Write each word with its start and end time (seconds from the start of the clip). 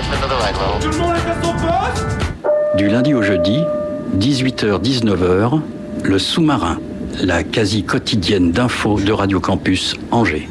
Tout 0.00 0.88
le 0.88 0.96
monde 0.96 1.12
est 1.14 1.30
à 1.30 1.42
son 1.42 1.52
poste 1.52 2.76
Du 2.78 2.88
lundi 2.88 3.12
au 3.12 3.20
jeudi, 3.20 3.62
18h-19h, 4.16 5.60
le 6.02 6.18
sous-marin, 6.18 6.78
la 7.22 7.42
quasi 7.42 7.84
quotidienne 7.84 8.50
d'infos 8.50 8.98
de 8.98 9.12
Radio 9.12 9.40
Campus 9.40 9.96
Angers. 10.10 10.48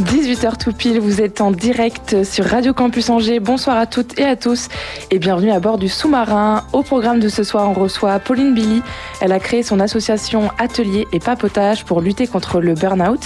18h 0.00 0.56
tout 0.56 0.72
pile, 0.72 0.98
vous 0.98 1.20
êtes 1.20 1.40
en 1.40 1.52
direct 1.52 2.24
sur 2.24 2.44
Radio 2.46 2.74
Campus 2.74 3.10
Angers. 3.10 3.38
Bonsoir 3.38 3.76
à 3.76 3.86
toutes 3.86 4.18
et 4.18 4.24
à 4.24 4.34
tous 4.34 4.66
et 5.12 5.20
bienvenue 5.20 5.52
à 5.52 5.60
bord 5.60 5.78
du 5.78 5.88
sous-marin. 5.88 6.64
Au 6.72 6.82
programme 6.82 7.20
de 7.20 7.28
ce 7.28 7.44
soir, 7.44 7.68
on 7.70 7.74
reçoit 7.74 8.18
Pauline 8.18 8.54
Billy. 8.54 8.82
Elle 9.20 9.30
a 9.30 9.38
créé 9.38 9.62
son 9.62 9.78
association 9.78 10.50
Atelier 10.58 11.06
et 11.12 11.20
Papotage 11.20 11.84
pour 11.84 12.00
lutter 12.00 12.26
contre 12.26 12.60
le 12.60 12.74
burn-out. 12.74 13.20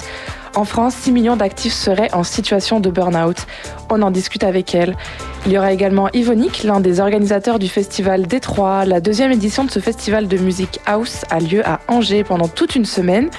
En 0.57 0.65
France, 0.65 0.95
6 0.95 1.11
millions 1.11 1.37
d'actifs 1.37 1.73
seraient 1.73 2.15
en 2.15 2.23
situation 2.23 2.79
de 2.79 2.89
burn-out. 2.89 3.47
On 3.91 4.03
en 4.03 4.13
discute 4.13 4.45
avec 4.45 4.73
elle. 4.75 4.97
Il 5.47 5.53
y 5.53 5.59
aura 5.59 5.73
également 5.73 6.09
Yvonique, 6.13 6.63
l'un 6.63 6.81
des 6.81 7.01
organisateurs 7.01 7.59
du 7.59 7.69
festival 7.69 8.27
Détroit. 8.29 8.85
La 8.85 9.01
deuxième 9.01 9.33
édition 9.33 9.65
de 9.65 9.71
ce 9.71 9.81
festival 9.81 10.29
de 10.29 10.39
musique 10.39 10.79
house 10.87 11.25
a 11.31 11.41
lieu 11.41 11.67
à 11.67 11.81
Angers 11.89 12.23
pendant 12.23 12.47
toute 12.47 12.77
une 12.77 12.85
semaine, 12.85 13.31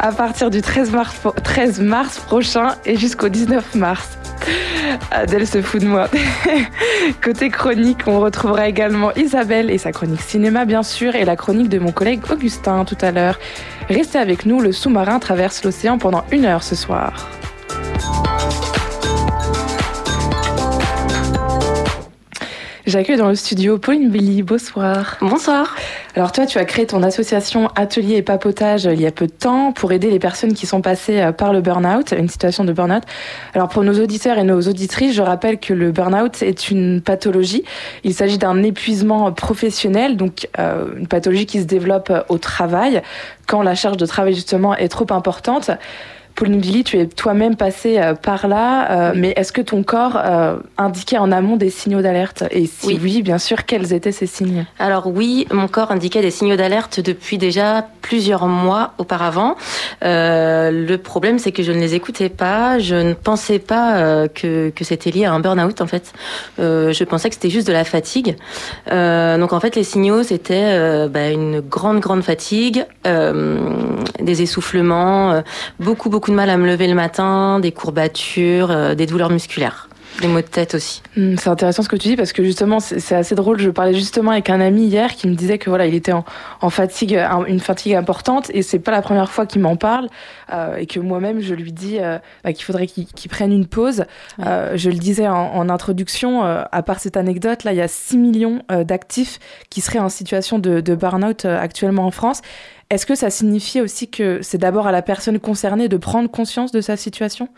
à 0.00 0.10
partir 0.10 0.50
du 0.50 0.60
13 0.60 0.90
mars, 0.90 1.14
13 1.44 1.80
mars 1.80 2.18
prochain 2.18 2.74
et 2.84 2.96
jusqu'au 2.96 3.28
19 3.28 3.76
mars. 3.76 4.18
Adèle 5.10 5.46
se 5.46 5.62
fout 5.62 5.80
de 5.80 5.86
moi. 5.86 6.08
Côté 7.22 7.48
chronique, 7.50 8.00
on 8.06 8.20
retrouvera 8.20 8.68
également 8.68 9.12
Isabelle 9.14 9.70
et 9.70 9.78
sa 9.78 9.92
chronique 9.92 10.20
cinéma, 10.20 10.64
bien 10.64 10.82
sûr, 10.82 11.14
et 11.14 11.24
la 11.24 11.36
chronique 11.36 11.68
de 11.68 11.78
mon 11.78 11.92
collègue 11.92 12.20
Augustin 12.30 12.84
tout 12.84 12.98
à 13.00 13.10
l'heure. 13.10 13.38
Restez 13.88 14.18
avec 14.18 14.46
nous, 14.46 14.60
le 14.60 14.72
sous-marin 14.72 15.18
traverse 15.18 15.64
l'océan 15.64 15.98
pendant 15.98 16.24
une 16.32 16.44
heure 16.44 16.55
ce 16.62 16.74
soir. 16.74 17.12
J'accueille 22.86 23.16
dans 23.16 23.28
le 23.28 23.34
studio 23.34 23.78
Pauline 23.78 24.10
Billy. 24.10 24.44
Bonsoir. 24.44 25.16
Bonsoir. 25.20 25.74
Alors 26.14 26.30
toi, 26.30 26.46
tu 26.46 26.58
as 26.58 26.64
créé 26.64 26.86
ton 26.86 27.02
association 27.02 27.68
Atelier 27.74 28.14
et 28.14 28.22
Papotage 28.22 28.86
euh, 28.86 28.94
il 28.94 29.00
y 29.00 29.06
a 29.06 29.10
peu 29.10 29.26
de 29.26 29.32
temps 29.32 29.72
pour 29.72 29.90
aider 29.90 30.08
les 30.08 30.20
personnes 30.20 30.54
qui 30.54 30.66
sont 30.66 30.82
passées 30.82 31.20
euh, 31.20 31.32
par 31.32 31.52
le 31.52 31.60
burn-out, 31.60 32.14
une 32.16 32.28
situation 32.28 32.62
de 32.62 32.72
burn-out. 32.72 33.02
Alors 33.54 33.68
pour 33.68 33.82
nos 33.82 34.00
auditeurs 34.00 34.38
et 34.38 34.44
nos 34.44 34.60
auditrices, 34.60 35.16
je 35.16 35.22
rappelle 35.22 35.58
que 35.58 35.74
le 35.74 35.90
burn-out 35.90 36.42
est 36.42 36.70
une 36.70 37.00
pathologie. 37.00 37.64
Il 38.04 38.14
s'agit 38.14 38.38
d'un 38.38 38.62
épuisement 38.62 39.32
professionnel, 39.32 40.16
donc 40.16 40.48
euh, 40.60 40.86
une 40.96 41.08
pathologie 41.08 41.46
qui 41.46 41.60
se 41.60 41.66
développe 41.66 42.12
au 42.28 42.38
travail 42.38 43.02
quand 43.48 43.62
la 43.62 43.74
charge 43.74 43.96
de 43.96 44.06
travail 44.06 44.34
justement 44.34 44.76
est 44.76 44.88
trop 44.88 45.06
importante. 45.10 45.72
Pauline 46.36 46.60
Billy, 46.60 46.84
tu 46.84 46.98
es 46.98 47.06
toi-même 47.06 47.56
passée 47.56 47.98
euh, 47.98 48.14
par 48.14 48.46
là, 48.46 48.90
euh, 48.90 49.12
mais 49.16 49.32
est-ce 49.36 49.52
que 49.52 49.62
ton 49.62 49.82
corps 49.82 50.20
euh, 50.22 50.58
indiquait 50.76 51.16
en 51.16 51.32
amont 51.32 51.56
des 51.56 51.70
signaux 51.70 52.02
d'alerte? 52.02 52.44
Et 52.50 52.66
si 52.66 52.86
oui. 52.86 53.00
Oui. 53.02 53.22
bien 53.22 53.38
sûr, 53.38 53.64
quels 53.64 53.94
étaient 53.94 54.12
ces 54.12 54.26
signes? 54.26 54.66
Alors 54.78 55.06
oui, 55.06 55.46
mon 55.50 55.66
corps 55.66 55.90
indiquait 55.90 56.20
des 56.20 56.30
signaux 56.30 56.56
d'alerte 56.56 57.00
depuis 57.00 57.38
déjà 57.38 57.86
plusieurs 58.02 58.46
mois 58.46 58.92
auparavant. 58.98 59.56
Le 60.02 60.96
problème, 60.96 61.38
c'est 61.38 61.52
que 61.52 61.62
je 61.62 61.72
ne 61.72 61.80
les 61.80 61.94
écoutais 61.94 62.28
pas. 62.28 62.78
Je 62.78 62.94
ne 62.94 63.14
pensais 63.14 63.58
pas 63.58 64.28
que, 64.28 64.70
que 64.70 64.84
c'était 64.84 65.10
lié 65.10 65.24
à 65.24 65.32
un 65.32 65.40
burn-out, 65.40 65.80
en 65.80 65.86
fait. 65.86 66.12
Je 66.58 67.04
pensais 67.04 67.28
que 67.28 67.34
c'était 67.34 67.50
juste 67.50 67.66
de 67.66 67.72
la 67.72 67.84
fatigue. 67.84 68.36
Donc 68.86 69.52
en 69.52 69.60
fait, 69.60 69.74
les 69.74 69.84
signaux, 69.84 70.22
c'était 70.22 71.08
bah, 71.08 71.30
une 71.30 71.60
grande, 71.60 72.00
grande 72.00 72.22
fatigue, 72.22 72.84
des 73.04 74.42
essoufflements, 74.42 75.32
euh, 75.32 75.40
beaucoup, 75.80 76.10
beaucoup 76.26 76.32
de 76.32 76.36
mal 76.36 76.50
à 76.50 76.56
me 76.56 76.66
lever 76.66 76.88
le 76.88 76.94
matin, 76.96 77.60
des 77.60 77.70
courbatures, 77.70 78.72
euh, 78.72 78.94
des 78.96 79.06
douleurs 79.06 79.30
musculaires. 79.30 79.88
Des 80.20 80.26
maux 80.28 80.40
de 80.40 80.46
tête 80.46 80.74
aussi. 80.74 81.02
Hmm, 81.16 81.36
C'est 81.36 81.50
intéressant 81.50 81.82
ce 81.82 81.88
que 81.90 81.94
tu 81.96 82.08
dis 82.08 82.16
parce 82.16 82.32
que 82.32 82.42
justement 82.42 82.80
c'est 82.80 83.14
assez 83.14 83.34
drôle. 83.36 83.60
Je 83.60 83.68
parlais 83.70 83.92
justement 83.94 84.30
avec 84.32 84.48
un 84.50 84.60
ami 84.62 84.86
hier 84.86 85.14
qui 85.14 85.28
me 85.28 85.34
disait 85.34 85.58
que 85.58 85.68
voilà 85.68 85.84
il 85.86 85.94
était 85.94 86.12
en, 86.12 86.24
en 86.62 86.70
fatigue, 86.70 87.14
un- 87.16 87.44
une 87.44 87.60
fatigue 87.60 87.94
importante 87.94 88.50
et 88.54 88.62
c'est 88.62 88.78
pas 88.78 88.90
la 88.92 89.02
première 89.02 89.30
fois 89.30 89.44
qu'il 89.46 89.60
m'en 89.60 89.76
parle 89.76 90.08
euh, 90.54 90.76
et 90.76 90.86
que 90.86 90.98
moi-même 91.00 91.40
je 91.42 91.52
lui 91.54 91.70
dis 91.70 91.98
euh, 92.00 92.18
bah, 92.44 92.52
qu'il 92.54 92.64
faudrait 92.64 92.86
qu'il 92.86 93.30
prenne 93.30 93.52
une 93.52 93.66
pause. 93.66 94.04
Ouais. 94.38 94.44
Euh, 94.46 94.72
je 94.74 94.88
le 94.90 94.96
disais 94.96 95.28
en, 95.28 95.34
en 95.54 95.68
introduction, 95.68 96.42
à 96.42 96.82
part 96.82 96.98
cette 96.98 97.18
anecdote 97.18 97.62
là, 97.64 97.72
il 97.72 97.76
y 97.76 97.82
a 97.82 97.88
6 97.88 98.16
millions 98.16 98.62
d'actifs 98.84 99.38
qui 99.68 99.82
seraient 99.82 99.98
en 99.98 100.08
situation 100.08 100.58
de, 100.58 100.80
de 100.80 100.94
burn-out 100.94 101.44
actuellement 101.44 102.06
en 102.06 102.10
France. 102.10 102.40
Est-ce 102.90 103.06
que 103.06 103.14
ça 103.14 103.30
signifie 103.30 103.80
aussi 103.80 104.08
que 104.08 104.40
c'est 104.42 104.58
d'abord 104.58 104.86
à 104.86 104.92
la 104.92 105.02
personne 105.02 105.40
concernée 105.40 105.88
de 105.88 105.96
prendre 105.96 106.30
conscience 106.30 106.70
de 106.70 106.80
sa 106.80 106.96
situation? 106.96 107.48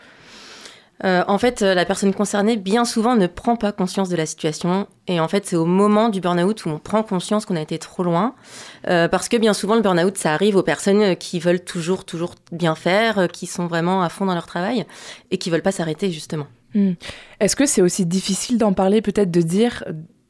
Euh, 1.05 1.23
en 1.27 1.37
fait, 1.37 1.61
euh, 1.61 1.73
la 1.73 1.85
personne 1.85 2.13
concernée, 2.13 2.57
bien 2.57 2.83
souvent, 2.83 3.15
ne 3.15 3.27
prend 3.27 3.55
pas 3.55 3.71
conscience 3.71 4.09
de 4.09 4.17
la 4.17 4.25
situation. 4.25 4.87
Et 5.07 5.19
en 5.19 5.27
fait, 5.27 5.45
c'est 5.45 5.55
au 5.55 5.65
moment 5.65 6.09
du 6.09 6.19
burn-out 6.19 6.65
où 6.65 6.69
on 6.69 6.79
prend 6.79 7.03
conscience 7.03 7.45
qu'on 7.45 7.55
a 7.55 7.61
été 7.61 7.79
trop 7.79 8.03
loin. 8.03 8.35
Euh, 8.87 9.07
parce 9.07 9.29
que 9.29 9.37
bien 9.37 9.53
souvent, 9.53 9.75
le 9.75 9.81
burn-out, 9.81 10.17
ça 10.17 10.33
arrive 10.33 10.57
aux 10.57 10.63
personnes 10.63 11.15
qui 11.15 11.39
veulent 11.39 11.63
toujours, 11.63 12.03
toujours 12.03 12.35
bien 12.51 12.75
faire, 12.75 13.27
qui 13.31 13.45
sont 13.45 13.67
vraiment 13.67 14.01
à 14.03 14.09
fond 14.09 14.25
dans 14.25 14.33
leur 14.33 14.47
travail 14.47 14.85
et 15.31 15.37
qui 15.37 15.49
veulent 15.49 15.61
pas 15.61 15.71
s'arrêter, 15.71 16.11
justement. 16.11 16.47
Hmm. 16.75 16.93
Est-ce 17.39 17.55
que 17.55 17.65
c'est 17.65 17.81
aussi 17.81 18.05
difficile 18.05 18.57
d'en 18.57 18.73
parler, 18.73 19.01
peut-être 19.01 19.31
de 19.31 19.41
dire 19.41 19.85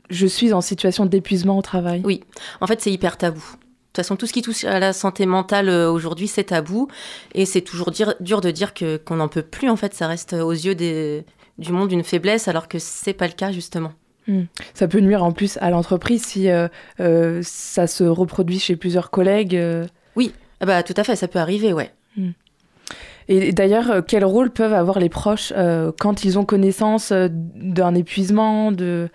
je 0.09 0.27
suis 0.27 0.53
en 0.53 0.61
situation 0.61 1.05
d'épuisement 1.05 1.57
au 1.57 1.61
travail? 1.61 2.01
Oui. 2.05 2.23
En 2.61 2.67
fait, 2.67 2.79
c'est 2.81 2.91
hyper 2.91 3.17
tabou. 3.17 3.43
De 3.89 3.93
toute 3.93 4.05
façon, 4.05 4.15
tout 4.15 4.27
ce 4.27 4.33
qui 4.33 4.43
touche 4.43 4.65
à 4.65 4.79
la 4.79 4.93
santé 4.93 5.25
mentale 5.25 5.67
euh, 5.67 5.89
aujourd'hui, 5.91 6.27
c'est 6.27 6.43
tabou. 6.45 6.87
Et 7.33 7.45
c'est 7.45 7.61
toujours 7.61 7.89
dire- 7.89 8.13
dur 8.19 8.39
de 8.39 8.51
dire 8.51 8.75
que 8.75 8.97
qu'on 8.97 9.15
n'en 9.15 9.27
peut 9.27 9.41
plus. 9.41 9.67
En 9.67 9.75
fait, 9.75 9.95
ça 9.95 10.05
reste 10.07 10.33
aux 10.33 10.51
yeux 10.51 10.75
des, 10.75 11.25
du 11.57 11.71
monde 11.71 11.91
une 11.91 12.03
faiblesse, 12.03 12.47
alors 12.47 12.67
que 12.67 12.77
c'est 12.77 13.13
pas 13.13 13.25
le 13.25 13.33
cas, 13.33 13.51
justement. 13.51 13.91
Ça 14.75 14.87
peut 14.87 14.99
nuire 14.99 15.23
en 15.23 15.31
plus 15.31 15.57
à 15.59 15.71
l'entreprise 15.71 16.23
si 16.23 16.49
euh, 16.49 16.67
euh, 16.99 17.41
ça 17.43 17.87
se 17.87 18.03
reproduit 18.03 18.59
chez 18.59 18.75
plusieurs 18.75 19.09
collègues. 19.09 19.55
euh. 19.55 19.87
Ah 20.61 20.67
bah, 20.67 20.83
tout 20.83 20.93
à 20.95 21.03
fait, 21.03 21.15
ça 21.15 21.27
peut 21.27 21.39
arriver, 21.39 21.73
ouais. 21.73 21.91
Et 23.27 23.53
d'ailleurs, 23.53 24.03
quel 24.07 24.23
rôle 24.25 24.51
peuvent 24.51 24.73
avoir 24.73 24.99
les 24.99 25.09
proches 25.09 25.51
quand 25.99 26.23
ils 26.25 26.37
ont 26.37 26.45
connaissance 26.45 27.11
d'un 27.11 27.95
épuisement 27.95 28.71
de... 28.71 29.09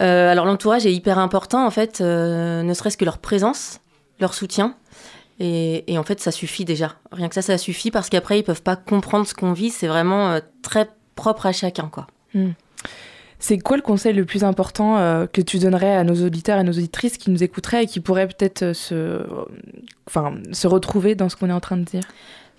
Euh, 0.00 0.30
alors 0.30 0.44
l'entourage 0.44 0.86
est 0.86 0.92
hyper 0.92 1.18
important 1.18 1.64
en 1.64 1.70
fait, 1.70 2.00
euh, 2.00 2.62
ne 2.62 2.74
serait-ce 2.74 2.96
que 2.96 3.04
leur 3.04 3.18
présence, 3.18 3.80
leur 4.20 4.34
soutien. 4.34 4.74
Et, 5.40 5.92
et 5.92 5.98
en 5.98 6.04
fait, 6.04 6.20
ça 6.20 6.30
suffit 6.30 6.64
déjà. 6.64 6.94
Rien 7.10 7.28
que 7.28 7.34
ça, 7.34 7.42
ça 7.42 7.58
suffit 7.58 7.90
parce 7.90 8.08
qu'après, 8.08 8.38
ils 8.38 8.44
peuvent 8.44 8.62
pas 8.62 8.76
comprendre 8.76 9.26
ce 9.26 9.34
qu'on 9.34 9.52
vit. 9.52 9.70
C'est 9.70 9.88
vraiment 9.88 10.30
euh, 10.30 10.40
très 10.62 10.88
propre 11.16 11.46
à 11.46 11.52
chacun, 11.52 11.88
quoi. 11.88 12.06
C'est 13.46 13.58
quoi 13.58 13.76
le 13.76 13.82
conseil 13.82 14.14
le 14.14 14.24
plus 14.24 14.42
important 14.42 14.96
euh, 14.96 15.26
que 15.26 15.42
tu 15.42 15.58
donnerais 15.58 15.94
à 15.94 16.02
nos 16.02 16.24
auditeurs 16.24 16.58
et 16.58 16.64
nos 16.64 16.72
auditrices 16.72 17.18
qui 17.18 17.30
nous 17.30 17.42
écouteraient 17.42 17.84
et 17.84 17.86
qui 17.86 18.00
pourraient 18.00 18.26
peut-être 18.26 18.72
se, 18.74 18.94
euh, 18.94 19.24
enfin, 20.06 20.36
se 20.52 20.66
retrouver 20.66 21.14
dans 21.14 21.28
ce 21.28 21.36
qu'on 21.36 21.50
est 21.50 21.54
en 21.54 21.60
train 21.60 21.76
de 21.76 21.84
dire? 21.84 22.04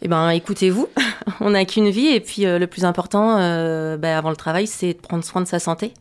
Eh 0.04 0.08
ben, 0.08 0.30
écoutez-vous. 0.30 0.88
On 1.40 1.50
n'a 1.50 1.66
qu'une 1.66 1.90
vie 1.90 2.08
et 2.08 2.20
puis 2.20 2.46
euh, 2.46 2.60
le 2.60 2.68
plus 2.68 2.86
important, 2.86 3.38
bah, 3.98 4.16
avant 4.16 4.30
le 4.30 4.36
travail, 4.36 4.68
c'est 4.68 4.94
de 4.94 5.00
prendre 5.00 5.24
soin 5.24 5.42
de 5.42 5.48
sa 5.48 5.58
santé. 5.58 5.92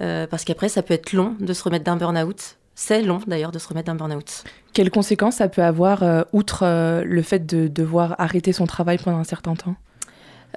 Euh, 0.00 0.26
parce 0.26 0.44
qu'après, 0.44 0.68
ça 0.68 0.82
peut 0.82 0.94
être 0.94 1.12
long 1.12 1.36
de 1.40 1.52
se 1.52 1.62
remettre 1.62 1.84
d'un 1.84 1.96
burn-out. 1.96 2.56
C'est 2.74 3.02
long 3.02 3.20
d'ailleurs 3.26 3.52
de 3.52 3.58
se 3.58 3.68
remettre 3.68 3.86
d'un 3.86 3.94
burn-out. 3.94 4.44
Quelles 4.72 4.90
conséquences 4.90 5.36
ça 5.36 5.48
peut 5.48 5.62
avoir, 5.62 6.02
euh, 6.02 6.22
outre 6.32 6.62
euh, 6.64 7.02
le 7.04 7.22
fait 7.22 7.44
de 7.44 7.68
devoir 7.68 8.14
arrêter 8.18 8.52
son 8.52 8.66
travail 8.66 8.98
pendant 8.98 9.18
un 9.18 9.24
certain 9.24 9.54
temps? 9.54 9.76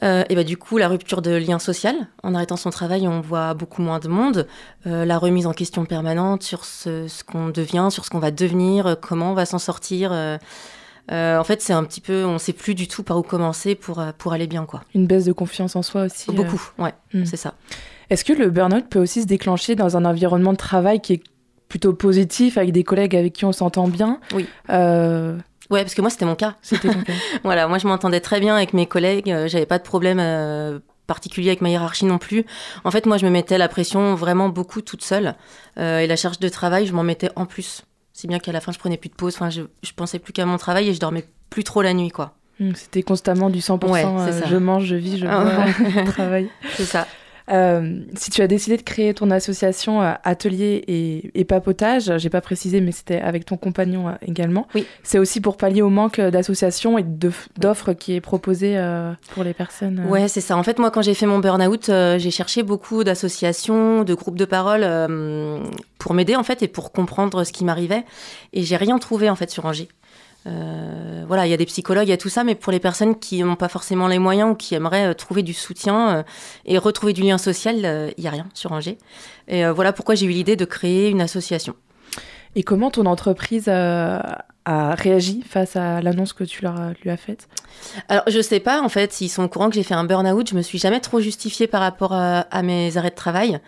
Euh, 0.01 0.23
et 0.29 0.35
bah, 0.35 0.43
du 0.43 0.57
coup, 0.57 0.77
la 0.77 0.87
rupture 0.87 1.21
de 1.21 1.31
lien 1.31 1.59
social. 1.59 1.95
En 2.23 2.33
arrêtant 2.33 2.57
son 2.57 2.69
travail, 2.69 3.07
on 3.07 3.21
voit 3.21 3.53
beaucoup 3.53 3.81
moins 3.81 3.99
de 3.99 4.07
monde. 4.07 4.47
Euh, 4.87 5.05
la 5.05 5.17
remise 5.17 5.45
en 5.45 5.53
question 5.53 5.85
permanente 5.85 6.43
sur 6.43 6.65
ce, 6.65 7.07
ce 7.07 7.23
qu'on 7.23 7.49
devient, 7.49 7.89
sur 7.91 8.05
ce 8.05 8.09
qu'on 8.09 8.19
va 8.19 8.31
devenir, 8.31 8.97
comment 9.01 9.31
on 9.31 9.35
va 9.35 9.45
s'en 9.45 9.59
sortir. 9.59 10.11
euh. 10.11 10.37
Euh, 11.11 11.37
en 11.37 11.43
fait, 11.43 11.61
c'est 11.61 11.73
un 11.73 11.83
petit 11.83 11.99
peu, 12.01 12.23
on 12.25 12.37
sait 12.39 12.53
plus 12.53 12.75
du 12.75 12.87
tout 12.87 13.03
par 13.03 13.17
où 13.17 13.23
commencer 13.23 13.75
pour, 13.75 13.99
euh, 13.99 14.11
pour 14.17 14.31
aller 14.33 14.47
bien, 14.47 14.65
quoi. 14.65 14.81
Une 14.95 15.05
baisse 15.05 15.25
de 15.25 15.33
confiance 15.33 15.75
en 15.75 15.81
soi 15.81 16.03
aussi 16.03 16.29
euh. 16.29 16.33
Beaucoup, 16.33 16.61
ouais, 16.79 16.93
Hmm. 17.13 17.25
c'est 17.25 17.37
ça. 17.37 17.55
Est-ce 18.09 18.23
que 18.23 18.33
le 18.33 18.49
burn-out 18.49 18.85
peut 18.89 18.99
aussi 18.99 19.21
se 19.21 19.27
déclencher 19.27 19.75
dans 19.75 19.97
un 19.97 20.05
environnement 20.05 20.51
de 20.53 20.57
travail 20.57 21.01
qui 21.01 21.13
est 21.13 21.23
plutôt 21.67 21.93
positif, 21.93 22.57
avec 22.57 22.71
des 22.71 22.83
collègues 22.83 23.15
avec 23.15 23.33
qui 23.33 23.45
on 23.45 23.51
s'entend 23.51 23.87
bien 23.87 24.19
Oui. 24.33 24.47
Euh, 24.69 25.37
Ouais, 25.69 25.81
parce 25.81 25.95
que 25.95 26.01
moi, 26.01 26.09
c'était 26.09 26.25
mon 26.25 26.35
cas. 26.35 26.55
C'était 26.61 26.89
ton 26.89 27.01
cas. 27.03 27.13
Voilà, 27.43 27.67
moi, 27.67 27.77
je 27.79 27.87
m'entendais 27.87 28.19
très 28.19 28.39
bien 28.39 28.55
avec 28.55 28.73
mes 28.73 28.85
collègues. 28.85 29.33
J'avais 29.47 29.65
pas 29.65 29.79
de 29.79 29.83
problème 29.83 30.81
particulier 31.07 31.49
avec 31.49 31.61
ma 31.61 31.69
hiérarchie 31.69 32.05
non 32.05 32.17
plus. 32.17 32.45
En 32.83 32.91
fait, 32.91 33.05
moi, 33.05 33.17
je 33.17 33.25
me 33.25 33.31
mettais 33.31 33.57
la 33.57 33.67
pression 33.69 34.13
vraiment 34.13 34.49
beaucoup 34.49 34.81
toute 34.81 35.03
seule. 35.03 35.35
Euh, 35.79 35.99
et 35.99 36.07
la 36.07 36.15
charge 36.15 36.39
de 36.39 36.49
travail, 36.49 36.85
je 36.85 36.93
m'en 36.93 37.03
mettais 37.03 37.29
en 37.35 37.45
plus. 37.45 37.83
Si 38.13 38.27
bien 38.27 38.39
qu'à 38.39 38.51
la 38.51 38.61
fin, 38.61 38.71
je 38.71 38.79
prenais 38.79 38.97
plus 38.97 39.09
de 39.09 39.15
pause. 39.15 39.33
Enfin, 39.35 39.49
je, 39.49 39.63
je 39.83 39.91
pensais 39.93 40.19
plus 40.19 40.33
qu'à 40.33 40.45
mon 40.45 40.57
travail 40.57 40.87
et 40.89 40.93
je 40.93 40.99
dormais 40.99 41.25
plus 41.49 41.63
trop 41.63 41.81
la 41.81 41.93
nuit, 41.93 42.09
quoi. 42.11 42.35
Hmm, 42.59 42.73
C'était 42.75 43.01
constamment 43.01 43.49
du 43.49 43.59
100%. 43.59 43.89
Ouais, 43.91 44.05
euh, 44.05 44.41
je 44.47 44.55
mange, 44.55 44.85
je 44.85 44.95
vis, 44.95 45.17
je 45.17 45.25
Ah 45.27 45.43
bois, 45.43 45.65
je 46.05 46.11
travaille. 46.11 46.49
C'est 46.75 46.85
ça. 46.85 47.07
Euh, 47.51 47.99
si 48.15 48.29
tu 48.31 48.41
as 48.41 48.47
décidé 48.47 48.77
de 48.77 48.81
créer 48.81 49.13
ton 49.13 49.29
association 49.31 50.01
euh, 50.01 50.13
Atelier 50.23 50.83
et, 50.87 51.39
et 51.39 51.43
Papotage, 51.43 52.17
j'ai 52.17 52.29
pas 52.29 52.41
précisé, 52.41 52.81
mais 52.81 52.91
c'était 52.91 53.19
avec 53.19 53.45
ton 53.45 53.57
compagnon 53.57 54.09
euh, 54.09 54.13
également. 54.21 54.67
Oui. 54.75 54.85
C'est 55.03 55.19
aussi 55.19 55.41
pour 55.41 55.57
pallier 55.57 55.81
au 55.81 55.89
manque 55.89 56.19
d'associations 56.19 56.97
et 56.97 57.03
d'offres 57.03 57.93
qui 57.93 58.15
est 58.15 58.21
proposé 58.21 58.79
pour 59.33 59.43
les 59.43 59.53
personnes. 59.53 60.05
Ouais, 60.07 60.27
c'est 60.27 60.41
ça. 60.41 60.57
En 60.57 60.63
fait, 60.63 60.79
moi, 60.79 60.91
quand 60.91 61.01
j'ai 61.01 61.13
fait 61.13 61.25
mon 61.25 61.39
burn-out, 61.39 61.85
j'ai 62.17 62.31
cherché 62.31 62.63
beaucoup 62.63 63.03
d'associations, 63.03 64.03
de 64.03 64.13
groupes 64.13 64.37
de 64.37 64.45
parole 64.45 64.85
pour 65.97 66.13
m'aider 66.13 66.35
en 66.35 66.43
fait 66.43 66.61
et 66.63 66.67
pour 66.67 66.91
comprendre 66.91 67.43
ce 67.43 67.51
qui 67.51 67.65
m'arrivait. 67.65 68.03
Et 68.53 68.63
j'ai 68.63 68.77
rien 68.77 68.97
trouvé 68.99 69.29
en 69.29 69.35
fait 69.35 69.49
sur 69.49 69.65
Angers. 69.65 69.89
Euh, 70.45 71.23
voilà, 71.27 71.47
il 71.47 71.49
y 71.49 71.53
a 71.53 71.57
des 71.57 71.65
psychologues, 71.65 72.07
il 72.07 72.11
y 72.11 72.13
a 72.13 72.17
tout 72.17 72.29
ça, 72.29 72.43
mais 72.43 72.55
pour 72.55 72.71
les 72.71 72.79
personnes 72.79 73.17
qui 73.17 73.41
n'ont 73.43 73.55
pas 73.55 73.69
forcément 73.69 74.07
les 74.07 74.19
moyens 74.19 74.51
ou 74.51 74.55
qui 74.55 74.75
aimeraient 74.75 75.07
euh, 75.07 75.13
trouver 75.13 75.43
du 75.43 75.53
soutien 75.53 76.17
euh, 76.17 76.23
et 76.65 76.77
retrouver 76.77 77.13
du 77.13 77.21
lien 77.21 77.37
social, 77.37 78.13
il 78.17 78.21
n'y 78.21 78.27
a 78.27 78.31
rien 78.31 78.47
sur 78.53 78.71
Angers. 78.71 78.97
Et 79.47 79.65
voilà 79.67 79.91
pourquoi 79.93 80.15
j'ai 80.15 80.25
eu 80.25 80.29
l'idée 80.29 80.55
de 80.55 80.65
créer 80.65 81.09
une 81.09 81.21
association. 81.21 81.75
Et 82.55 82.63
comment 82.63 82.91
ton 82.91 83.05
entreprise 83.05 83.67
a 83.67 84.45
réagi 84.65 85.41
face 85.41 85.75
à 85.75 86.01
l'annonce 86.01 86.31
que 86.31 86.45
tu 86.45 86.61
leur 86.61 86.75
lui 87.01 87.09
as 87.09 87.17
faite? 87.17 87.49
Alors, 88.07 88.23
je 88.27 88.39
sais 88.39 88.61
pas, 88.61 88.81
en 88.81 88.87
fait, 88.87 89.11
s'ils 89.11 89.29
sont 89.29 89.43
au 89.43 89.49
courant 89.49 89.69
que 89.69 89.75
j'ai 89.75 89.83
fait 89.83 89.95
un 89.95 90.05
burn-out, 90.05 90.49
je 90.49 90.55
me 90.55 90.61
suis 90.61 90.77
jamais 90.77 91.01
trop 91.01 91.19
justifiée 91.19 91.67
par 91.67 91.81
rapport 91.81 92.13
à, 92.13 92.63
mes 92.63 92.95
arrêts 92.95 93.09
de 93.09 93.15
travail. 93.15 93.59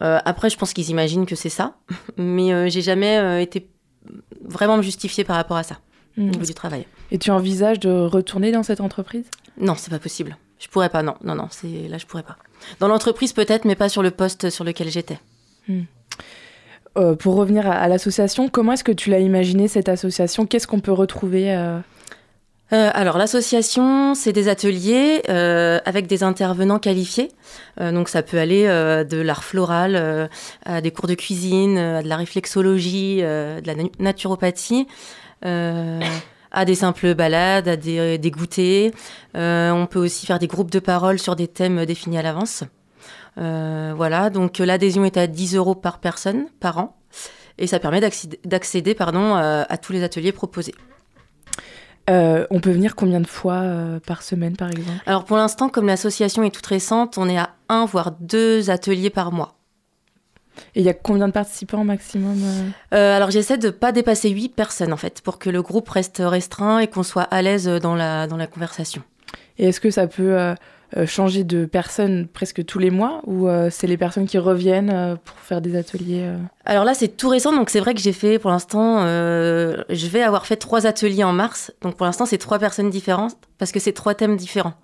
après, 0.00 0.48
je 0.48 0.56
pense 0.56 0.72
qu'ils 0.72 0.90
imaginent 0.90 1.26
que 1.26 1.34
c'est 1.34 1.48
ça, 1.48 1.74
mais 2.16 2.70
j'ai 2.70 2.82
jamais 2.82 3.42
été 3.42 3.68
vraiment 4.44 4.76
me 4.76 4.82
justifier 4.82 5.24
par 5.24 5.34
rapport 5.34 5.56
à 5.56 5.64
ça 5.64 5.78
au 6.18 6.22
niveau 6.22 6.40
hmm. 6.40 6.44
du 6.44 6.54
travail. 6.54 6.86
Et 7.10 7.18
tu 7.18 7.30
envisages 7.30 7.80
de 7.80 7.90
retourner 7.90 8.52
dans 8.52 8.62
cette 8.62 8.80
entreprise? 8.80 9.26
Non, 9.58 9.74
c'est 9.76 9.90
pas 9.90 9.98
possible. 9.98 10.36
Je 10.58 10.68
pourrais 10.68 10.88
pas, 10.88 11.02
non, 11.02 11.14
non, 11.22 11.34
non, 11.34 11.48
c'est 11.50 11.88
là 11.88 11.98
je 11.98 12.06
pourrais 12.06 12.22
pas. 12.22 12.36
Dans 12.80 12.88
l'entreprise 12.88 13.32
peut-être, 13.32 13.64
mais 13.64 13.74
pas 13.74 13.88
sur 13.88 14.02
le 14.02 14.10
poste 14.10 14.50
sur 14.50 14.64
lequel 14.64 14.88
j'étais. 14.88 15.18
Hmm. 15.68 15.82
Euh, 16.96 17.14
pour 17.14 17.34
revenir 17.34 17.70
à, 17.70 17.86
l'association, 17.88 18.48
comment 18.48 18.72
est-ce 18.72 18.84
que 18.84 18.92
tu 18.92 19.10
l'as 19.10 19.18
imaginé 19.18 19.68
cette 19.68 19.88
association? 19.88 20.46
Qu'est-ce 20.46 20.66
qu'on 20.66 20.80
peut 20.80 20.92
retrouver 20.92 21.54
euh? 21.54 21.78
Euh, 22.72 22.90
alors 22.94 23.16
l'association, 23.16 24.14
c'est 24.14 24.32
des 24.32 24.48
ateliers 24.48 25.22
avec 25.28 26.08
des 26.08 26.24
intervenants 26.24 26.80
qualifiés. 26.80 27.30
donc 27.78 28.08
ça 28.08 28.22
peut 28.22 28.38
aller 28.38 28.64
de 28.64 29.20
l'art 29.20 29.44
floral 29.44 30.28
à 30.64 30.80
des 30.80 30.90
cours 30.90 31.06
de 31.06 31.14
cuisine, 31.14 31.78
à 31.78 32.02
de 32.02 32.08
la 32.08 32.16
réflexologie, 32.16 33.18
de 33.18 33.66
la 33.66 33.74
naturopathie. 34.00 34.88
Euh, 35.46 36.00
à 36.52 36.64
des 36.64 36.74
simples 36.74 37.14
balades, 37.14 37.68
à 37.68 37.76
des, 37.76 38.18
des 38.18 38.30
goûters. 38.30 38.90
Euh, 39.36 39.70
on 39.72 39.86
peut 39.86 39.98
aussi 39.98 40.24
faire 40.26 40.38
des 40.38 40.46
groupes 40.46 40.70
de 40.70 40.78
parole 40.78 41.18
sur 41.18 41.36
des 41.36 41.48
thèmes 41.48 41.84
définis 41.84 42.18
à 42.18 42.22
l'avance. 42.22 42.64
Euh, 43.38 43.92
voilà, 43.94 44.30
donc 44.30 44.58
l'adhésion 44.58 45.04
est 45.04 45.18
à 45.18 45.26
10 45.26 45.56
euros 45.56 45.74
par 45.74 45.98
personne 45.98 46.46
par 46.60 46.78
an 46.78 46.96
et 47.58 47.66
ça 47.66 47.78
permet 47.78 48.00
d'accéder 48.44 48.94
pardon, 48.94 49.34
à, 49.34 49.76
tous 49.76 49.92
les 49.92 50.02
ateliers 50.02 50.32
proposés. 50.32 50.74
on 52.08 52.60
peut 52.62 52.70
venir 52.70 52.94
combien 52.94 53.20
de 53.20 53.26
fois 53.26 53.62
par 54.06 54.22
semaine, 54.22 54.56
par 54.56 54.70
exemple? 54.70 55.02
Alors 55.04 55.24
pour 55.24 55.36
l'instant, 55.36 55.68
comme 55.68 55.86
l'association 55.86 56.42
est 56.42 56.50
toute 56.50 56.66
récente, 56.66 57.18
on 57.18 57.28
est 57.28 57.38
à 57.38 57.50
un 57.68 57.84
voire 57.84 58.12
deux 58.20 58.70
ateliers 58.70 59.10
par 59.10 59.32
mois. 59.32 59.55
Et 60.74 60.80
il 60.80 60.86
y 60.86 60.88
a 60.88 60.94
combien 60.94 61.28
de 61.28 61.32
participants 61.32 61.80
au 61.80 61.84
maximum 61.84 62.36
euh 62.42 62.68
euh, 62.94 63.16
Alors 63.16 63.30
j'essaie 63.30 63.58
de 63.58 63.66
ne 63.66 63.72
pas 63.72 63.92
dépasser 63.92 64.30
8 64.30 64.50
personnes 64.50 64.92
en 64.92 64.96
fait, 64.96 65.20
pour 65.20 65.38
que 65.38 65.50
le 65.50 65.62
groupe 65.62 65.88
reste 65.88 66.22
restreint 66.24 66.78
et 66.78 66.86
qu'on 66.86 67.02
soit 67.02 67.22
à 67.22 67.42
l'aise 67.42 67.66
dans 67.66 67.94
la, 67.94 68.26
dans 68.26 68.36
la 68.36 68.46
conversation. 68.46 69.02
Et 69.58 69.68
est-ce 69.68 69.80
que 69.80 69.90
ça 69.90 70.06
peut 70.06 70.36
euh, 70.36 70.54
changer 71.06 71.44
de 71.44 71.64
personnes 71.64 72.26
presque 72.26 72.64
tous 72.64 72.78
les 72.78 72.90
mois 72.90 73.22
ou 73.26 73.48
c'est 73.70 73.86
les 73.86 73.96
personnes 73.96 74.26
qui 74.26 74.38
reviennent 74.38 75.18
pour 75.24 75.36
faire 75.38 75.60
des 75.60 75.76
ateliers 75.76 76.30
Alors 76.64 76.84
là 76.84 76.94
c'est 76.94 77.08
tout 77.08 77.28
récent, 77.28 77.52
donc 77.52 77.70
c'est 77.70 77.80
vrai 77.80 77.94
que 77.94 78.00
j'ai 78.00 78.12
fait 78.12 78.38
pour 78.38 78.50
l'instant, 78.50 79.00
je 79.00 80.06
vais 80.06 80.22
avoir 80.22 80.46
fait 80.46 80.56
trois 80.56 80.86
ateliers 80.86 81.24
en 81.24 81.32
mars, 81.32 81.72
donc 81.82 81.96
pour 81.96 82.06
l'instant 82.06 82.26
c'est 82.26 82.38
trois 82.38 82.58
personnes 82.58 82.90
différentes 82.90 83.36
parce 83.58 83.72
que 83.72 83.80
c'est 83.80 83.92
trois 83.92 84.14
thèmes 84.14 84.36
différents. 84.36 84.74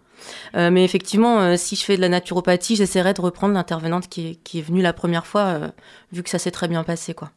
Euh, 0.54 0.70
mais 0.70 0.84
effectivement, 0.84 1.40
euh, 1.40 1.56
si 1.56 1.76
je 1.76 1.84
fais 1.84 1.96
de 1.96 2.00
la 2.00 2.08
naturopathie, 2.08 2.76
j'essaierai 2.76 3.14
de 3.14 3.20
reprendre 3.20 3.54
l'intervenante 3.54 4.08
qui 4.08 4.38
est, 4.54 4.60
venue 4.60 4.82
la 4.82 4.92
première 4.92 5.26
fois, 5.26 5.42
euh, 5.42 5.68
vu 6.12 6.22
que 6.22 6.30
ça 6.30 6.38
s'est 6.38 6.50
très 6.50 6.68
bien 6.68 6.84
passé. 6.84 7.14
quoi. 7.14 7.30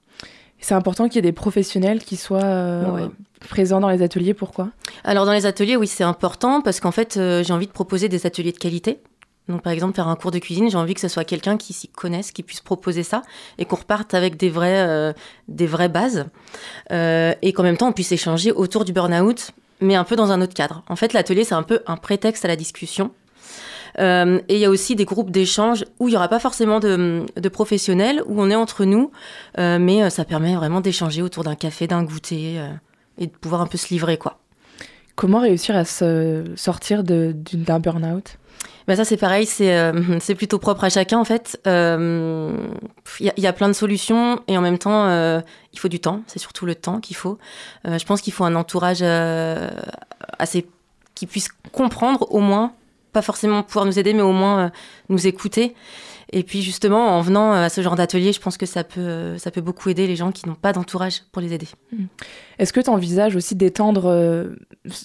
C'est 0.59 0.73
important 0.73 1.07
qu'il 1.07 1.17
y 1.17 1.19
ait 1.19 1.21
des 1.29 1.31
professionnels 1.31 2.03
qui 2.03 2.17
soient 2.17 3.11
présents 3.49 3.79
dans 3.79 3.89
les 3.89 4.01
ateliers. 4.01 4.33
Pourquoi? 4.33 4.69
Alors 5.03 5.25
dans 5.25 5.33
les 5.33 5.45
ateliers, 5.45 5.75
oui, 5.75 5.87
c'est 5.87 6.03
important 6.03 6.61
parce 6.61 6.79
qu'en 6.79 6.91
fait, 6.91 7.19
j'ai 7.43 7.53
envie 7.53 7.67
de 7.67 7.71
proposer 7.71 8.09
des 8.09 8.25
ateliers 8.25 8.53
de 8.53 8.57
qualité. 8.57 8.99
Donc 9.47 9.61
par 9.61 9.73
exemple, 9.73 9.93
faire 9.93 10.07
un 10.07 10.15
cours 10.15 10.31
de 10.31 10.39
cuisine, 10.39 10.71
j'ai 10.71 10.77
envie 10.77 10.95
que 10.95 11.01
ce 11.01 11.07
soit 11.07 11.25
quelqu'un 11.25 11.57
qui 11.57 11.73
s'y 11.73 11.87
connaisse, 11.87 12.31
qui 12.31 12.41
puisse 12.41 12.61
proposer 12.61 13.03
ça, 13.03 13.21
et 13.59 13.65
qu'on 13.65 13.75
reparte 13.75 14.15
avec 14.15 14.37
des, 14.37 14.49
vrais, 14.49 15.13
des 15.49 15.67
vraies 15.67 15.89
bases, 15.89 16.25
et 16.89 17.53
qu'en 17.53 17.63
même 17.63 17.77
temps, 17.77 17.89
on 17.89 17.93
puisse 17.93 18.13
échanger 18.13 18.51
autour 18.51 18.85
du 18.85 18.93
burn-out 18.93 19.51
mais 19.81 19.95
un 19.95 20.03
peu 20.03 20.15
dans 20.15 20.31
un 20.31 20.41
autre 20.41 20.53
cadre. 20.53 20.83
En 20.87 20.95
fait, 20.95 21.13
l'atelier, 21.13 21.43
c'est 21.43 21.55
un 21.55 21.63
peu 21.63 21.81
un 21.87 21.97
prétexte 21.97 22.45
à 22.45 22.47
la 22.47 22.55
discussion. 22.55 23.11
Euh, 23.99 24.39
et 24.49 24.55
il 24.55 24.59
y 24.59 24.65
a 24.65 24.69
aussi 24.69 24.95
des 24.95 25.05
groupes 25.05 25.31
d'échange 25.31 25.85
où 25.99 26.07
il 26.07 26.11
n'y 26.11 26.17
aura 26.17 26.27
pas 26.27 26.39
forcément 26.39 26.79
de, 26.79 27.25
professionnels, 27.51 28.21
où 28.25 28.41
on 28.41 28.49
est 28.49 28.55
entre 28.55 28.85
nous, 28.85 29.11
euh, 29.57 29.79
mais 29.79 30.03
euh, 30.03 30.09
ça 30.09 30.25
permet 30.25 30.55
vraiment 30.55 30.81
d'échanger 30.81 31.21
autour 31.21 31.43
d'un 31.43 31.55
café, 31.55 31.87
d'un 31.87 32.03
goûter, 32.03 32.61
et 33.17 33.27
de 33.27 33.31
pouvoir 33.31 33.61
un 33.61 33.67
peu 33.67 33.77
se 33.77 33.89
livrer, 33.89 34.17
quoi. 34.17 34.39
Comment 35.15 35.39
réussir 35.39 35.77
à 35.77 35.85
se 35.85 36.43
sortir 36.57 37.03
d'un 37.03 37.79
burn-out? 37.79 38.37
Ben 38.87 38.95
ça 38.95 39.05
c'est 39.05 39.17
pareil, 39.17 39.45
c'est 40.19 40.35
plutôt 40.35 40.59
propre 40.59 40.83
à 40.83 40.89
chacun 40.89 41.17
en 41.17 41.25
fait. 41.25 41.59
Il 41.65 43.33
y, 43.37 43.41
y, 43.41 43.47
a 43.47 43.53
plein 43.53 43.67
de 43.67 43.73
solutions 43.73 44.39
et 44.47 44.57
en 44.57 44.61
même 44.61 44.77
temps 44.77 45.41
il 45.75 45.79
faut 45.79 45.89
du 45.89 45.99
temps, 45.99 46.23
c'est 46.25 46.39
surtout 46.39 46.65
le 46.65 46.73
temps 46.73 46.99
qu'il 46.99 47.15
faut. 47.15 47.37
Euh, 47.85 47.99
je 47.99 48.05
pense 48.05 48.21
qu'il 48.21 48.33
faut 48.33 48.45
un 48.45 48.55
entourage 48.55 48.99
euh, 49.01 49.69
assez 50.39 50.65
qui 51.13 51.27
puisse 51.27 51.49
comprendre 51.71 52.27
au 52.31 52.39
moins, 52.39 52.73
pas 53.11 53.21
forcément 53.21 53.61
pouvoir 53.61 53.85
nous 53.85 53.99
aider, 53.99 54.13
mais 54.13 54.21
au 54.21 54.31
moins 54.31 54.65
euh, 54.65 54.69
nous 55.09 55.27
écouter. 55.27 55.75
Et 56.33 56.43
puis 56.43 56.61
justement, 56.61 57.17
en 57.17 57.21
venant 57.21 57.53
à 57.53 57.69
ce 57.69 57.81
genre 57.81 57.95
d'atelier, 57.95 58.33
je 58.33 58.39
pense 58.39 58.57
que 58.57 58.65
ça 58.65 58.83
peut, 58.83 59.37
ça 59.37 59.51
peut 59.51 59.61
beaucoup 59.61 59.89
aider 59.89 60.07
les 60.07 60.15
gens 60.15 60.31
qui 60.31 60.47
n'ont 60.47 60.55
pas 60.55 60.73
d'entourage 60.73 61.21
pour 61.31 61.41
les 61.41 61.53
aider. 61.53 61.67
Mmh. 61.91 62.05
Est-ce 62.59 62.73
que 62.73 62.79
tu 62.79 62.89
envisages 62.89 63.35
aussi 63.35 63.55
d'étendre 63.55 64.55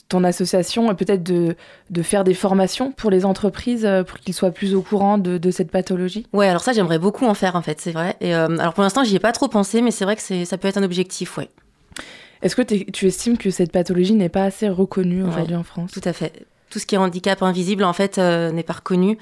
ton 0.09 0.25
association, 0.25 0.95
peut-être 0.95 1.23
de, 1.23 1.57
de, 1.91 2.03
faire 2.03 2.25
des 2.25 2.35
formations 2.35 2.93
pour 2.93 3.11
les 3.11 3.25
entreprises, 3.25 3.89
pour 4.07 4.19
qu'ils 4.19 4.35
soient 4.35 4.51
plus 4.51 4.75
au 4.75 4.83
courant 4.83 5.19
de, 5.19 5.37
de 5.39 5.51
cette 5.51 5.71
pathologie? 5.71 6.27
Ouais, 6.33 6.49
alors 6.49 6.63
ça, 6.63 6.73
j'aimerais 6.73 6.99
beaucoup 6.99 7.27
en 7.27 7.35
faire 7.35 7.57
en 7.57 7.63
fait, 7.63 7.81
c'est 7.81 7.93
vrai. 7.93 8.17
Et, 8.21 8.33
alors 8.33 8.73
pour 8.73 8.83
l'instant, 8.83 9.05
j'y 9.05 9.17
ai 9.17 9.21
pas 9.21 9.33
trop 9.33 9.49
pensé, 9.49 9.83
mais 9.83 9.91
c'est 9.91 10.05
vrai 10.05 10.17
que 10.17 10.45
ça 10.45 10.59
peut 10.59 10.69
être 10.69 10.79
un 10.79 10.83
objectif, 10.83 11.37
ouais. 11.37 11.49
Est-ce 12.43 12.57
que 12.57 12.63
tu 12.63 13.07
estimes 13.07 13.37
que 13.37 13.51
cette 13.51 13.71
pathologie 13.71 14.15
n'est 14.15 14.31
pas 14.31 14.45
assez 14.45 14.69
reconnue 14.69 15.25
aujourd'hui 15.25 15.55
en 15.55 15.63
France? 15.63 15.93
Tout 15.93 16.01
à 16.05 16.13
fait. 16.13 16.47
Tout 16.71 16.79
ce 16.79 16.87
qui 16.87 16.95
est 16.95 16.99
handicap 16.99 17.43
invisible, 17.43 17.85
en 17.85 17.93
fait, 17.93 18.19
euh, 18.19 18.53
n'est 18.53 18.63
pas 18.63 18.75
reconnu, 18.75 19.19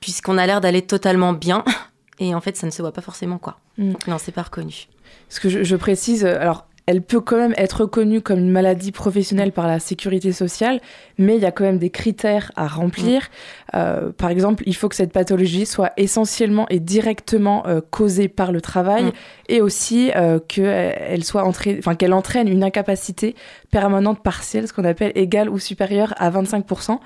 puisqu'on 0.00 0.38
a 0.38 0.46
l'air 0.46 0.60
d'aller 0.60 0.82
totalement 0.82 1.32
bien. 1.32 1.64
Et 2.20 2.34
en 2.34 2.40
fait, 2.40 2.56
ça 2.56 2.66
ne 2.66 2.70
se 2.70 2.80
voit 2.80 2.92
pas 2.92 3.02
forcément, 3.02 3.38
quoi. 3.38 3.58
Mm. 3.78 3.92
non, 4.06 4.18
c'est 4.18 4.32
pas 4.32 4.42
reconnu. 4.42 4.88
Ce 5.28 5.40
que 5.40 5.48
je, 5.48 5.64
je 5.64 5.76
précise, 5.76 6.24
alors 6.24 6.66
elle 6.86 7.00
peut 7.00 7.20
quand 7.20 7.38
même 7.38 7.54
être 7.56 7.82
reconnue 7.82 8.20
comme 8.20 8.38
une 8.38 8.50
maladie 8.50 8.92
professionnelle 8.92 9.52
par 9.52 9.66
la 9.66 9.78
sécurité 9.78 10.32
sociale, 10.32 10.80
mais 11.16 11.36
il 11.36 11.42
y 11.42 11.46
a 11.46 11.50
quand 11.50 11.64
même 11.64 11.78
des 11.78 11.90
critères 11.90 12.52
à 12.56 12.66
remplir. 12.66 13.22
Mm. 13.22 13.76
Euh, 13.76 14.12
par 14.12 14.30
exemple, 14.30 14.62
il 14.66 14.76
faut 14.76 14.90
que 14.90 14.96
cette 14.96 15.12
pathologie 15.12 15.64
soit 15.64 15.92
essentiellement 15.96 16.66
et 16.68 16.80
directement 16.80 17.66
euh, 17.66 17.80
causée 17.90 18.28
par 18.28 18.52
le 18.52 18.60
travail, 18.60 19.04
mm. 19.04 19.12
et 19.48 19.60
aussi 19.62 20.10
euh, 20.14 20.38
qu'elle 20.38 21.24
soit 21.24 21.44
enfin 21.44 21.94
qu'elle 21.94 22.12
entraîne 22.12 22.48
une 22.48 22.62
incapacité 22.62 23.34
permanente 23.70 24.22
partielle, 24.22 24.68
ce 24.68 24.74
qu'on 24.74 24.84
appelle 24.84 25.12
égale 25.14 25.48
ou 25.48 25.58
supérieure 25.58 26.12
à 26.18 26.30
25%. 26.30 26.98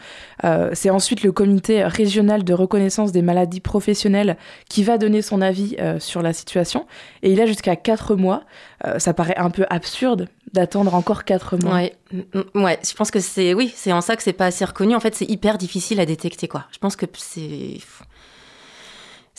C'est 0.75 0.90
ensuite 0.90 1.23
le 1.23 1.32
comité 1.32 1.85
régional 1.85 2.44
de 2.44 2.52
reconnaissance 2.52 3.12
des 3.12 3.23
maladies 3.23 3.61
professionnelles 3.61 4.37
qui 4.68 4.82
va 4.82 4.99
donner 4.99 5.23
son 5.23 5.40
avis 5.40 5.76
sur 5.99 6.20
la 6.20 6.32
situation, 6.32 6.87
et 7.23 7.32
il 7.32 7.40
a 7.40 7.47
jusqu'à 7.47 7.76
4 7.76 8.16
mois. 8.16 8.42
Ça 8.99 9.12
paraît 9.12 9.37
un 9.37 9.50
peu 9.50 9.66
absurde 9.70 10.28
d'attendre 10.52 10.94
encore 10.94 11.25
4 11.25 11.56
mois. 11.56 11.75
Ouais. 11.75 11.97
ouais, 12.54 12.78
je 12.88 12.94
pense 12.94 13.11
que 13.11 13.20
c'est 13.20 13.52
oui, 13.54 13.73
c'est 13.75 13.92
en 13.92 14.00
ça 14.00 14.16
que 14.16 14.23
c'est 14.23 14.32
pas 14.32 14.47
assez 14.47 14.64
reconnu. 14.64 14.94
En 14.94 15.00
fait, 15.00 15.14
c'est 15.14 15.28
hyper 15.28 15.58
difficile 15.58 16.00
à 16.00 16.06
détecter 16.06 16.49
quoi. 16.49 16.64
Je 16.70 16.78
pense 16.78 16.97
que 16.97 17.06
c'est 17.16 17.78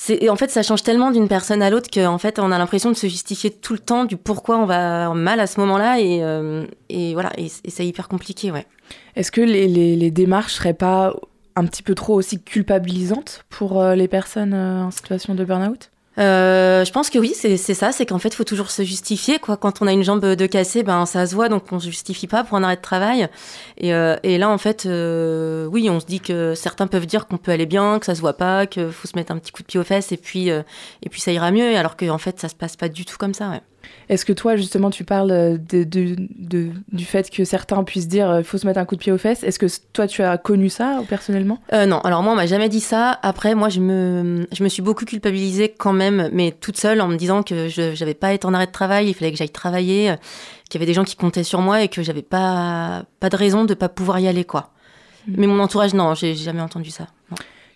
c'est 0.01 0.29
en 0.29 0.37
fait 0.37 0.49
ça 0.49 0.63
change 0.63 0.81
tellement 0.81 1.11
d'une 1.11 1.27
personne 1.27 1.61
à 1.61 1.69
l'autre 1.69 1.89
qu'en 1.93 2.17
fait 2.17 2.39
on 2.39 2.53
a 2.53 2.57
l'impression 2.57 2.89
de 2.89 2.95
se 2.95 3.07
justifier 3.07 3.51
tout 3.51 3.73
le 3.73 3.79
temps 3.79 4.05
du 4.05 4.15
pourquoi 4.15 4.57
on 4.57 4.65
va 4.65 5.13
mal 5.13 5.41
à 5.41 5.45
ce 5.45 5.59
moment-là 5.59 5.99
et, 5.99 6.23
euh, 6.23 6.65
et 6.87 7.13
voilà 7.13 7.33
et, 7.37 7.49
c'est 7.49 7.85
hyper 7.85 8.07
compliqué 8.07 8.49
ouais. 8.49 8.65
Est-ce 9.17 9.29
que 9.29 9.41
les, 9.41 9.67
les, 9.67 9.97
les, 9.97 10.09
démarches 10.09 10.53
seraient 10.53 10.73
pas 10.73 11.13
un 11.57 11.65
petit 11.65 11.83
peu 11.83 11.95
trop 11.95 12.13
aussi 12.13 12.41
culpabilisantes 12.41 13.43
pour 13.49 13.81
euh, 13.81 13.93
les 13.95 14.07
personnes 14.07 14.53
euh, 14.53 14.85
en 14.85 14.91
situation 14.91 15.35
de 15.35 15.43
burn-out? 15.43 15.91
Euh, 16.19 16.83
je 16.83 16.91
pense 16.91 17.09
que 17.09 17.17
oui, 17.17 17.33
c'est 17.35 17.57
ça, 17.57 17.91
c'est 17.91 18.05
qu'en 18.05 18.19
fait, 18.19 18.29
il 18.29 18.35
faut 18.35 18.43
toujours 18.43 18.71
se 18.71 18.83
justifier. 18.83 19.39
Quoi. 19.39 19.57
Quand 19.57 19.81
on 19.81 19.87
a 19.87 19.93
une 19.93 20.03
jambe 20.03 20.25
de 20.25 20.45
cassée, 20.45 20.83
ben, 20.83 21.05
ça 21.05 21.25
se 21.25 21.33
voit, 21.33 21.47
donc 21.47 21.63
on 21.71 21.75
ne 21.75 21.79
se 21.79 21.85
justifie 21.85 22.27
pas 22.27 22.43
pour 22.43 22.57
un 22.57 22.63
arrêt 22.63 22.75
de 22.75 22.81
travail. 22.81 23.29
Et, 23.77 23.93
euh, 23.93 24.17
et 24.23 24.37
là, 24.37 24.49
en 24.49 24.57
fait, 24.57 24.85
euh, 24.85 25.65
oui, 25.65 25.89
on 25.89 25.99
se 25.99 26.05
dit 26.05 26.19
que 26.19 26.55
certains 26.55 26.87
peuvent 26.87 27.05
dire 27.05 27.27
qu'on 27.27 27.37
peut 27.37 27.51
aller 27.51 27.65
bien, 27.65 27.99
que 27.99 28.05
ça 28.05 28.15
se 28.15 28.21
voit 28.21 28.33
pas, 28.33 28.65
qu'il 28.65 28.91
faut 28.91 29.07
se 29.07 29.15
mettre 29.15 29.31
un 29.31 29.37
petit 29.37 29.51
coup 29.51 29.61
de 29.61 29.67
pied 29.67 29.79
aux 29.79 29.83
fesses 29.83 30.11
et 30.11 30.17
puis, 30.17 30.51
euh, 30.51 30.61
et 31.03 31.09
puis 31.09 31.21
ça 31.21 31.31
ira 31.31 31.51
mieux, 31.51 31.77
alors 31.77 31.95
qu'en 31.95 32.17
fait, 32.17 32.39
ça 32.39 32.49
se 32.49 32.55
passe 32.55 32.75
pas 32.75 32.89
du 32.89 33.05
tout 33.05 33.17
comme 33.17 33.33
ça. 33.33 33.49
Ouais. 33.49 33.61
Est-ce 34.09 34.25
que 34.25 34.33
toi, 34.33 34.55
justement, 34.55 34.89
tu 34.89 35.03
parles 35.03 35.59
de, 35.59 35.83
de, 35.83 36.15
de, 36.17 36.69
du 36.91 37.05
fait 37.05 37.29
que 37.29 37.45
certains 37.45 37.83
puissent 37.83 38.07
dire 38.07 38.39
il 38.39 38.43
faut 38.43 38.57
se 38.57 38.65
mettre 38.65 38.79
un 38.79 38.85
coup 38.85 38.95
de 38.95 38.99
pied 39.01 39.11
aux 39.11 39.17
fesses? 39.17 39.43
Est-ce 39.43 39.59
que 39.59 39.67
toi, 39.93 40.07
tu 40.07 40.23
as 40.23 40.37
connu 40.37 40.69
ça 40.69 41.01
personnellement? 41.07 41.59
Euh, 41.73 41.85
Non, 41.85 41.99
alors 42.01 42.23
moi, 42.23 42.33
on 42.33 42.35
m'a 42.35 42.47
jamais 42.47 42.69
dit 42.69 42.79
ça. 42.81 43.19
Après, 43.21 43.53
moi, 43.55 43.69
je 43.69 43.79
me, 43.79 44.47
je 44.51 44.63
me 44.63 44.69
suis 44.69 44.81
beaucoup 44.81 45.05
culpabilisée 45.05 45.69
quand 45.77 45.93
même, 45.93 46.29
mais 46.33 46.51
toute 46.51 46.77
seule, 46.77 47.01
en 47.01 47.07
me 47.07 47.17
disant 47.17 47.43
que 47.43 47.67
je 47.67 47.97
n'avais 47.99 48.15
pas 48.15 48.33
été 48.33 48.45
en 48.47 48.53
arrêt 48.53 48.65
de 48.67 48.71
travail, 48.71 49.09
il 49.09 49.13
fallait 49.13 49.31
que 49.31 49.37
j'aille 49.37 49.49
travailler, 49.49 50.15
qu'il 50.69 50.79
y 50.79 50.83
avait 50.83 50.87
des 50.87 50.95
gens 50.95 51.03
qui 51.03 51.15
comptaient 51.15 51.43
sur 51.43 51.61
moi 51.61 51.83
et 51.83 51.87
que 51.87 52.01
j'avais 52.01 52.21
pas, 52.23 53.03
pas 53.19 53.29
de 53.29 53.35
raison 53.37 53.63
de 53.65 53.73
pas 53.75 53.89
pouvoir 53.89 54.19
y 54.19 54.27
aller, 54.27 54.43
quoi. 54.43 54.71
Mmh. 55.27 55.33
Mais 55.37 55.47
mon 55.47 55.59
entourage, 55.59 55.93
non, 55.93 56.15
j'ai 56.15 56.35
jamais 56.35 56.61
entendu 56.61 56.89
ça. 56.89 57.07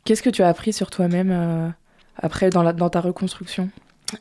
Qu'est-ce 0.05 0.23
que 0.23 0.29
tu 0.29 0.41
as 0.43 0.47
appris 0.47 0.73
sur 0.73 0.89
toi-même 0.89 1.29
euh, 1.31 1.69
après 2.17 2.49
dans, 2.49 2.63
la, 2.63 2.73
dans 2.73 2.89
ta 2.89 3.01
reconstruction? 3.01 3.69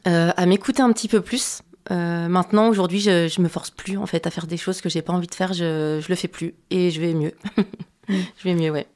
Euh, 0.06 0.30
À 0.36 0.46
m'écouter 0.46 0.82
un 0.82 0.92
petit 0.92 1.08
peu 1.08 1.20
plus. 1.20 1.62
Euh, 1.92 2.28
maintenant, 2.28 2.68
aujourd'hui, 2.68 3.00
je, 3.00 3.28
je 3.28 3.40
me 3.40 3.48
force 3.48 3.70
plus 3.70 3.96
en 3.98 4.06
fait 4.06 4.26
à 4.26 4.30
faire 4.30 4.46
des 4.46 4.56
choses 4.56 4.80
que 4.80 4.88
j'ai 4.88 5.02
pas 5.02 5.12
envie 5.12 5.26
de 5.26 5.34
faire. 5.34 5.52
Je, 5.52 6.00
je 6.02 6.08
le 6.08 6.14
fais 6.14 6.28
plus 6.28 6.54
et 6.70 6.90
je 6.90 7.00
vais 7.00 7.14
mieux. 7.14 7.34
je 8.08 8.44
vais 8.44 8.54
mieux, 8.54 8.70
ouais. 8.70 8.86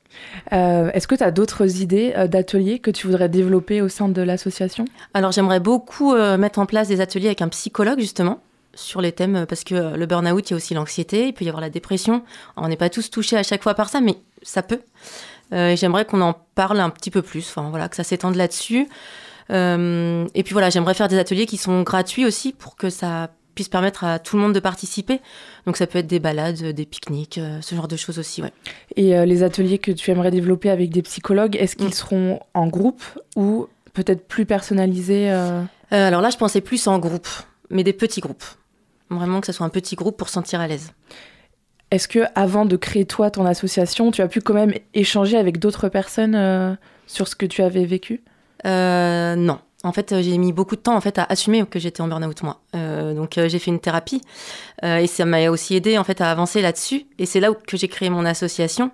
Euh, 0.53 0.91
Est-ce 0.93 1.07
que 1.07 1.15
tu 1.15 1.23
as 1.23 1.31
d'autres 1.31 1.81
idées 1.83 2.13
euh, 2.17 2.27
d'ateliers 2.27 2.79
que 2.79 2.91
tu 2.91 3.07
voudrais 3.07 3.29
développer 3.29 3.83
au 3.83 3.89
sein 3.89 4.09
de 4.09 4.23
l'association? 4.23 4.85
Alors, 5.15 5.33
j'aimerais 5.33 5.61
beaucoup 5.61 6.15
euh, 6.15 6.37
mettre 6.37 6.59
en 6.59 6.67
place 6.67 6.89
des 6.89 7.01
ateliers 7.01 7.27
avec 7.27 7.43
un 7.43 7.49
psychologue 7.49 8.01
justement 8.01 8.41
sur 8.75 9.01
les 9.01 9.13
thèmes 9.13 9.47
parce 9.49 9.65
que 9.65 9.97
le 9.97 10.07
burn-out, 10.07 10.51
il 10.51 10.53
y 10.53 10.55
a 10.55 10.57
aussi 10.57 10.75
l'anxiété, 10.75 11.29
il 11.29 11.33
peut 11.33 11.47
y 11.47 11.49
avoir 11.49 11.63
la 11.63 11.71
dépression. 11.71 12.23
On 12.57 12.69
n'est 12.69 12.77
pas 12.77 12.91
tous 12.91 13.11
touchés 13.11 13.37
à 13.39 13.43
chaque 13.43 13.63
fois 13.63 13.75
par 13.75 13.89
ça, 13.89 14.03
mais 14.03 14.17
ça 14.43 14.63
peut. 14.63 14.81
J'aimerais 15.51 16.05
qu'on 16.05 16.21
en 16.21 16.35
parle 16.55 16.81
un 16.81 16.91
petit 16.91 17.11
peu 17.11 17.23
plus. 17.23 17.49
Enfin 17.49 17.71
voilà, 17.71 17.89
que 17.89 17.97
ça 17.97 18.05
s'étende 18.05 18.35
là-dessus. 18.35 18.87
Euh, 19.51 20.27
et 20.35 20.43
puis 20.43 20.53
voilà, 20.53 20.71
j'aimerais 20.71 20.95
faire 20.95 21.09
des 21.09 21.19
ateliers 21.19 21.47
qui 21.47 21.57
sont 21.57 21.83
gratuits 21.83 22.25
aussi 22.25 22.53
pour 22.53 22.77
que 22.77 22.91
ça 22.91 23.31
puisse 23.55 23.69
permettre 23.69 24.05
à 24.05 24.19
tout 24.19 24.37
le 24.37 24.43
monde 24.43 24.53
de 24.53 24.61
participer. 24.61 25.21
Donc 25.67 25.77
ça 25.77 25.87
peut 25.87 25.99
être 25.99 26.07
des 26.07 26.21
balades, 26.21 26.63
des 26.63 26.87
pique-niques, 26.87 27.39
euh, 27.39 27.59
ce 27.63 27.75
genre 27.75 27.89
de 27.89 27.97
choses 27.97 28.19
aussi. 28.19 28.43
Ouais. 28.43 28.53
Et 28.97 29.17
euh, 29.17 29.25
les 29.25 29.43
ateliers 29.43 29.79
que 29.79 29.93
tu 29.93 30.11
aimerais 30.11 30.31
développer 30.31 30.71
avec 30.71 30.91
des 30.91 31.03
psychologues, 31.03 31.57
est-ce 31.57 31.77
qu'ils 31.77 31.89
mmh. 31.89 31.93
seront 31.93 32.41
en 32.55 32.67
groupe 32.67 33.03
ou 33.35 33.67
peut-être 33.95 34.27
plus 34.29 34.45
personnalisés 34.45 35.31
euh... 35.31 35.63
Alors 35.91 36.21
là, 36.21 36.31
je 36.31 36.37
pensais 36.37 36.61
plus 36.61 36.87
en 36.89 36.99
groupe, 36.99 37.29
mais 37.71 37.85
des 37.85 37.93
petits 37.93 38.21
groupes. 38.21 38.45
Vraiment 39.09 39.41
que 39.41 39.47
ce 39.47 39.53
soit 39.53 39.65
un 39.65 39.71
petit 39.71 39.95
groupe 39.95 40.17
pour 40.17 40.29
se 40.29 40.35
sentir 40.35 40.61
à 40.61 40.67
l'aise. 40.67 40.93
Est-ce 41.91 42.09
que 42.09 42.25
avant 42.35 42.65
de 42.65 42.77
créer 42.77 43.05
toi 43.05 43.31
ton 43.31 43.47
association, 43.47 44.11
tu 44.11 44.21
as 44.21 44.29
pu 44.29 44.41
quand 44.41 44.55
même 44.55 44.75
échanger 44.95 45.37
avec 45.37 45.59
d'autres 45.59 45.89
personnes 45.89 46.35
euh, 46.35 46.75
sur 47.07 47.29
ce 47.29 47.37
que 47.37 47.47
tu 47.47 47.63
avais 47.63 47.85
vécu? 47.85 48.25
Euh, 48.65 49.37
Non. 49.37 49.59
En 49.85 49.93
fait, 49.93 50.21
j'ai 50.21 50.37
mis 50.39 50.53
beaucoup 50.53 50.75
de 50.75 50.81
temps 50.81 50.97
en 50.97 51.01
fait 51.01 51.19
à 51.19 51.25
assumer 51.25 51.65
que 51.65 51.79
j'étais 51.79 52.01
en 52.01 52.09
burn-out 52.09 52.43
moi. 52.43 52.61
Euh, 52.75 53.15
donc 53.15 53.35
j'ai 53.37 53.59
fait 53.61 53.71
une 53.71 53.79
thérapie 53.79 54.21
et 54.83 55.07
ça 55.07 55.25
m'a 55.25 55.49
aussi 55.49 55.77
aidé 55.77 55.97
en 55.97 56.03
fait 56.03 56.21
à 56.21 56.31
avancer 56.31 56.61
là-dessus. 56.61 57.07
Et 57.21 57.27
c'est 57.27 57.39
là 57.39 57.53
où 57.53 57.55
que 57.55 57.77
j'ai 57.77 57.87
créé 57.87 58.11
mon 58.11 58.25
association. 58.25 58.91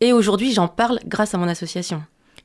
Et 0.00 0.12
aujourd'hui, 0.12 0.52
j'en 0.52 0.68
parle 0.68 1.00
grâce 1.06 1.34
à 1.34 1.38
mon 1.38 1.48
association. 1.48 2.02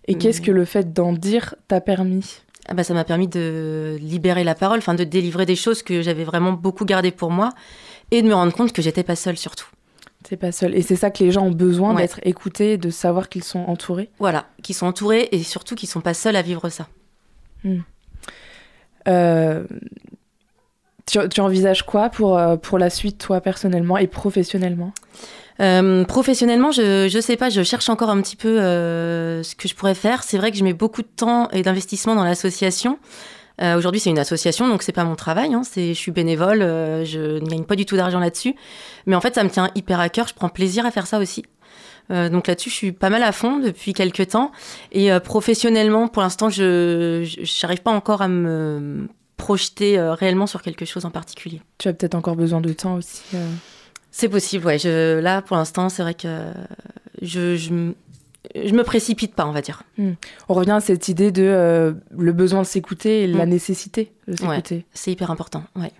Et 0.08 0.15
qu'est-ce 0.15 0.41
que 0.41 0.51
le 0.51 0.65
fait 0.65 0.91
d'en 0.91 1.13
dire 1.13 1.55
t'a 1.67 1.82
permis? 1.82 2.41
Ah 2.67 2.74
bah, 2.74 2.84
ça 2.84 2.93
m'a 2.93 3.03
permis 3.03 3.27
de 3.27 3.98
libérer 4.01 4.43
la 4.43 4.55
parole, 4.55 4.79
enfin 4.79 4.96
de 4.96 5.03
délivrer 5.03 5.46
des 5.46 5.55
choses 5.55 5.84
que 5.84 6.01
j'avais 6.01 6.24
vraiment 6.24 6.53
beaucoup 6.53 6.86
gardées 6.86 7.12
pour 7.12 7.29
moi 7.29 7.50
et 8.12 8.22
de 8.22 8.27
me 8.27 8.34
rendre 8.34 8.53
compte 8.53 8.72
que 8.72 8.82
j'étais 8.82 9.03
pas 9.03 9.15
seule 9.15 9.38
surtout. 9.38 9.67
C'est 10.27 10.38
pas 10.38 10.51
seul. 10.51 10.75
Et 10.75 10.82
c'est 10.82 10.96
ça 10.96 11.12
que 11.12 11.24
les 11.24 11.32
gens 11.32 11.46
ont 11.46 11.51
besoin 11.51 11.94
ouais. 11.94 12.01
d'être 12.01 12.20
écoutés, 12.24 12.77
de 12.77 12.89
savoir 12.89 13.30
qu'ils 13.30 13.44
sont 13.44 13.60
entourés. 13.60 14.10
Voilà, 14.20 14.46
qu'ils 14.62 14.75
sont 14.75 14.86
entourés 14.86 15.30
et 15.32 15.44
surtout 15.44 15.75
qu'ils 15.75 15.89
sont 15.89 16.01
pas 16.01 16.13
seuls 16.13 16.36
à 16.36 16.42
vivre 16.42 16.70
ça. 16.70 16.88
Hmm. 17.63 17.80
Euh, 19.08 19.65
tu, 21.06 21.20
tu, 21.30 21.42
envisages 21.42 21.84
quoi 21.84 22.10
pour, 22.10 22.42
pour 22.62 22.77
la 22.80 22.89
suite, 22.89 23.18
toi, 23.18 23.42
personnellement 23.42 23.98
et 23.98 24.08
professionnellement? 24.08 24.94
Euh, 25.60 26.03
professionnellement, 26.06 26.72
je 26.72 27.08
je 27.08 27.20
sais 27.20 27.38
pas, 27.38 27.50
je 27.50 27.62
cherche 27.63 27.89
encore 27.89 28.10
un 28.10 28.22
petit 28.22 28.36
peu 28.36 28.60
euh, 28.60 29.44
ce 29.44 29.56
que 29.56 29.68
je 29.68 29.75
pourrais 29.75 29.96
faire. 29.96 30.24
C'est 30.24 30.38
vrai 30.38 30.51
que 30.51 30.58
je 30.58 30.63
mets 30.63 30.74
beaucoup 30.74 31.01
de 31.01 31.08
temps 31.08 31.50
et 31.50 31.62
d'investissement 31.62 32.15
dans 32.15 32.24
l'association. 32.24 32.98
Euh, 33.62 33.77
Aujourd'hui, 33.77 34.00
c'est 34.00 34.10
une 34.10 34.19
association, 34.19 34.67
donc 34.67 34.83
c'est 34.83 34.91
pas 34.91 35.03
mon 35.03 35.15
travail. 35.15 35.53
Hein, 35.53 35.62
je 35.75 35.93
suis 35.93 36.12
bénévole, 36.12 36.62
euh, 36.62 37.05
je 37.05 37.39
ne 37.39 37.48
gagne 37.48 37.63
pas 37.63 37.75
du 37.75 37.86
tout 37.86 37.95
d'argent 37.95 38.19
là-dessus. 38.19 38.55
Mais 39.05 39.15
en 39.15 39.22
fait, 39.22 39.36
ça 39.36 39.43
me 39.43 39.50
tient 39.50 39.69
hyper 39.75 40.00
à 40.00 40.10
cœur. 40.10 40.27
Je 40.27 40.33
prends 40.33 40.50
plaisir 40.50 40.86
à 40.86 40.91
faire 40.91 41.07
ça 41.07 41.19
aussi. 41.19 41.43
Euh, 42.12 42.29
donc 42.29 42.48
là-dessus, 42.48 42.69
je 42.69 42.75
suis 42.75 42.91
pas 42.91 43.10
mal 43.10 43.24
à 43.24 43.31
fond 43.31 43.60
depuis 43.60 43.93
quelques 43.93 44.29
temps. 44.29 44.51
Et 44.91 45.10
professionnellement, 45.24 46.07
pour 46.07 46.22
l'instant, 46.22 46.50
je 46.50 47.24
n'arrive 47.63 47.81
pas 47.81 47.91
encore 47.91 48.22
à 48.22 48.27
me 48.27 49.07
projeter 49.38 50.00
réellement 50.00 50.48
sur 50.48 50.62
quelque 50.62 50.86
chose 50.86 51.05
en 51.05 51.12
particulier. 51.12 51.62
Tu 51.77 51.88
as 51.88 51.93
peut-être 51.93 52.15
encore 52.15 52.36
besoin 52.36 52.62
de 52.62 52.74
temps 52.74 52.95
aussi. 52.95 53.22
C'est 54.12 54.29
possible, 54.29 54.67
ouais. 54.67 54.77
Je, 54.77 55.19
là, 55.19 55.41
pour 55.41 55.57
l'instant, 55.57 55.89
c'est 55.89 56.03
vrai 56.03 56.13
que 56.13 56.27
je, 57.24 57.55
je, 57.55 57.93
je 58.55 58.73
me 58.73 58.83
précipite 58.83 59.35
pas, 59.35 59.45
on 59.45 59.51
va 59.51 59.62
dire. 59.62 59.83
Hmm. 59.97 60.13
On 60.50 60.53
revient 60.53 60.71
à 60.71 60.79
cette 60.79 61.07
idée 61.07 61.31
de 61.31 61.43
euh, 61.43 61.93
le 62.17 62.33
besoin 62.33 62.62
de 62.62 62.67
s'écouter 62.67 63.23
et 63.23 63.27
la 63.27 63.45
nécessité 63.45 64.12
de 64.27 64.35
s'écouter. 64.35 64.75
Ouais, 64.75 64.85
c'est 64.93 65.12
hyper 65.12 65.31
important, 65.31 65.63
ouais. 65.75 65.91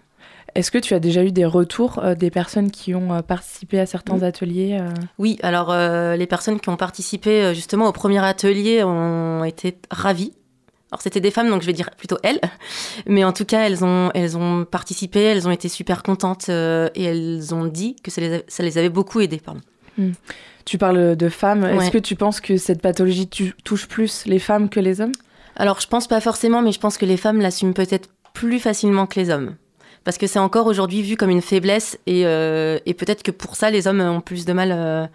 Est-ce 0.56 0.70
que 0.70 0.78
tu 0.78 0.94
as 0.94 1.00
déjà 1.00 1.24
eu 1.24 1.32
des 1.32 1.46
retours 1.46 2.00
euh, 2.04 2.14
des 2.14 2.30
personnes 2.30 2.70
qui 2.70 2.94
ont 2.94 3.12
euh, 3.12 3.22
participé 3.22 3.80
à 3.80 3.88
certains 3.88 4.18
mmh. 4.18 4.24
ateliers. 4.24 4.80
Oui, 5.18 5.40
alors 5.42 5.74
les 6.16 6.28
personnes 6.28 6.60
qui 6.60 6.70
ont 6.70 6.78
participé 6.78 7.54
justement 7.56 7.88
au 7.88 7.92
premier 7.92 8.24
atelier 8.24 8.84
ont 8.84 9.44
été 9.44 9.78
ravies. 9.90 10.34
Alors 10.92 11.02
c'était 11.02 11.22
des 11.22 11.32
femmes, 11.32 11.50
donc 11.50 11.62
je 11.62 11.66
vais 11.66 11.74
dire 11.74 11.90
plutôt 11.98 12.18
elles, 12.22 12.40
mais 13.08 13.24
en 13.24 13.34
tout 13.34 13.46
cas 13.46 13.66
elles 13.66 13.84
ont 13.84 14.12
elles 14.14 14.38
ont 14.38 14.64
participé, 14.64 15.22
elles 15.22 15.48
ont 15.48 15.52
été 15.52 15.70
super 15.70 16.04
contentes 16.04 16.50
et 16.50 17.04
elles 17.04 17.56
ont 17.56 17.66
dit 17.66 17.96
que 18.04 18.12
ça 18.12 18.22
les, 18.22 18.36
a, 18.36 18.40
ça 18.48 18.62
les 18.62 18.78
avait 18.78 18.90
beaucoup 18.90 19.22
aidées. 19.22 19.42
Pardon. 19.44 19.62
Mmh. 19.98 20.12
Tu 20.66 20.78
parles 20.78 21.16
de 21.16 21.30
femmes. 21.30 21.64
Ouais. 21.64 21.76
Est-ce 21.78 21.92
que 21.92 21.98
tu 21.98 22.16
penses 22.16 22.40
que 22.40 22.58
cette 22.58 22.82
pathologie 22.82 23.28
touche 23.64 23.88
plus 23.88 24.26
les 24.26 24.40
femmes 24.40 24.70
que 24.70 24.80
les 24.80 25.02
hommes? 25.02 25.12
Alors 25.56 25.80
je 25.82 25.88
pense 25.88 26.08
pas 26.08 26.22
forcément, 26.22 26.62
mais 26.62 26.72
je 26.72 26.80
pense 26.80 26.98
que 26.98 27.06
les 27.06 27.18
femmes 27.18 27.42
l'assument 27.42 27.74
peut-être 27.74 28.10
plus 28.34 28.60
facilement 28.60 29.06
que 29.06 29.20
les 29.20 29.30
hommes 29.30 29.56
parce 30.04 30.18
que 30.18 30.28
c'est 30.28 30.40
encore 30.40 30.68
aujourd'hui 30.68 31.02
vu 31.02 31.16
comme 31.16 31.30
une 31.30 31.42
faiblesse 31.42 31.98
et, 32.08 32.26
euh, 32.26 32.78
et 32.86 32.94
peut-être 32.94 33.24
que 33.24 33.32
pour 33.32 33.56
ça 33.56 33.70
les 33.70 33.88
hommes 33.88 34.02
ont 34.02 34.22
plus 34.22 34.46
de 34.46 34.54
mal 34.54 34.72
euh, 34.74 35.08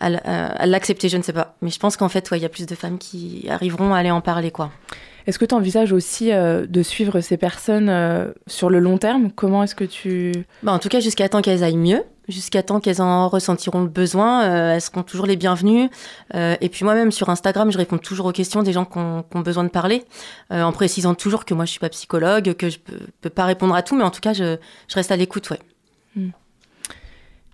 à, 0.00 0.06
à 0.06 0.66
l'accepter, 0.66 1.08
je 1.08 1.16
ne 1.16 1.22
sais 1.22 1.32
pas. 1.32 1.56
Mais 1.62 1.70
je 1.70 1.78
pense 1.78 1.96
qu'en 1.96 2.08
fait, 2.08 2.26
il 2.28 2.32
ouais, 2.32 2.40
y 2.40 2.44
a 2.44 2.48
plus 2.48 2.66
de 2.66 2.74
femmes 2.74 2.98
qui 2.98 3.46
arriveront 3.48 3.94
à 3.94 3.98
aller 3.98 4.10
en 4.10 4.20
parler, 4.20 4.50
quoi. 4.50 4.70
Est-ce 5.26 5.38
que 5.38 5.46
tu 5.46 5.54
envisages 5.54 5.92
aussi 5.92 6.32
euh, 6.32 6.66
de 6.66 6.82
suivre 6.82 7.20
ces 7.20 7.38
personnes 7.38 7.88
euh, 7.88 8.26
sur 8.46 8.68
le 8.68 8.78
long 8.78 8.98
terme? 8.98 9.30
Comment 9.34 9.62
est-ce 9.62 9.74
que 9.74 9.84
tu... 9.84 10.32
Bah, 10.62 10.72
en 10.72 10.78
tout 10.78 10.90
cas, 10.90 11.00
jusqu'à 11.00 11.28
temps 11.30 11.40
qu'elles 11.40 11.64
aillent 11.64 11.76
mieux, 11.78 12.02
jusqu'à 12.28 12.62
temps 12.62 12.80
qu'elles 12.80 13.02
en 13.02 13.28
ressentiront 13.28 13.82
le 13.82 13.88
besoin, 13.88 14.44
euh, 14.44 14.74
elles 14.74 14.80
seront 14.80 15.02
toujours 15.02 15.26
les 15.26 15.36
bienvenues. 15.36 15.90
Euh, 16.34 16.56
et 16.60 16.68
puis 16.68 16.84
moi-même, 16.84 17.12
sur 17.12 17.28
Instagram, 17.28 17.70
je 17.70 17.78
réponds 17.78 17.98
toujours 17.98 18.26
aux 18.26 18.32
questions 18.32 18.62
des 18.62 18.72
gens 18.72 18.84
qui 18.84 18.98
ont, 18.98 19.24
besoin 19.40 19.64
de 19.64 19.68
parler, 19.68 20.04
euh, 20.52 20.62
en 20.62 20.72
précisant 20.72 21.14
toujours 21.14 21.44
que 21.44 21.54
moi, 21.54 21.64
je 21.64 21.70
suis 21.70 21.80
pas 21.80 21.90
psychologue, 21.90 22.54
que 22.54 22.70
je 22.70 22.78
peux, 22.78 22.98
peux 23.20 23.30
pas 23.30 23.44
répondre 23.44 23.74
à 23.74 23.82
tout, 23.82 23.96
mais 23.96 24.04
en 24.04 24.10
tout 24.10 24.20
cas, 24.20 24.32
je, 24.32 24.56
je 24.88 24.94
reste 24.94 25.12
à 25.12 25.16
l'écoute, 25.16 25.50
ouais. 25.50 25.58
Mm. 26.16 26.30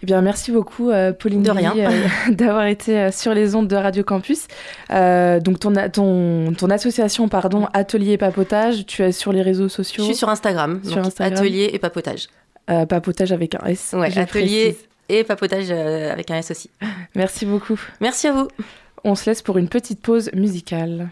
Eh 0.03 0.07
bien, 0.07 0.23
merci 0.23 0.51
beaucoup, 0.51 0.91
Pauline, 1.19 1.43
de 1.43 1.51
rien. 1.51 1.75
D'avoir 2.31 2.65
été 2.65 3.13
sur 3.13 3.35
les 3.35 3.55
ondes 3.55 3.69
de 3.69 3.77
Radio 3.77 4.03
Campus. 4.03 4.47
Donc, 4.89 5.61
ton, 5.61 5.75
ton, 5.93 6.55
ton 6.55 6.71
association, 6.71 7.29
pardon, 7.29 7.69
Atelier 7.75 8.13
et 8.13 8.17
Papotage, 8.17 8.87
tu 8.87 9.03
es 9.03 9.13
sur 9.13 9.31
les 9.31 9.43
réseaux 9.43 9.69
sociaux? 9.69 10.03
Je 10.03 10.07
suis 10.07 10.17
sur 10.17 10.31
Instagram, 10.31 10.81
sur 10.85 11.01
Instagram. 11.01 11.39
Atelier 11.39 11.69
et 11.75 11.79
Papotage. 11.79 12.29
Papotage 12.89 13.33
avec 13.33 13.55
un 13.55 13.67
S. 13.67 13.95
Ouais, 13.97 14.07
Atelier 14.19 14.27
précise. 14.27 14.89
et 15.09 15.25
Papotage 15.25 15.71
avec 15.71 16.31
un 16.31 16.37
S 16.39 16.51
aussi. 16.51 16.71
Merci 17.15 17.47
beaucoup. 17.47 17.81
Merci 18.01 18.29
à 18.29 18.33
vous. 18.33 18.49
On 19.05 19.15
se 19.15 19.29
laisse 19.31 19.43
pour 19.43 19.59
une 19.59 19.69
petite 19.69 20.01
pause 20.03 20.31
musicale. 20.35 21.09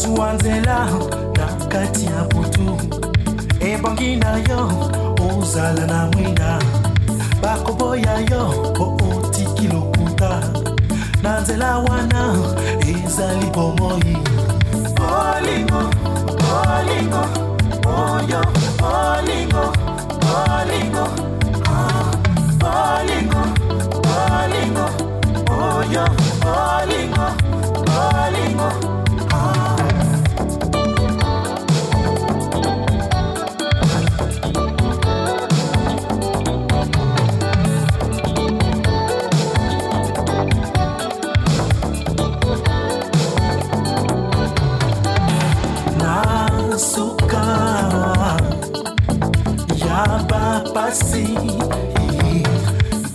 Kozwa 0.00 0.32
nzela 0.32 0.88
na 1.36 1.66
kati 1.68 2.06
ya 2.06 2.24
butu 2.24 2.78
ebongi 3.60 4.16
na 4.16 4.36
yo 4.48 4.60
ozala 5.28 5.86
na 5.86 6.06
mwinda 6.06 6.58
bakoboya 7.42 8.14
yo 8.30 8.72
po 8.76 8.96
otiki 9.16 9.68
lokuta 9.68 10.40
na 11.22 11.40
nzela 11.40 11.78
wana 11.78 12.36
ezali 12.80 13.46
bomoi. 13.54 14.16
Bolingo 14.96 15.82
bolingo 16.40 17.22
oyo. 17.84 18.42
Bolingo 18.80 19.64
bolingo 20.22 21.04
ah, 21.68 22.10
bolingo 22.62 23.42
bolingo 24.04 24.86
oyo. 25.50 26.04
Bolingo 26.42 27.19
bapasi 50.90 51.22
bolingo 51.94 52.42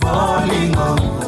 bolingo 0.00 1.25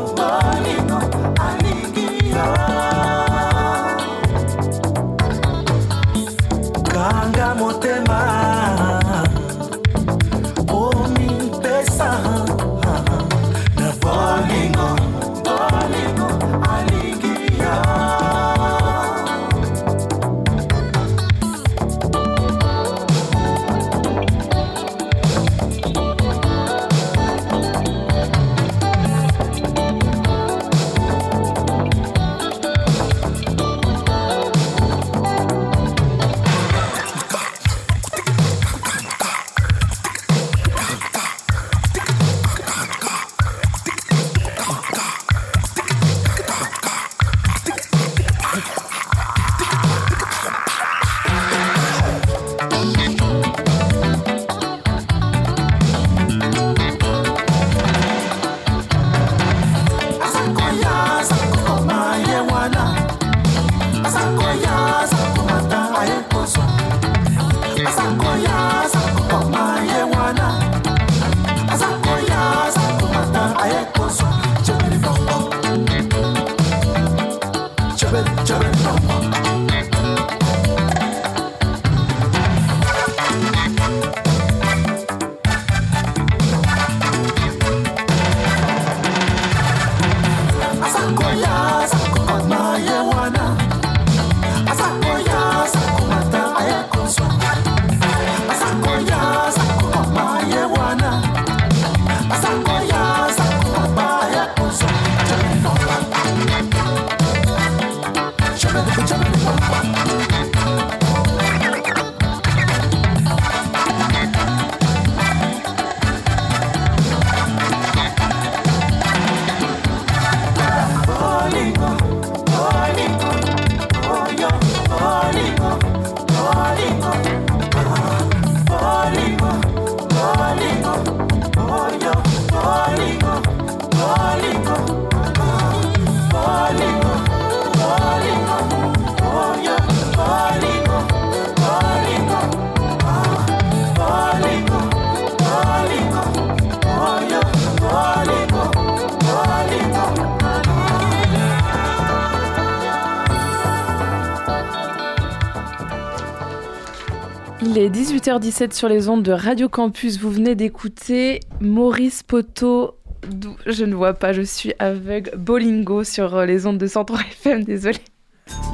Il 157.80 157.84
est 157.84 157.90
18h17 157.90 158.72
sur 158.74 158.88
les 158.88 159.08
ondes 159.08 159.22
de 159.22 159.30
Radio 159.30 159.68
Campus. 159.68 160.18
Vous 160.18 160.32
venez 160.32 160.56
d'écouter 160.56 161.38
Maurice 161.60 162.24
Poto. 162.24 162.96
d'où- 163.30 163.54
Je 163.66 163.84
ne 163.84 163.94
vois 163.94 164.14
pas, 164.14 164.32
je 164.32 164.42
suis 164.42 164.72
aveugle. 164.80 165.30
Bolingo 165.36 166.02
sur 166.02 166.34
euh, 166.34 166.44
les 166.44 166.66
ondes 166.66 166.78
de 166.78 166.88
103 166.88 167.20
FM, 167.20 167.62
désolé. 167.62 167.98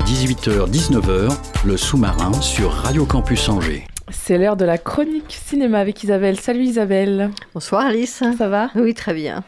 18h, 0.06 0.70
19h, 0.70 1.36
le 1.66 1.76
sous-marin 1.76 2.32
sur 2.40 2.70
Radio 2.72 3.04
Campus 3.04 3.46
Angers. 3.50 3.84
C'est 4.10 4.38
l'heure 4.38 4.56
de 4.56 4.64
la 4.64 4.78
chronique 4.78 5.38
cinéma 5.44 5.80
avec 5.80 6.02
Isabelle. 6.02 6.40
Salut 6.40 6.62
Isabelle. 6.64 7.30
Bonsoir 7.52 7.84
Alice. 7.84 8.22
Ça 8.38 8.48
va? 8.48 8.70
Oui, 8.74 8.94
très 8.94 9.12
bien. 9.12 9.44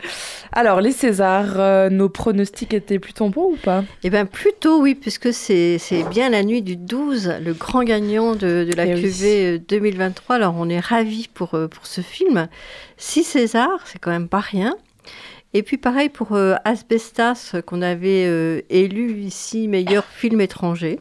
Alors, 0.59 0.81
les 0.81 0.93
Césars, 0.93 1.61
euh, 1.61 1.91
nos 1.91 2.09
pronostics 2.09 2.73
étaient 2.73 2.99
plutôt 2.99 3.29
bons 3.29 3.53
ou 3.53 3.57
pas? 3.57 3.85
Eh 4.03 4.09
bien, 4.09 4.25
plutôt 4.25 4.81
oui, 4.81 4.95
puisque 4.95 5.31
c'est 5.35 5.79
bien 6.11 6.31
la 6.31 6.43
nuit 6.43 6.63
du 6.63 6.77
12, 6.77 7.35
le 7.45 7.53
grand 7.53 7.85
gagnant 7.85 8.35
de, 8.35 8.65
de 8.65 8.73
la 8.75 8.87
Eh 8.87 8.95
oui. 8.95 9.03
QV 9.03 9.25
euh, 9.27 9.59
2023. 9.69 10.37
Alors, 10.37 10.55
on 10.57 10.71
est 10.71 10.81
ravis 10.81 11.29
pour, 11.33 11.55
euh, 11.55 11.69
pour 11.69 11.87
ce 11.87 12.01
film. 12.01 12.49
Six 12.97 13.25
Césars, 13.25 13.81
c'est 13.85 13.99
quand 13.99 14.11
même 14.11 14.29
pas 14.31 14.41
rien. 14.41 14.75
Et 15.53 15.63
puis, 15.63 15.77
pareil 15.77 16.09
pour 16.09 16.33
euh, 16.33 16.55
Asbestas, 16.65 17.51
euh, 17.55 17.61
qu'on 17.61 17.83
avait 17.83 18.25
euh, 18.27 18.63
élu 18.71 19.13
ici 19.21 19.69
meilleur 19.69 20.07
film 20.07 20.41
étranger. 20.41 21.01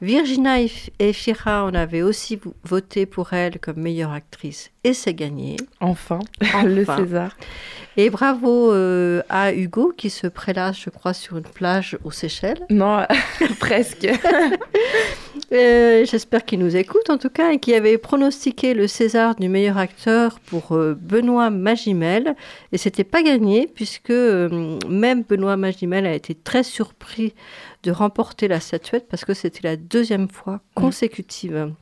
Virginia 0.00 0.58
Ef- 0.60 0.90
Efira, 1.00 1.64
on 1.66 1.74
avait 1.74 2.02
aussi 2.02 2.36
vo- 2.36 2.54
voté 2.62 3.04
pour 3.04 3.32
elle 3.32 3.58
comme 3.58 3.78
meilleure 3.80 4.12
actrice 4.12 4.70
et 4.84 4.92
c'est 4.94 5.14
gagné. 5.14 5.56
Enfin, 5.80 6.20
le. 6.64 6.84
César. 6.84 7.36
Et 7.96 8.10
bravo 8.10 8.72
euh, 8.72 9.22
à 9.28 9.52
Hugo 9.52 9.92
qui 9.96 10.10
se 10.10 10.26
prélasse, 10.26 10.80
je 10.80 10.90
crois, 10.90 11.12
sur 11.12 11.36
une 11.36 11.44
plage 11.44 11.96
aux 12.02 12.10
Seychelles. 12.10 12.66
Non, 12.70 13.06
presque. 13.58 14.08
Euh, 15.52 16.04
J'espère 16.04 16.44
qu'il 16.44 16.58
nous 16.58 16.74
écoute 16.74 17.10
en 17.10 17.18
tout 17.18 17.28
cas 17.28 17.52
et 17.52 17.58
qui 17.58 17.74
avait 17.74 17.98
pronostiqué 17.98 18.72
le 18.72 18.88
César 18.88 19.34
du 19.36 19.48
meilleur 19.48 19.78
acteur 19.78 20.40
pour 20.40 20.72
euh, 20.72 20.96
Benoît 20.98 21.50
Magimel. 21.50 22.34
Et 22.72 22.78
c'était 22.78 23.04
pas 23.04 23.22
gagné 23.22 23.68
puisque 23.72 24.10
même 24.10 25.22
Benoît 25.22 25.56
Magimel 25.56 26.06
a 26.06 26.14
été 26.14 26.34
très 26.34 26.62
surpris 26.62 27.34
de 27.82 27.90
remporter 27.90 28.48
la 28.48 28.58
statuette 28.58 29.06
parce 29.08 29.24
que 29.24 29.34
c'était 29.34 29.68
la 29.68 29.76
deuxième 29.76 30.28
fois 30.28 30.60
consécutive. 30.74 31.72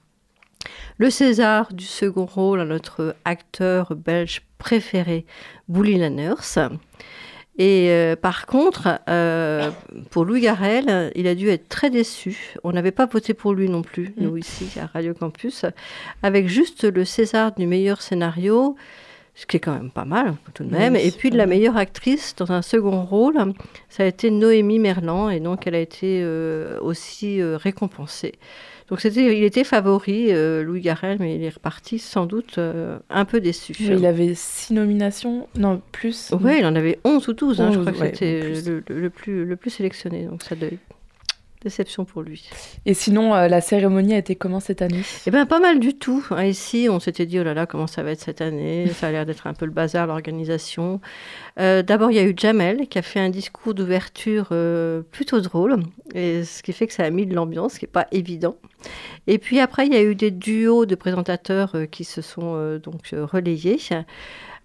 Le 0.98 1.11
César 1.11 1.72
du 1.72 1.85
second 1.85 2.27
rôle 2.27 2.61
à 2.61 2.64
notre 2.64 3.16
acteur 3.25 3.94
belge 3.96 4.42
préféré, 4.59 5.27
Bouli 5.68 5.98
Lanners. 5.98 6.68
Et 7.59 7.90
euh, 7.90 8.16
par 8.16 8.46
contre, 8.46 9.01
euh, 9.09 9.70
pour 10.11 10.25
Louis 10.25 10.40
Garrel, 10.40 11.12
il 11.14 11.27
a 11.27 11.35
dû 11.35 11.48
être 11.48 11.68
très 11.68 11.90
déçu. 11.90 12.55
On 12.64 12.72
n'avait 12.72 12.92
pas 12.92 13.07
voté 13.07 13.35
pour 13.35 13.53
lui 13.53 13.68
non 13.68 13.83
plus, 13.83 14.14
nous 14.16 14.38
ici 14.38 14.70
à 14.81 14.87
Radio 14.87 15.12
Campus, 15.12 15.66
avec 16.22 16.48
juste 16.48 16.85
le 16.85 17.05
César 17.05 17.53
du 17.53 17.66
meilleur 17.66 18.01
scénario, 18.01 18.75
ce 19.35 19.44
qui 19.44 19.59
est 19.59 19.61
quand 19.61 19.75
même 19.75 19.90
pas 19.90 20.07
mal 20.07 20.35
tout 20.55 20.64
de 20.64 20.70
même. 20.70 20.94
Oui, 20.94 21.01
et 21.05 21.11
puis 21.11 21.31
de 21.31 21.37
la 21.37 21.46
meilleure 21.46 21.77
actrice 21.77 22.35
dans 22.37 22.53
un 22.53 22.62
second 22.62 23.03
rôle, 23.03 23.37
ça 23.90 24.05
a 24.05 24.07
été 24.07 24.31
Noémie 24.31 24.79
Merlan, 24.79 25.29
et 25.29 25.40
donc 25.40 25.66
elle 25.66 25.75
a 25.75 25.81
été 25.81 26.20
euh, 26.22 26.79
aussi 26.81 27.42
récompensée. 27.42 28.33
Donc 28.92 29.00
c'était, 29.00 29.38
il 29.38 29.42
était 29.42 29.64
favori, 29.64 30.26
euh, 30.35 30.62
Louis 30.62 30.83
Garrel, 30.83 31.16
mais 31.18 31.35
il 31.37 31.42
est 31.42 31.48
reparti 31.55 31.98
sans 31.98 32.26
doute 32.26 32.59
euh, 32.59 32.98
un 33.09 33.24
peu 33.24 33.40
déçu. 33.40 33.72
Oui, 33.81 33.87
il 33.90 34.05
avait 34.05 34.35
six 34.35 34.74
nominations, 34.74 35.48
non, 35.57 35.81
plus. 35.92 36.31
Oui, 36.38 36.57
il 36.59 36.66
en 36.66 36.76
avait 36.76 36.98
11 37.02 37.26
ou 37.26 37.33
12, 37.33 37.61
hein, 37.62 37.70
je 37.72 37.78
11, 37.78 37.90
crois 37.90 38.09
que 38.09 38.18
c'était 38.18 38.40
plus. 38.40 38.83
le, 38.90 39.09
plus, 39.09 39.44
le 39.46 39.57
plus 39.57 39.70
sélectionné, 39.70 40.26
donc 40.26 40.42
ça 40.42 40.57
doit 40.57 40.68
déception 41.62 42.05
pour 42.05 42.22
lui. 42.22 42.50
Et 42.87 42.92
sinon, 42.94 43.35
euh, 43.35 43.48
la 43.48 43.61
cérémonie 43.61 44.14
a 44.14 44.18
été 44.18 44.35
comment 44.35 44.61
cette 44.61 44.83
année? 44.83 45.02
Eh 45.26 45.31
bien, 45.31 45.46
pas 45.46 45.61
mal 45.61 45.81
du 45.81 45.94
tout. 45.94 46.24
hein. 46.31 46.44
Ici, 46.44 46.88
on 46.90 47.00
s'était 47.00 47.26
dit, 47.26 47.38
oh 47.38 47.44
là 47.44 47.55
là, 47.55 47.66
comment 47.66 47.87
ça 47.87 48.02
va 48.02 48.11
être 48.11 48.20
cette 48.20 48.40
année? 48.40 48.88
Ça 48.94 49.09
a 49.09 49.12
l'air 49.12 49.26
d'être 49.26 49.46
un 49.46 49.55
peu 49.55 49.64
le 49.64 49.70
bazar, 49.72 50.07
l'organisation. 50.07 51.00
Euh, 51.61 51.83
D'abord, 51.83 52.11
il 52.11 52.16
y 52.16 52.20
a 52.20 52.24
eu 52.24 52.35
Jamel 52.37 52.88
qui 52.88 52.98
a 52.98 53.02
fait 53.02 53.20
un 53.20 53.31
discours 53.31 53.74
d'ouverture 53.74 54.48
euh, 54.52 55.02
plutôt 55.12 55.40
drôle, 55.40 55.76
et 56.14 56.44
ce 56.44 56.62
qui 56.62 56.72
fait 56.72 56.87
que 56.87 56.92
ça 56.92 57.05
a 57.05 57.11
mis 57.11 57.26
de 57.26 57.35
l'ambiance, 57.35 57.74
ce 57.74 57.78
qui 57.78 57.85
n'est 57.85 57.90
pas 57.92 58.09
évident. 58.12 58.57
Et 59.27 59.38
puis 59.38 59.61
après, 59.61 59.87
il 59.87 59.92
y 59.92 59.97
a 59.97 60.03
eu 60.03 60.14
des 60.14 60.31
duos 60.31 60.87
de 60.87 60.95
présentateurs 60.95 61.73
euh, 61.75 61.87
qui 61.87 62.05
se 62.05 62.21
sont 62.23 62.55
euh, 62.57 62.79
donc 62.79 63.12
euh, 63.12 63.25
relayés. 63.25 63.79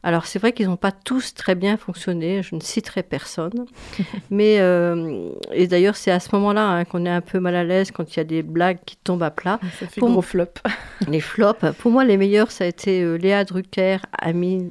Alors 0.03 0.25
c'est 0.25 0.39
vrai 0.39 0.53
qu'ils 0.53 0.67
n'ont 0.67 0.77
pas 0.77 0.91
tous 0.91 1.33
très 1.33 1.55
bien 1.55 1.75
fonctionné, 1.75 2.41
je 2.43 2.55
ne 2.55 2.61
citerai 2.61 3.03
personne. 3.03 3.65
Mais, 4.29 4.59
euh, 4.59 5.31
et 5.51 5.67
d'ailleurs 5.67 5.95
c'est 5.95 6.11
à 6.11 6.19
ce 6.19 6.29
moment-là 6.35 6.65
hein, 6.69 6.85
qu'on 6.85 7.05
est 7.05 7.09
un 7.09 7.19
peu 7.21 7.39
mal 7.39 7.55
à 7.55 7.63
l'aise 7.63 7.91
quand 7.91 8.15
il 8.15 8.17
y 8.17 8.19
a 8.21 8.23
des 8.23 8.43
blagues 8.43 8.77
qui 8.85 8.95
tombent 8.97 9.23
à 9.23 9.31
plat. 9.31 9.59
Ça 9.79 9.87
fait 9.87 9.99
Pour- 9.99 10.11
gros 10.11 10.21
flop. 10.21 10.45
Les 11.09 11.19
flops, 11.19 11.65
pour 11.79 11.91
moi, 11.91 12.05
les 12.05 12.15
meilleurs, 12.17 12.51
ça 12.51 12.63
a 12.63 12.67
été 12.67 13.01
euh, 13.01 13.15
Léa 13.17 13.43
Drucker, 13.43 13.97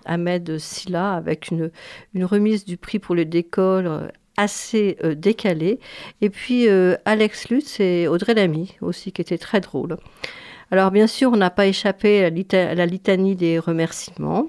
Ahmed 0.04 0.58
Silla, 0.58 1.12
avec 1.14 1.50
une, 1.50 1.70
une 2.14 2.24
remise 2.24 2.64
du 2.64 2.76
prix 2.76 2.98
pour 2.98 3.14
le 3.14 3.24
décor 3.24 3.82
euh, 3.84 4.08
assez 4.36 4.96
euh, 5.04 5.14
décalée. 5.14 5.78
Et 6.20 6.30
puis 6.30 6.68
euh, 6.68 6.96
Alex 7.04 7.48
Lutz 7.48 7.80
et 7.80 8.08
Audrey 8.08 8.34
Lamy 8.34 8.76
aussi, 8.80 9.12
qui 9.12 9.20
était 9.22 9.38
très 9.38 9.60
drôle. 9.60 9.96
Alors, 10.70 10.90
bien 10.90 11.06
sûr, 11.06 11.30
on 11.32 11.36
n'a 11.36 11.50
pas 11.50 11.66
échappé 11.66 12.18
à 12.18 12.22
la, 12.22 12.30
lita- 12.30 12.70
à 12.70 12.74
la 12.74 12.86
litanie 12.86 13.36
des 13.36 13.58
remerciements. 13.58 14.48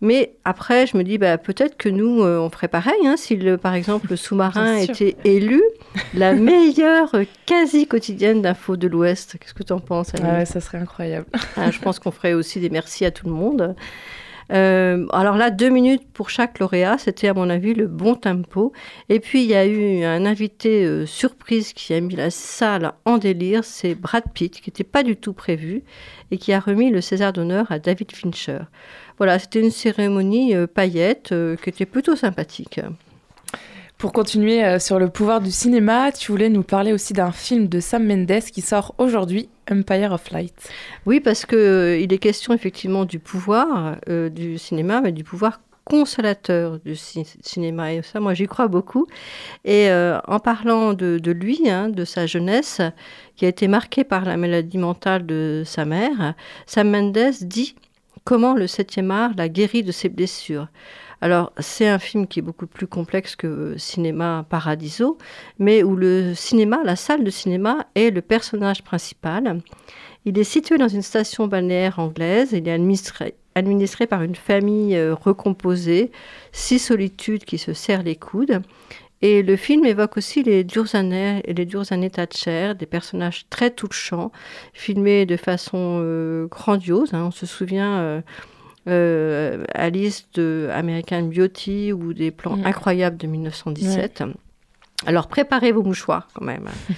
Mais 0.00 0.34
après, 0.44 0.86
je 0.86 0.96
me 0.96 1.02
dis, 1.02 1.18
bah, 1.18 1.38
peut-être 1.38 1.76
que 1.76 1.88
nous, 1.88 2.22
euh, 2.22 2.38
on 2.38 2.50
ferait 2.50 2.68
pareil. 2.68 3.04
Hein, 3.04 3.16
si, 3.16 3.34
le, 3.34 3.56
par 3.56 3.74
exemple, 3.74 4.06
le 4.10 4.16
sous-marin 4.24 4.76
était 4.76 5.16
élu 5.24 5.60
la 6.14 6.34
meilleure 6.34 7.12
euh, 7.16 7.24
quasi 7.46 7.86
quotidienne 7.88 8.40
d'info 8.42 8.76
de 8.76 8.86
l'Ouest. 8.86 9.38
Qu'est-ce 9.40 9.54
que 9.54 9.64
tu 9.64 9.72
en 9.72 9.80
penses, 9.80 10.14
Annie 10.14 10.24
Ah 10.30 10.38
ouais, 10.38 10.44
ça 10.44 10.60
serait 10.60 10.78
incroyable. 10.78 11.26
Hein, 11.56 11.72
je 11.72 11.80
pense 11.80 11.98
qu'on 11.98 12.12
ferait 12.12 12.34
aussi 12.34 12.60
des 12.60 12.70
merci 12.70 13.04
à 13.06 13.10
tout 13.10 13.26
le 13.26 13.32
monde. 13.32 13.74
Euh, 14.52 15.06
alors 15.12 15.36
là, 15.36 15.50
deux 15.50 15.68
minutes 15.68 16.08
pour 16.12 16.30
chaque 16.30 16.58
lauréat, 16.58 16.98
c'était 16.98 17.28
à 17.28 17.34
mon 17.34 17.50
avis 17.50 17.74
le 17.74 17.86
bon 17.86 18.14
tempo. 18.14 18.72
Et 19.08 19.20
puis 19.20 19.42
il 19.42 19.48
y 19.48 19.54
a 19.54 19.66
eu 19.66 20.04
un 20.04 20.24
invité 20.24 20.84
euh, 20.84 21.06
surprise 21.06 21.72
qui 21.72 21.94
a 21.94 22.00
mis 22.00 22.16
la 22.16 22.30
salle 22.30 22.92
en 23.04 23.18
délire, 23.18 23.64
c'est 23.64 23.94
Brad 23.94 24.24
Pitt, 24.32 24.60
qui 24.60 24.70
n'était 24.70 24.84
pas 24.84 25.02
du 25.02 25.16
tout 25.16 25.32
prévu 25.32 25.82
et 26.30 26.38
qui 26.38 26.52
a 26.52 26.60
remis 26.60 26.90
le 26.90 27.00
César 27.00 27.32
d'honneur 27.32 27.70
à 27.70 27.78
David 27.78 28.12
Fincher. 28.12 28.60
Voilà, 29.18 29.38
c'était 29.38 29.60
une 29.60 29.70
cérémonie 29.70 30.54
euh, 30.54 30.66
paillette 30.66 31.34
qui 31.62 31.70
était 31.70 31.86
plutôt 31.86 32.16
sympathique. 32.16 32.80
Pour 33.98 34.12
continuer 34.12 34.78
sur 34.78 35.00
le 35.00 35.08
pouvoir 35.08 35.40
du 35.40 35.50
cinéma, 35.50 36.12
tu 36.12 36.30
voulais 36.30 36.50
nous 36.50 36.62
parler 36.62 36.92
aussi 36.92 37.14
d'un 37.14 37.32
film 37.32 37.66
de 37.66 37.80
Sam 37.80 38.06
Mendes 38.06 38.42
qui 38.52 38.60
sort 38.60 38.94
aujourd'hui, 38.98 39.48
Empire 39.70 40.12
of 40.12 40.30
Light. 40.30 40.68
Oui, 41.06 41.20
parce 41.20 41.46
que 41.46 41.56
euh, 41.56 42.00
est 42.12 42.18
question 42.18 42.52
effectivement 42.54 43.04
du 43.04 43.18
pouvoir 43.18 43.96
euh, 44.08 44.28
du 44.28 44.58
cinéma, 44.58 45.00
mais 45.00 45.12
du 45.12 45.24
pouvoir 45.24 45.60
consolateur 45.84 46.78
du 46.84 46.94
ci- 46.96 47.24
cinéma. 47.42 47.94
Et 47.94 48.02
ça, 48.02 48.20
moi, 48.20 48.34
j'y 48.34 48.46
crois 48.46 48.68
beaucoup. 48.68 49.06
Et 49.64 49.90
euh, 49.90 50.18
en 50.26 50.38
parlant 50.38 50.92
de, 50.92 51.18
lui, 51.32 51.68
hein, 51.68 51.88
de 51.88 52.04
sa 52.04 52.26
jeunesse, 52.26 52.80
qui 53.36 53.46
a 53.46 53.48
été 53.48 53.68
marquée 53.68 54.04
par 54.04 54.24
la 54.24 54.36
maladie 54.36 54.78
mentale 54.78 55.24
de 55.24 55.62
sa 55.64 55.84
mère, 55.84 56.34
Sam 56.66 56.90
Mendes 56.90 57.32
dit 57.42 57.74
comment 58.24 58.54
le 58.54 58.66
7e 58.66 59.10
art 59.10 59.30
l'a 59.36 59.48
guéri 59.48 59.82
de 59.82 59.92
ses 59.92 60.10
blessures? 60.10 60.68
Alors, 61.20 61.52
c'est 61.58 61.88
un 61.88 61.98
film 61.98 62.26
qui 62.28 62.38
est 62.38 62.42
beaucoup 62.42 62.66
plus 62.66 62.86
complexe 62.86 63.34
que 63.34 63.76
Cinéma 63.76 64.46
Paradiso, 64.48 65.18
mais 65.58 65.82
où 65.82 65.96
le 65.96 66.34
cinéma, 66.34 66.80
la 66.84 66.94
salle 66.94 67.24
de 67.24 67.30
cinéma, 67.30 67.86
est 67.96 68.10
le 68.10 68.22
personnage 68.22 68.82
principal. 68.84 69.60
Il 70.24 70.38
est 70.38 70.44
situé 70.44 70.78
dans 70.78 70.88
une 70.88 71.02
station 71.02 71.48
balnéaire 71.48 71.98
anglaise. 71.98 72.50
Il 72.52 72.68
est 72.68 72.72
administré, 72.72 74.06
par 74.06 74.22
une 74.22 74.36
famille 74.36 74.96
euh, 74.96 75.14
recomposée, 75.14 76.12
six 76.52 76.78
solitudes 76.78 77.44
qui 77.44 77.58
se 77.58 77.72
serrent 77.72 78.04
les 78.04 78.16
coudes. 78.16 78.62
Et 79.20 79.42
le 79.42 79.56
film 79.56 79.84
évoque 79.84 80.16
aussi 80.16 80.44
les 80.44 80.62
dures 80.62 80.94
années 80.94 81.42
les 81.44 81.66
dures 81.66 81.90
années 81.90 82.10
Thatcher, 82.10 82.74
des 82.78 82.86
personnages 82.86 83.46
très 83.50 83.70
touchants, 83.70 84.30
filmés 84.72 85.26
de 85.26 85.36
façon 85.36 85.98
euh, 86.00 86.46
grandiose. 86.46 87.12
hein. 87.14 87.24
On 87.26 87.30
se 87.32 87.44
souvient 87.44 87.98
euh, 87.98 88.20
euh, 88.88 89.64
Alice 89.74 90.26
de 90.34 90.68
American 90.72 91.22
Beauty 91.22 91.92
ou 91.92 92.12
des 92.14 92.30
plans 92.30 92.56
Mm. 92.56 92.66
incroyables 92.66 93.16
de 93.16 93.26
1917. 93.26 94.24
Alors 95.06 95.28
préparez 95.28 95.70
vos 95.72 95.82
mouchoirs 95.82 96.28
quand 96.34 96.44
même. 96.44 96.66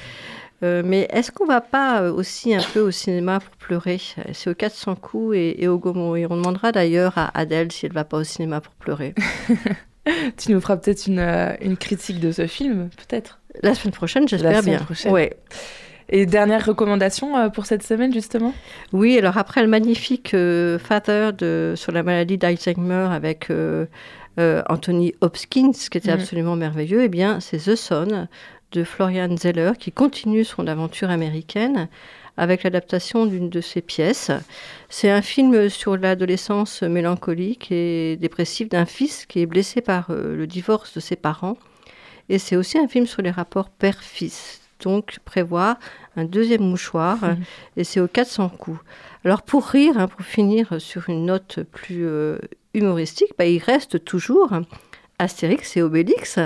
Euh, 0.63 0.83
mais 0.85 1.09
est-ce 1.11 1.33
qu'on 1.33 1.47
va 1.47 1.63
pas 1.63 2.03
euh, 2.03 2.13
aussi 2.13 2.55
un 2.55 2.61
peu 2.75 2.81
au 2.81 2.91
cinéma 2.91 3.41
pour 3.41 3.57
pleurer? 3.57 3.99
C'est 4.35 4.51
au 4.51 4.55
400 4.55 4.95
coups 4.95 5.35
et, 5.35 5.57
et 5.63 5.69
au 5.69 5.79
Gaumont. 5.79 6.15
Et 6.17 6.27
on 6.29 6.37
demandera 6.37 6.71
d'ailleurs 6.71 7.17
à 7.17 7.31
Adèle 7.39 7.73
si 7.73 7.87
elle 7.87 7.95
va 7.95 8.05
pas 8.05 8.19
au 8.19 8.25
cinéma 8.25 8.61
pour 8.61 8.75
pleurer. 8.75 9.15
Tu 10.37 10.53
nous 10.53 10.61
feras 10.61 10.77
peut-être 10.77 11.07
une, 11.07 11.19
euh, 11.19 11.55
une 11.63 11.79
critique 11.79 12.21
de 12.21 12.31
ce 12.31 12.47
film, 12.47 12.91
peut-être. 12.97 13.39
La 13.63 13.75
semaine 13.75 13.95
prochaine, 13.95 14.25
La 14.25 14.29
j'espère 14.29 14.61
semaine 14.63 14.77
bien. 14.77 14.85
prochaine. 14.85 15.13
Ouais. 15.13 15.37
Et 16.13 16.27
dernière 16.27 16.67
recommandation 16.67 17.37
euh, 17.37 17.49
pour 17.49 17.67
cette 17.67 17.85
semaine, 17.85 18.13
justement? 18.13 18.53
Oui, 18.93 19.17
alors 19.17 19.39
après 19.39 19.63
le 19.63 19.69
magnifique 19.69 20.35
euh, 20.35 20.79
Father 20.79 21.31
de, 21.33 21.75
sur 21.77 21.93
la 21.93 22.03
maladie 22.03 22.37
d'Alzheimer 22.37 23.09
avec 23.13 23.49
euh, 23.51 23.87
euh, 24.41 24.63
Anthony 24.69 25.15
Hopkins, 25.21 25.71
qui 25.73 25.97
était 25.99 26.13
Mhm. 26.13 26.21
absolument 26.21 26.57
merveilleux, 26.57 27.05
eh 27.05 27.09
bien 27.09 27.39
c'est 27.39 27.59
The 27.59 27.77
Son 27.77 28.27
de 28.73 28.85
Florian 28.85 29.37
Zeller 29.37 29.73
qui 29.79 29.93
continue 29.93 30.45
son 30.45 30.67
aventure 30.67 31.11
américaine 31.11 31.89
avec 32.37 32.63
l'adaptation 32.63 33.27
d'une 33.27 33.49
de 33.49 33.61
ses 33.61 33.81
pièces. 33.83 34.31
C'est 34.89 35.11
un 35.11 35.23
film 35.23 35.69
sur 35.69 35.97
l'adolescence 35.97 36.83
mélancolique 36.83 37.71
et 37.71 38.17
dépressive 38.17 38.69
d'un 38.69 38.87
fils 38.87 39.27
qui 39.27 39.41
est 39.41 39.47
blessé 39.47 39.81
par 39.81 40.07
le 40.11 40.47
divorce 40.47 40.95
de 40.95 41.01
ses 41.01 41.17
parents. 41.17 41.57
Et 42.29 42.39
c'est 42.39 42.57
aussi 42.57 42.79
un 42.79 42.87
film 42.89 43.07
sur 43.07 43.23
les 43.23 43.31
rapports 43.33 43.69
père-fils. 43.69 44.60
Donc 44.83 45.19
prévoir 45.25 45.77
un 46.17 46.25
deuxième 46.25 46.63
mouchoir 46.63 47.19
et 47.77 47.85
c'est 47.85 48.01
au 48.01 48.09
400 48.09 48.49
coups. 48.51 48.81
Alors 49.25 49.43
pour 49.43 49.67
rire, 49.67 49.95
hein, 49.99 50.09
pour 50.09 50.25
finir 50.25 50.81
sur 50.81 51.09
une 51.09 51.27
note 51.27 51.61
plus 51.71 52.07
euh, 52.07 52.39
humoristique, 52.75 53.33
bah, 53.39 53.47
il 53.47 53.59
reste 53.59 54.05
toujours 54.05 54.53
Astérix 55.19 55.77
et 55.77 55.83
Obélix, 55.83 56.39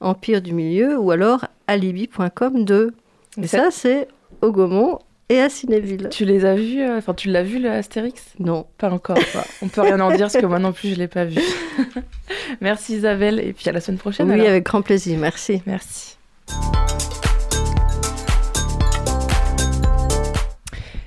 Empire 0.00 0.42
du 0.42 0.52
Milieu, 0.52 0.98
ou 0.98 1.10
alors 1.10 1.46
Alibi.com 1.66 2.64
2. 2.64 2.94
Et 3.40 3.46
ça, 3.46 3.70
c'est 3.70 4.08
au 4.42 4.52
Gaumont 4.52 4.98
et 5.30 5.40
à 5.40 5.48
Cinéville. 5.48 6.08
Tu 6.10 6.26
les 6.26 6.44
as 6.44 6.54
vus 6.54 6.82
euh, 6.82 6.98
Enfin, 6.98 7.14
tu 7.14 7.30
l'as 7.30 7.42
vu, 7.42 7.58
le 7.58 7.70
Astérix? 7.70 8.22
Non. 8.38 8.66
Pas 8.76 8.90
encore. 8.90 9.16
quoi. 9.32 9.44
On 9.62 9.68
peut 9.68 9.80
rien 9.80 9.98
en 10.00 10.10
dire 10.10 10.26
parce 10.26 10.36
que 10.36 10.46
moi 10.46 10.58
non 10.58 10.72
plus, 10.72 10.90
je 10.90 10.96
l'ai 10.96 11.08
pas 11.08 11.24
vu. 11.24 11.40
Merci 12.60 12.96
Isabelle, 12.96 13.40
et 13.40 13.54
puis 13.54 13.68
à 13.68 13.72
la 13.72 13.80
semaine 13.80 13.98
prochaine. 13.98 14.28
Oui, 14.28 14.34
alors. 14.34 14.48
avec 14.48 14.64
grand 14.64 14.82
plaisir, 14.82 15.18
merci. 15.18 15.62
Merci. 15.66 16.18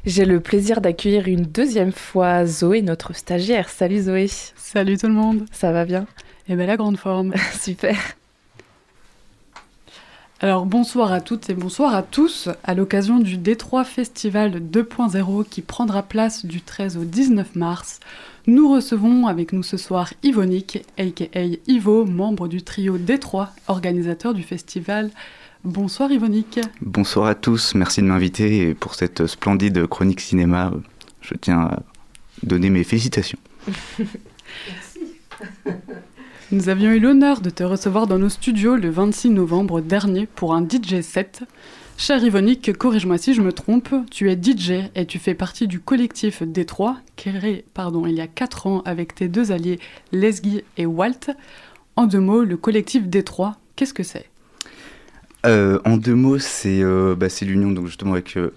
J'ai 0.06 0.26
le 0.26 0.40
plaisir 0.40 0.82
d'accueillir 0.82 1.28
une 1.28 1.44
deuxième 1.46 1.92
fois 1.92 2.46
Zoé, 2.46 2.84
notre 2.84 3.16
stagiaire. 3.16 3.70
Salut 3.70 4.02
Zoé, 4.02 4.30
Salut 4.56 4.98
tout 4.98 5.08
le 5.08 5.14
monde. 5.14 5.46
ça 5.52 5.72
va 5.72 5.84
bien? 5.86 6.06
Et 6.48 6.56
bien 6.56 6.68
la 6.68 6.78
grande 6.78 6.98
forme. 6.98 7.34
Super. 7.60 7.98
Alors 10.42 10.68
bonsoir 10.68 11.12
à 11.12 11.22
toutes 11.22 11.50
et 11.50 11.56
bonsoir 11.56 11.96
à 11.96 12.04
tous. 12.04 12.50
À 12.64 12.76
l'occasion 12.76 13.18
du 13.18 13.38
Détroit 13.38 13.84
Festival 13.84 14.60
2.0 14.60 15.44
qui 15.50 15.62
prendra 15.64 16.04
place 16.04 16.46
du 16.46 16.62
13 16.62 16.98
au 16.98 17.04
19 17.04 17.56
mars, 17.56 18.00
nous 18.46 18.72
recevons 18.72 19.26
avec 19.26 19.54
nous 19.54 19.64
ce 19.64 19.78
soir 19.78 20.14
Yvonique, 20.22 20.86
aka 21.00 21.42
Ivo, 21.66 22.06
membre 22.06 22.48
du 22.48 22.62
trio 22.62 23.00
Détroit, 23.00 23.50
organisateur 23.68 24.36
du 24.36 24.44
festival. 24.44 25.10
Bonsoir 25.66 26.12
Yvonique. 26.12 26.60
Bonsoir 26.80 27.26
à 27.26 27.34
tous, 27.34 27.74
merci 27.74 28.00
de 28.02 28.06
m'inviter 28.06 28.76
pour 28.76 28.94
cette 28.94 29.26
splendide 29.26 29.88
chronique 29.88 30.22
cinéma. 30.22 30.72
Je 31.22 31.34
tiens 31.34 31.62
à 31.62 31.80
donner 32.44 32.70
mes 32.70 32.84
félicitations. 32.84 33.40
Nous 36.52 36.70
avions 36.70 36.92
eu 36.92 37.00
l'honneur 37.00 37.42
de 37.42 37.50
te 37.50 37.64
recevoir 37.64 38.06
dans 38.06 38.20
nos 38.20 38.30
studios 38.30 38.76
le 38.76 38.92
26 38.92 39.32
novembre 39.32 39.82
dernier 39.82 40.28
pour 40.28 40.54
un 40.54 40.62
DJ 40.62 41.02
set. 41.02 41.42
Cher 41.98 42.24
Yvonique, 42.24 42.78
corrige-moi 42.78 43.18
si 43.18 43.34
je 43.34 43.42
me 43.42 43.52
trompe, 43.52 43.90
tu 44.12 44.30
es 44.30 44.40
DJ 44.40 44.92
et 44.94 45.08
tu 45.08 45.18
fais 45.18 45.34
partie 45.34 45.68
du 45.68 45.80
collectif 45.80 46.44
Détroit, 46.44 46.98
créé 47.16 47.66
pardon, 47.74 48.06
il 48.06 48.14
y 48.14 48.22
a 48.22 48.28
4 48.28 48.68
ans 48.68 48.82
avec 48.86 49.16
tes 49.16 49.30
deux 49.30 49.52
alliés 49.52 49.80
Lesgui 50.12 50.62
et 50.78 50.86
Walt. 50.86 51.32
En 51.96 52.06
deux 52.06 52.20
mots, 52.20 52.44
le 52.44 52.56
collectif 52.56 53.08
Détroit, 53.08 53.58
qu'est-ce 53.76 53.96
que 53.96 54.04
c'est? 54.04 54.30
Euh, 55.46 55.80
en 55.86 55.98
deux 55.98 56.16
mots, 56.16 56.40
c'est 56.40 56.82
euh, 56.82 57.16
bah, 57.16 57.30
c'est 57.30 57.46
l'union 57.46 57.72
donc 57.72 57.86
justement 57.86 58.14
avec 58.14 58.36
euh, 58.36 58.52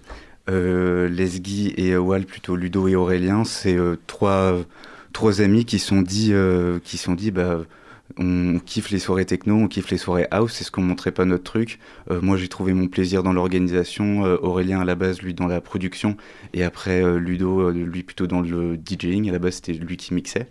euh, 0.48 1.08
Lesgui 1.08 1.74
et 1.76 1.96
Wal, 1.96 2.24
plutôt 2.24 2.56
Ludo 2.56 2.88
et 2.88 2.96
Aurélien. 2.96 3.44
C'est 3.44 3.76
trois, 4.06 4.64
amis 5.40 5.64
qui 5.64 5.78
sont 5.78 6.02
dit, 6.02 6.32
qui 6.84 6.96
sont 6.96 7.14
dit 7.14 7.30
bah, 7.30 7.60
on 8.16 8.58
kiffe 8.64 8.90
les 8.90 8.98
soirées 8.98 9.26
techno, 9.26 9.56
on 9.56 9.68
kiffe 9.68 9.90
les 9.90 9.98
soirées 9.98 10.26
house, 10.30 10.60
est-ce 10.60 10.70
qu'on 10.70 10.82
montrait 10.82 11.12
pas 11.12 11.26
notre 11.26 11.44
truc 11.44 11.78
Moi 12.10 12.38
j'ai 12.38 12.48
trouvé 12.48 12.72
mon 12.72 12.88
plaisir 12.88 13.22
dans 13.22 13.34
l'organisation, 13.34 14.22
Aurélien 14.22 14.80
à 14.80 14.84
la 14.84 14.94
base 14.94 15.20
lui 15.20 15.34
dans 15.34 15.46
la 15.46 15.60
production, 15.60 16.16
et 16.54 16.64
après 16.64 17.18
Ludo 17.18 17.70
lui 17.70 18.02
plutôt 18.02 18.26
dans 18.26 18.40
le 18.40 18.78
DJing, 18.78 19.28
à 19.28 19.32
la 19.32 19.38
base 19.38 19.56
c'était 19.56 19.74
lui 19.74 19.98
qui 19.98 20.14
mixait. 20.14 20.48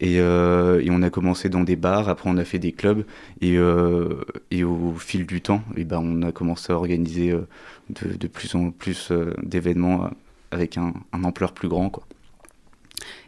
Et, 0.00 0.20
euh, 0.20 0.80
et 0.82 0.90
on 0.90 1.00
a 1.02 1.10
commencé 1.10 1.48
dans 1.48 1.64
des 1.64 1.76
bars, 1.76 2.08
après 2.08 2.28
on 2.28 2.36
a 2.36 2.44
fait 2.44 2.58
des 2.58 2.72
clubs, 2.72 3.04
et, 3.40 3.56
euh, 3.56 4.20
et 4.50 4.62
au 4.62 4.94
fil 4.98 5.24
du 5.26 5.40
temps, 5.40 5.62
et 5.76 5.84
ben 5.84 6.00
on 6.02 6.22
a 6.22 6.32
commencé 6.32 6.72
à 6.72 6.76
organiser 6.76 7.30
euh, 7.30 7.46
de, 7.90 8.14
de 8.16 8.26
plus 8.26 8.54
en 8.54 8.70
plus 8.70 9.10
d'événements 9.42 10.10
avec 10.50 10.76
un, 10.76 10.92
un 11.12 11.24
ampleur 11.24 11.52
plus 11.52 11.68
grand. 11.68 11.88
Quoi. 11.88 12.04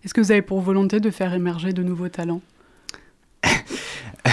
Est-ce 0.04 0.12
que 0.14 0.20
vous 0.20 0.32
avez 0.32 0.42
pour 0.42 0.60
volonté 0.60 0.98
de 1.00 1.10
faire 1.10 1.34
émerger 1.34 1.72
de 1.72 1.82
nouveaux 1.82 2.08
talents? 2.08 2.40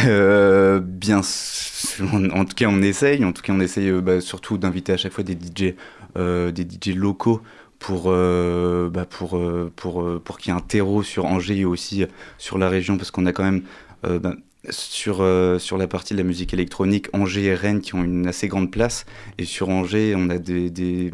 Euh, 0.05 0.79
bien, 0.79 1.19
s- 1.19 2.01
en, 2.13 2.29
en 2.31 2.45
tout 2.45 2.55
cas, 2.55 2.67
on 2.69 2.81
essaye. 2.81 3.23
En 3.23 3.31
tout 3.31 3.41
cas, 3.41 3.53
on 3.53 3.59
essaye 3.59 3.91
bah, 4.01 4.21
surtout 4.21 4.57
d'inviter 4.57 4.93
à 4.93 4.97
chaque 4.97 5.13
fois 5.13 5.23
des 5.23 5.35
DJ, 5.35 5.75
des 6.17 6.63
DJ 6.65 6.95
locaux 6.95 7.41
pour, 7.85 8.05
euh, 8.07 8.89
bah, 8.89 9.05
pour, 9.05 9.37
euh, 9.37 9.71
pour, 9.75 10.01
euh, 10.01 10.19
pour 10.23 10.39
qu'il 10.39 10.51
y 10.51 10.55
ait 10.55 10.57
un 10.57 10.61
terreau 10.61 11.03
sur 11.03 11.25
Angers 11.25 11.59
et 11.59 11.65
aussi 11.65 12.03
sur 12.39 12.57
la 12.57 12.67
région, 12.67 12.97
parce 12.97 13.11
qu'on 13.11 13.27
a 13.27 13.31
quand 13.31 13.43
même 13.43 13.61
bah, 14.03 14.35
sur, 14.69 15.23
sur 15.59 15.77
la 15.77 15.87
partie 15.87 16.13
de 16.15 16.17
la 16.19 16.23
musique 16.23 16.51
électronique, 16.53 17.07
Angers 17.13 17.45
et 17.45 17.53
Rennes 17.55 17.81
qui 17.81 17.93
ont 17.93 18.03
une 18.03 18.25
assez 18.27 18.47
grande 18.47 18.71
place. 18.71 19.05
Et 19.37 19.45
sur 19.45 19.69
Angers, 19.69 20.15
on 20.17 20.31
a 20.31 20.39
des, 20.39 20.71
des, 20.71 21.11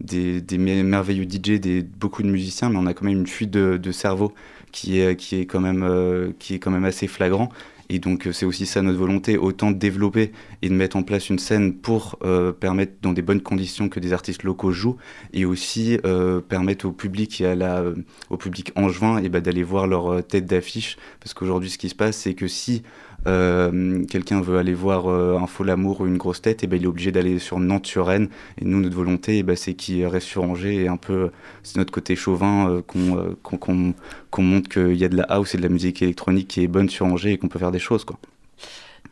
des, 0.00 0.40
des 0.40 0.58
mer- 0.58 0.84
merveilleux 0.84 1.24
DJ, 1.24 1.58
des, 1.58 1.82
beaucoup 1.82 2.22
de 2.22 2.28
musiciens, 2.28 2.68
mais 2.70 2.78
on 2.78 2.86
a 2.86 2.94
quand 2.94 3.04
même 3.04 3.18
une 3.18 3.26
fuite 3.26 3.50
de, 3.50 3.76
de 3.76 3.92
cerveau 3.92 4.32
qui 4.70 5.00
est, 5.00 5.16
qui, 5.16 5.40
est 5.40 5.46
quand 5.46 5.60
même, 5.60 6.32
qui 6.38 6.54
est 6.54 6.58
quand 6.60 6.70
même 6.70 6.84
assez 6.84 7.08
flagrant. 7.08 7.50
Et 7.92 7.98
donc 7.98 8.26
euh, 8.26 8.32
c'est 8.32 8.46
aussi 8.46 8.64
ça 8.64 8.80
notre 8.80 8.98
volonté, 8.98 9.36
autant 9.36 9.70
de 9.70 9.76
développer 9.76 10.32
et 10.62 10.70
de 10.70 10.74
mettre 10.74 10.96
en 10.96 11.02
place 11.02 11.28
une 11.28 11.38
scène 11.38 11.74
pour 11.74 12.18
euh, 12.24 12.50
permettre 12.50 12.94
dans 13.02 13.12
des 13.12 13.20
bonnes 13.20 13.42
conditions 13.42 13.90
que 13.90 14.00
des 14.00 14.14
artistes 14.14 14.44
locaux 14.44 14.72
jouent, 14.72 14.96
et 15.34 15.44
aussi 15.44 15.98
euh, 16.06 16.40
permettre 16.40 16.86
au 16.86 16.92
public 16.92 17.42
et 17.42 17.46
à 17.46 17.84
au 18.30 18.36
public 18.38 18.72
angevin 18.76 19.18
et 19.18 19.28
ben, 19.28 19.42
d'aller 19.42 19.62
voir 19.62 19.86
leur 19.86 20.26
tête 20.26 20.46
d'affiche. 20.46 20.96
Parce 21.20 21.34
qu'aujourd'hui 21.34 21.68
ce 21.68 21.76
qui 21.76 21.90
se 21.90 21.94
passe 21.94 22.16
c'est 22.16 22.32
que 22.32 22.48
si 22.48 22.82
euh, 23.26 24.04
quelqu'un 24.06 24.40
veut 24.40 24.58
aller 24.58 24.74
voir 24.74 25.10
euh, 25.10 25.38
un 25.38 25.46
faux 25.46 25.64
l'amour 25.64 26.00
ou 26.00 26.06
une 26.06 26.18
grosse 26.18 26.42
tête, 26.42 26.64
et 26.64 26.66
ben, 26.66 26.76
il 26.76 26.84
est 26.84 26.88
obligé 26.88 27.12
d'aller 27.12 27.38
sur 27.38 27.60
Nantes, 27.60 27.86
sur 27.86 28.06
Rennes. 28.06 28.28
Et 28.60 28.64
nous 28.64 28.80
notre 28.80 28.96
volonté 28.96 29.38
eh 29.38 29.42
ben, 29.42 29.56
c'est 29.56 29.74
qu'il 29.74 30.04
reste 30.06 30.26
sur 30.26 30.42
Angers 30.44 30.82
et 30.82 30.88
un 30.88 30.96
peu 30.96 31.30
c'est 31.62 31.76
notre 31.76 31.92
côté 31.92 32.16
chauvin 32.16 32.68
euh, 32.70 32.82
euh, 32.96 33.34
qu'on 33.42 34.42
montre 34.42 34.68
qu'il 34.68 34.96
y 34.96 35.04
a 35.04 35.08
de 35.08 35.16
la 35.16 35.24
house 35.24 35.54
et 35.54 35.58
de 35.58 35.62
la 35.62 35.68
musique 35.68 36.02
électronique 36.02 36.48
qui 36.48 36.62
est 36.62 36.68
bonne 36.68 36.88
sur 36.88 37.06
Angers 37.06 37.32
et 37.32 37.38
qu'on 37.38 37.48
peut 37.48 37.58
faire 37.58 37.72
des 37.72 37.78
choses. 37.78 38.04
Quoi. 38.04 38.18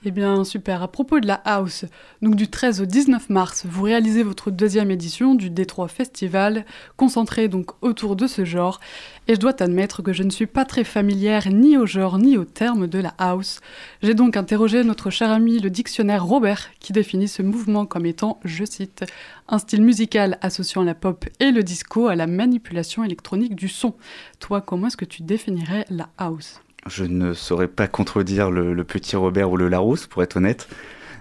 Eh 0.02 0.12
bien, 0.12 0.44
super. 0.44 0.82
À 0.82 0.88
propos 0.88 1.20
de 1.20 1.26
la 1.26 1.34
house, 1.34 1.84
donc 2.22 2.34
du 2.34 2.48
13 2.48 2.80
au 2.80 2.86
19 2.86 3.28
mars, 3.28 3.66
vous 3.68 3.82
réalisez 3.82 4.22
votre 4.22 4.50
deuxième 4.50 4.90
édition 4.90 5.34
du 5.34 5.50
Détroit 5.50 5.88
Festival, 5.88 6.64
concentré 6.96 7.48
donc 7.48 7.72
autour 7.82 8.16
de 8.16 8.26
ce 8.26 8.46
genre. 8.46 8.80
Et 9.28 9.34
je 9.34 9.40
dois 9.40 9.52
t'admettre 9.52 10.02
que 10.02 10.14
je 10.14 10.22
ne 10.22 10.30
suis 10.30 10.46
pas 10.46 10.64
très 10.64 10.84
familière 10.84 11.50
ni 11.50 11.76
au 11.76 11.84
genre 11.84 12.16
ni 12.16 12.38
au 12.38 12.46
terme 12.46 12.86
de 12.86 12.98
la 12.98 13.12
house. 13.18 13.60
J'ai 14.02 14.14
donc 14.14 14.38
interrogé 14.38 14.82
notre 14.84 15.10
cher 15.10 15.30
ami 15.30 15.58
le 15.58 15.68
dictionnaire 15.68 16.24
Robert, 16.24 16.70
qui 16.80 16.94
définit 16.94 17.28
ce 17.28 17.42
mouvement 17.42 17.84
comme 17.84 18.06
étant, 18.06 18.40
je 18.42 18.64
cite, 18.64 19.04
un 19.48 19.58
style 19.58 19.82
musical 19.82 20.38
associant 20.40 20.82
la 20.82 20.94
pop 20.94 21.26
et 21.40 21.50
le 21.50 21.62
disco 21.62 22.08
à 22.08 22.16
la 22.16 22.26
manipulation 22.26 23.04
électronique 23.04 23.54
du 23.54 23.68
son. 23.68 23.92
Toi, 24.38 24.62
comment 24.62 24.86
est-ce 24.86 24.96
que 24.96 25.04
tu 25.04 25.22
définirais 25.22 25.84
la 25.90 26.08
house? 26.16 26.62
Je 26.86 27.04
ne 27.04 27.34
saurais 27.34 27.68
pas 27.68 27.86
contredire 27.88 28.50
le, 28.50 28.84
petit 28.84 29.16
Robert 29.16 29.50
ou 29.50 29.56
le 29.56 29.68
Larousse, 29.68 30.06
pour 30.06 30.22
être 30.22 30.36
honnête, 30.36 30.68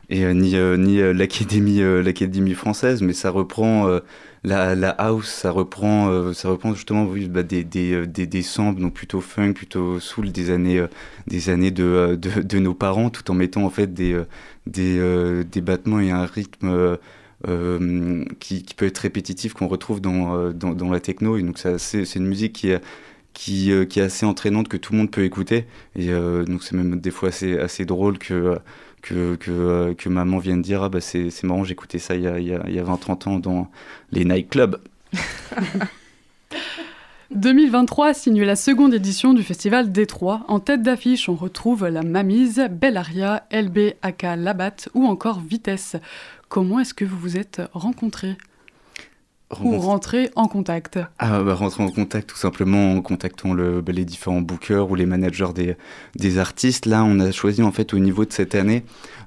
et 0.09 0.23
euh, 0.23 0.33
ni, 0.33 0.55
euh, 0.55 0.77
ni 0.77 0.99
euh, 1.01 1.13
l'académie 1.13 1.81
l'académie 1.81 2.53
française, 2.53 3.01
mais 3.01 3.13
ça 3.13 3.29
reprend 3.29 3.99
la, 4.43 4.73
la 4.73 4.89
house, 4.89 5.27
ça 5.27 5.51
reprend, 5.51 6.33
ça 6.33 6.49
reprend 6.49 6.73
justement 6.73 7.05
bah, 7.29 7.43
des, 7.43 7.63
des, 7.65 8.07
des, 8.07 8.25
des 8.25 8.41
samples, 8.41 8.81
donc 8.81 8.93
plutôt 8.93 9.19
funk, 9.19 9.53
plutôt 9.53 9.99
soul 9.99 10.31
des 10.31 10.49
années, 10.49 10.83
des 11.27 11.49
années 11.49 11.71
de, 11.71 12.17
de, 12.19 12.41
de 12.41 12.59
nos 12.59 12.73
parents, 12.73 13.09
tout 13.09 13.29
en 13.29 13.33
mettant 13.33 13.63
en 13.65 13.69
fait 13.69 13.93
des, 13.93 14.17
des, 14.65 15.43
des 15.43 15.61
battements 15.61 15.99
et 15.99 16.11
un 16.11 16.25
rythme. 16.25 16.97
qui, 18.39 18.63
qui 18.63 18.73
peut 18.75 18.85
être 18.85 18.97
répétitif 18.99 19.53
qu'on 19.53 19.67
retrouve 19.67 19.99
dans, 19.99 20.51
dans, 20.53 20.91
la 20.91 20.99
techno 20.99 21.37
et 21.37 21.41
donc 21.41 21.57
c'est 21.57 21.77
c'est 21.77 22.15
une 22.15 22.27
musique 22.27 22.53
qui 22.53 22.69
est, 22.71 22.81
qui, 23.33 23.71
euh, 23.71 23.85
qui 23.85 23.99
est 23.99 24.03
assez 24.03 24.25
entraînante 24.25 24.67
que 24.67 24.77
tout 24.77 24.93
le 24.93 24.99
monde 24.99 25.11
peut 25.11 25.23
écouter 25.23 25.65
et 25.95 26.09
euh, 26.09 26.43
donc 26.45 26.63
c'est 26.63 26.75
même 26.75 26.99
des 26.99 27.11
fois 27.11 27.29
assez, 27.29 27.85
drôle 27.85 28.17
que, 28.17 28.57
que, 29.01 29.35
que, 29.35 29.51
euh, 29.51 29.93
que 29.93 30.09
maman 30.09 30.39
vienne 30.39 30.61
dire 30.61 30.83
ah 30.83 30.89
bah 30.89 31.01
c'est 31.01 31.43
marrant 31.43 31.63
j'écoutais 31.63 31.99
ça 31.99 32.15
il 32.15 32.23
y 32.23 32.27
a, 32.27 32.33
a, 32.33 32.63
a 32.63 32.97
20-30 32.97 33.29
ans 33.29 33.39
dans 33.39 33.71
les 34.11 34.25
nightclubs 34.25 34.77
2023 37.31 38.15
signe 38.15 38.43
la 38.43 38.55
seconde 38.55 38.95
édition 38.95 39.35
du 39.35 39.43
festival 39.43 39.91
Détroit. 39.91 40.41
En 40.47 40.59
tête 40.59 40.81
d'affiche, 40.81 41.29
on 41.29 41.35
retrouve 41.35 41.85
La 41.85 42.01
Mamise, 42.01 42.67
Bellaria, 42.71 43.43
LB, 43.51 43.93
Aka, 44.01 44.35
Labatt 44.35 44.89
ou 44.95 45.05
encore 45.05 45.39
Vitesse. 45.39 45.95
Comment 46.47 46.79
est-ce 46.79 46.95
que 46.95 47.05
vous 47.05 47.19
vous 47.19 47.37
êtes 47.37 47.61
rencontrés? 47.73 48.35
Ou 49.51 49.55
Rencontre- 49.55 49.85
rentrés 49.85 50.29
en 50.35 50.47
contact 50.47 50.99
Ah, 51.17 51.41
bah, 51.43 51.55
rentrer 51.55 51.81
en 51.83 51.89
contact 51.89 52.29
tout 52.29 52.37
simplement 52.37 52.93
en 52.93 53.01
contactant 53.01 53.53
le, 53.53 53.81
bah, 53.81 53.91
les 53.91 54.05
différents 54.05 54.41
bookers 54.41 54.91
ou 54.91 54.95
les 54.95 55.07
managers 55.07 55.53
des, 55.55 55.75
des 56.15 56.37
artistes. 56.37 56.85
Là, 56.85 57.03
on 57.03 57.19
a 57.19 57.31
choisi 57.31 57.63
en 57.63 57.71
fait 57.71 57.93
au 57.95 57.99
niveau 57.99 58.25
de 58.25 58.31
cette 58.31 58.53
année. 58.53 58.83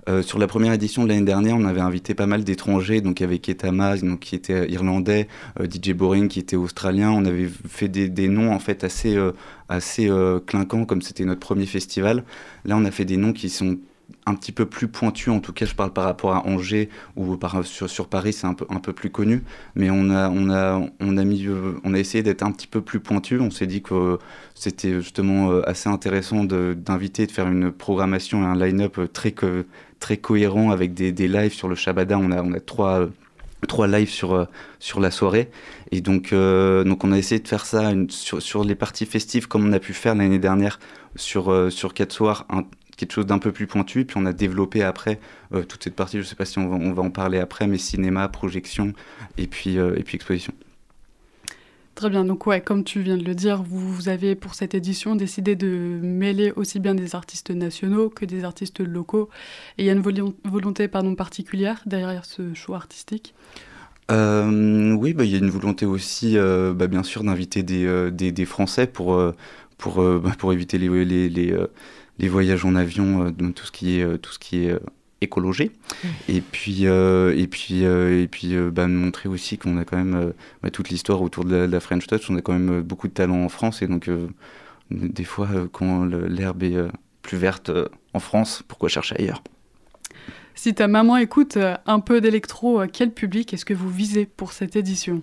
euh, 0.08 0.22
sur 0.22 0.38
la 0.38 0.46
première 0.46 0.72
édition 0.72 1.02
de 1.04 1.08
l'année 1.08 1.24
dernière, 1.24 1.56
on 1.56 1.64
avait 1.64 1.80
invité 1.80 2.14
pas 2.14 2.26
mal 2.26 2.44
d'étrangers, 2.44 3.00
donc 3.00 3.20
avait 3.20 3.38
Ketama, 3.38 3.96
donc 3.96 4.20
qui 4.20 4.34
était 4.36 4.68
irlandais, 4.70 5.26
euh, 5.60 5.66
DJ 5.68 5.92
Boring 5.92 6.28
qui 6.28 6.38
était 6.40 6.56
australien. 6.56 7.10
On 7.10 7.24
avait 7.24 7.48
fait 7.68 7.88
des, 7.88 8.08
des 8.08 8.28
noms 8.28 8.52
en 8.52 8.58
fait 8.60 8.84
assez 8.84 9.16
euh, 9.16 9.32
assez 9.68 10.08
clinquants 10.46 10.84
comme 10.84 11.02
c'était 11.02 11.24
notre 11.24 11.40
premier 11.40 11.66
festival. 11.66 12.24
Là, 12.64 12.76
on 12.76 12.84
a 12.84 12.90
fait 12.90 13.04
des 13.06 13.16
noms 13.16 13.32
qui 13.32 13.48
sont 13.48 13.78
un 14.26 14.34
petit 14.34 14.52
peu 14.52 14.66
plus 14.66 14.88
pointus, 14.88 15.28
en 15.28 15.40
tout 15.40 15.52
cas 15.52 15.66
je 15.66 15.74
parle 15.74 15.92
par 15.92 16.04
rapport 16.04 16.34
à 16.34 16.46
Angers 16.46 16.88
ou 17.16 17.36
par, 17.36 17.64
sur, 17.64 17.88
sur 17.88 18.08
Paris 18.08 18.32
c'est 18.32 18.46
un 18.46 18.54
peu, 18.54 18.66
un 18.70 18.78
peu 18.78 18.92
plus 18.92 19.10
connu, 19.10 19.44
mais 19.74 19.90
on 19.90 20.10
a, 20.10 20.28
on 20.30 20.50
a, 20.50 20.80
on 21.00 21.16
a, 21.16 21.24
mis, 21.24 21.46
euh, 21.46 21.80
on 21.84 21.94
a 21.94 21.98
essayé 21.98 22.22
d'être 22.22 22.42
un 22.42 22.52
petit 22.52 22.66
peu 22.66 22.80
plus 22.80 23.00
pointu, 23.00 23.40
on 23.40 23.50
s'est 23.50 23.66
dit 23.66 23.82
que 23.82 24.18
c'était 24.54 24.94
justement 24.94 25.50
euh, 25.50 25.68
assez 25.68 25.88
intéressant 25.88 26.44
d'inviter, 26.44 27.26
de, 27.26 27.32
faire 27.32 27.48
une 27.48 27.72
programmation 27.72 28.42
et 28.42 28.46
un 28.46 28.56
line-up 28.56 29.12
très, 29.12 29.34
très 29.98 30.16
cohérent 30.16 30.70
avec 30.70 30.94
des, 30.94 31.12
des 31.12 31.28
lives 31.28 31.52
sur 31.52 31.68
le 31.68 31.74
Shabada, 31.74 32.18
on 32.18 32.30
a, 32.30 32.42
on 32.42 32.52
a 32.52 32.60
trois... 32.60 33.08
trois 33.68 33.86
lives 33.86 34.10
sur, 34.10 34.34
euh, 34.34 34.44
sur 34.80 34.98
la 34.98 35.12
soirée. 35.12 35.48
Et 35.92 36.00
donc, 36.00 36.34
donc 36.34 37.04
on 37.04 37.12
a 37.12 37.18
essayé 37.18 37.40
de 37.40 37.46
faire 37.46 37.64
ça 37.64 37.92
sur, 38.08 38.42
sur 38.42 38.64
les 38.64 38.74
parties 38.74 39.06
festives 39.06 39.46
comme 39.46 39.64
on 39.68 39.72
a 39.72 39.78
pu 39.78 39.92
faire 39.92 40.14
l'année 40.16 40.40
dernière 40.40 40.80
sur, 41.16 41.50
euh, 41.50 41.70
sur 41.70 41.94
quatre 41.94 42.12
soirs 42.12 42.46
quelque 43.02 43.14
chose 43.14 43.26
d'un 43.26 43.38
peu 43.38 43.52
plus 43.52 43.66
pointu 43.66 44.00
et 44.00 44.04
puis 44.04 44.16
on 44.18 44.26
a 44.26 44.32
développé 44.32 44.82
après 44.82 45.18
euh, 45.54 45.64
toute 45.64 45.82
cette 45.84 45.96
partie 45.96 46.18
je 46.18 46.22
sais 46.22 46.36
pas 46.36 46.44
si 46.44 46.58
on 46.58 46.68
va, 46.68 46.76
on 46.76 46.92
va 46.92 47.02
en 47.02 47.10
parler 47.10 47.38
après 47.38 47.66
mais 47.66 47.78
cinéma 47.78 48.28
projection 48.28 48.92
et 49.38 49.46
puis 49.46 49.78
euh, 49.78 49.96
et 49.96 50.02
puis 50.02 50.16
exposition 50.16 50.52
Très 51.94 52.08
bien, 52.08 52.24
donc 52.24 52.46
ouais, 52.46 52.62
comme 52.62 52.84
tu 52.84 53.00
viens 53.00 53.18
de 53.18 53.22
le 53.22 53.34
dire, 53.34 53.62
vous, 53.62 53.92
vous 53.92 54.08
avez 54.08 54.34
pour 54.34 54.54
cette 54.54 54.74
édition 54.74 55.14
décidé 55.14 55.56
de 55.56 56.00
mêler 56.02 56.50
aussi 56.56 56.80
bien 56.80 56.94
des 56.94 57.14
artistes 57.14 57.50
nationaux 57.50 58.08
que 58.08 58.24
des 58.24 58.44
artistes 58.44 58.80
locaux. 58.80 59.28
Et 59.76 59.82
il 59.82 59.86
y 59.86 59.90
a 59.90 59.92
une 59.92 60.00
volonté 60.00 60.88
pardon, 60.88 61.14
particulière 61.14 61.82
derrière 61.84 62.24
ce 62.24 62.54
choix 62.54 62.76
artistique? 62.76 63.34
Euh, 64.10 64.92
oui, 64.94 65.12
bah, 65.12 65.24
il 65.24 65.30
y 65.30 65.34
a 65.34 65.38
une 65.38 65.50
volonté 65.50 65.84
aussi, 65.84 66.38
euh, 66.38 66.72
bah, 66.72 66.86
bien 66.86 67.02
sûr, 67.02 67.24
d'inviter 67.24 67.62
des, 67.62 67.84
euh, 67.84 68.10
des, 68.10 68.32
des 68.32 68.46
Français 68.46 68.86
pour, 68.86 69.22
pour, 69.76 69.96
bah, 69.96 70.32
pour 70.38 70.52
éviter 70.54 70.78
les, 70.78 71.04
les, 71.04 71.28
les, 71.28 71.54
les 72.18 72.28
voyages 72.28 72.64
en 72.64 72.74
avion, 72.74 73.26
euh, 73.26 73.30
donc 73.30 73.54
tout 73.54 73.66
ce 73.66 73.72
qui 73.72 73.98
est, 73.98 74.02
euh, 74.02 74.18
tout 74.18 74.32
ce 74.32 74.38
qui 74.38 74.64
est 74.64 74.70
euh, 74.70 74.80
écologie. 75.20 75.70
Et 76.28 76.40
puis, 76.40 76.86
euh, 76.86 77.34
et 77.36 77.46
puis, 77.46 77.84
euh, 77.84 78.22
et 78.22 78.28
puis 78.28 78.54
euh, 78.54 78.70
bah, 78.70 78.86
montrer 78.88 79.28
aussi 79.28 79.58
qu'on 79.58 79.78
a 79.78 79.84
quand 79.84 79.96
même 79.96 80.32
bah, 80.62 80.70
toute 80.70 80.88
l'histoire 80.88 81.22
autour 81.22 81.44
de 81.44 81.54
la, 81.54 81.66
de 81.66 81.72
la 81.72 81.80
French 81.80 82.06
Touch. 82.06 82.30
On 82.30 82.36
a 82.36 82.42
quand 82.42 82.52
même 82.52 82.82
beaucoup 82.82 83.08
de 83.08 83.12
talent 83.12 83.44
en 83.44 83.48
France 83.48 83.82
et 83.82 83.86
donc 83.86 84.10
des 84.90 85.24
fois, 85.24 85.48
quand 85.72 86.04
l'herbe 86.04 86.62
est, 86.64 86.76
plus 87.22 87.38
verte 87.38 87.70
en 88.14 88.18
France, 88.18 88.64
pourquoi 88.66 88.88
chercher 88.88 89.14
ailleurs? 89.16 89.42
Si 90.56 90.74
ta 90.74 90.88
maman 90.88 91.16
écoute 91.16 91.56
un 91.86 92.00
peu 92.00 92.20
d'électro, 92.20 92.82
quel 92.92 93.12
public 93.12 93.54
est-ce 93.54 93.64
que 93.64 93.74
vous 93.74 93.88
visez 93.88 94.26
pour 94.26 94.52
cette 94.52 94.74
édition? 94.74 95.22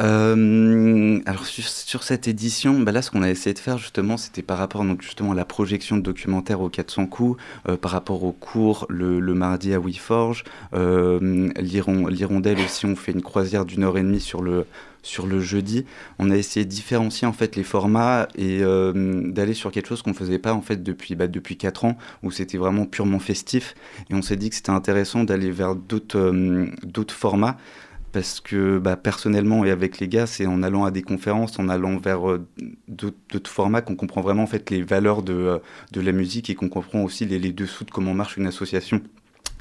Euh, 0.00 1.20
alors 1.26 1.44
sur, 1.46 2.02
cette 2.02 2.26
édition, 2.26 2.80
bah 2.80 2.92
là 2.92 3.02
ce 3.02 3.10
qu'on 3.10 3.22
a 3.22 3.30
essayé 3.30 3.52
de 3.54 3.58
faire 3.58 3.78
justement, 3.78 4.16
c'était 4.16 4.42
par 4.42 4.58
rapport 4.58 4.84
donc 4.84 5.02
justement 5.02 5.32
à 5.32 5.34
la 5.34 5.44
projection 5.44 5.96
de 5.96 6.02
documentaires 6.02 6.60
au 6.60 6.68
400 6.68 7.06
coups, 7.06 7.40
euh, 7.68 7.76
par 7.76 7.90
rapport 7.90 8.24
au 8.24 8.32
cours 8.32 8.86
le, 8.88 9.20
mardi 9.34 9.74
à 9.74 9.78
WeForge, 9.78 10.44
euh, 10.74 11.50
l'Hirondelle 11.56 12.58
aussi, 12.60 12.86
on 12.86 12.96
fait 12.96 13.12
une 13.12 13.22
croisière 13.22 13.64
d'une 13.64 13.84
heure 13.84 13.98
et 13.98 14.02
demie 14.02 14.20
sur 14.20 14.42
le 14.42 14.66
sur 15.02 15.26
le 15.26 15.40
jeudi. 15.40 15.84
On 16.18 16.30
a 16.30 16.36
essayé 16.36 16.64
de 16.64 16.70
différencier 16.70 17.26
en 17.26 17.32
fait 17.32 17.56
les 17.56 17.64
formats 17.64 18.28
et 18.36 18.62
euh, 18.62 19.30
d'aller 19.32 19.54
sur 19.54 19.72
quelque 19.72 19.88
chose 19.88 20.02
qu'on 20.02 20.14
faisait 20.14 20.38
pas 20.38 20.54
en 20.54 20.62
fait 20.62 20.82
depuis 20.82 21.16
bah, 21.16 21.26
depuis 21.26 21.56
quatre 21.56 21.84
ans 21.84 21.98
où 22.22 22.30
c'était 22.30 22.58
vraiment 22.58 22.86
purement 22.86 23.18
festif 23.18 23.74
et 24.10 24.14
on 24.14 24.22
s'est 24.22 24.36
dit 24.36 24.48
que 24.48 24.56
c'était 24.56 24.70
intéressant 24.70 25.24
d'aller 25.24 25.50
vers 25.50 25.74
d'autres 25.74 26.32
d'autres 26.84 27.14
formats 27.14 27.56
parce 28.12 28.40
que 28.40 28.78
bah, 28.78 28.96
personnellement 28.96 29.64
et 29.64 29.70
avec 29.70 29.98
les 29.98 30.08
gars, 30.08 30.26
c'est 30.26 30.46
en 30.46 30.62
allant 30.62 30.84
à 30.84 30.90
des 30.90 31.02
conférences, 31.02 31.58
en 31.58 31.68
allant 31.68 31.96
vers 31.96 32.30
euh, 32.30 32.46
d'autres 32.88 33.50
formats 33.50 33.80
qu'on 33.80 33.96
comprend 33.96 34.20
vraiment 34.20 34.42
en 34.42 34.46
fait 34.46 34.70
les 34.70 34.82
valeurs 34.82 35.22
de, 35.22 35.32
euh, 35.32 35.58
de 35.92 36.00
la 36.00 36.12
musique 36.12 36.50
et 36.50 36.54
qu'on 36.54 36.68
comprend 36.68 37.02
aussi 37.02 37.24
les, 37.24 37.38
les, 37.38 37.52
dessous 37.52 37.84
de 37.84 37.90
comment 37.90 38.12
marche 38.12 38.36
une 38.36 38.46
association. 38.46 39.00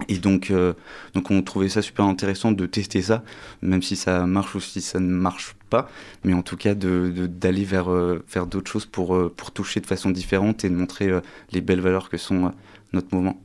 Et 0.10 0.18
donc, 0.18 0.52
euh, 0.52 0.74
donc 1.14 1.32
on 1.32 1.42
trouvait 1.44 1.70
ça 1.70 1.82
super 1.82 2.06
intéressant 2.06 2.52
de 2.52 2.66
tester 2.66 3.02
ça, 3.02 3.24
même 3.62 3.82
si 3.82 3.96
ça 3.96 4.26
marche 4.26 4.56
ou 4.56 4.60
si 4.60 4.82
ça 4.82 5.00
ne 5.00 5.08
marche 5.08 5.56
pas, 5.70 5.90
mais 6.24 6.34
en 6.34 6.42
tout 6.42 6.58
cas 6.58 6.74
d'aller 6.74 7.64
vers, 7.64 7.90
vers 7.90 8.48
d'autres 8.48 8.72
choses 8.72 8.86
pour, 8.86 9.32
pour 9.32 9.52
toucher 9.52 9.80
de 9.80 9.86
façon 9.86 10.10
différente 10.10 10.66
et 10.66 10.70
de 10.70 10.76
montrer 10.76 11.12
les 11.52 11.62
belles 11.62 11.82
valeurs 11.82 12.10
que 12.10 12.18
sont 12.18 12.52
notre 12.94 13.14
mouvement. 13.14 13.40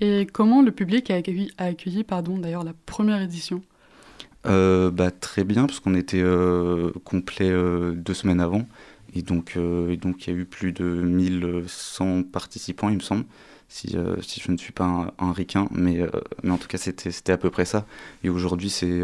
Et 0.00 0.26
comment 0.32 0.62
le 0.62 0.72
public 0.72 1.10
a 1.10 1.16
accueilli, 1.16 1.52
a 1.58 1.66
accueilli 1.66 2.02
pardon, 2.02 2.38
d'ailleurs 2.38 2.64
la 2.64 2.74
première 2.86 3.20
édition? 3.20 3.62
Euh, 4.46 4.90
bah, 4.90 5.10
Très 5.10 5.44
bien, 5.44 5.66
parce 5.66 5.80
qu'on 5.80 5.94
était 5.94 6.22
euh, 6.22 6.90
complet 7.04 7.50
euh, 7.50 7.92
deux 7.92 8.14
semaines 8.14 8.40
avant. 8.40 8.66
Et 9.14 9.22
donc, 9.22 9.56
il 9.56 9.98
donc, 10.00 10.26
y 10.26 10.30
a 10.30 10.32
eu 10.32 10.46
plus 10.46 10.72
de 10.72 10.84
1100 10.84 12.22
participants, 12.22 12.88
il 12.88 12.94
me 12.96 13.00
semble, 13.02 13.24
si, 13.68 13.94
si 14.22 14.40
je 14.40 14.50
ne 14.50 14.56
suis 14.56 14.72
pas 14.72 14.84
un, 14.84 15.12
un 15.18 15.32
ricain. 15.32 15.68
Mais, 15.70 16.00
mais 16.42 16.50
en 16.50 16.56
tout 16.56 16.66
cas, 16.68 16.78
c'était 16.78 17.32
à 17.32 17.36
peu 17.36 17.50
près 17.50 17.66
ça. 17.66 17.86
Et 18.24 18.30
aujourd'hui, 18.30 18.70
c'est 18.70 19.02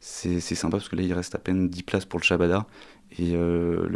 c'est 0.00 0.40
sympa 0.40 0.78
parce 0.78 0.88
que 0.88 0.96
là, 0.96 1.02
il 1.02 1.12
reste 1.12 1.34
à 1.34 1.38
peine 1.38 1.68
10 1.68 1.82
places 1.82 2.06
pour 2.06 2.18
le 2.18 2.24
Shabada. 2.24 2.66
Et 3.18 3.32
le, 3.32 3.86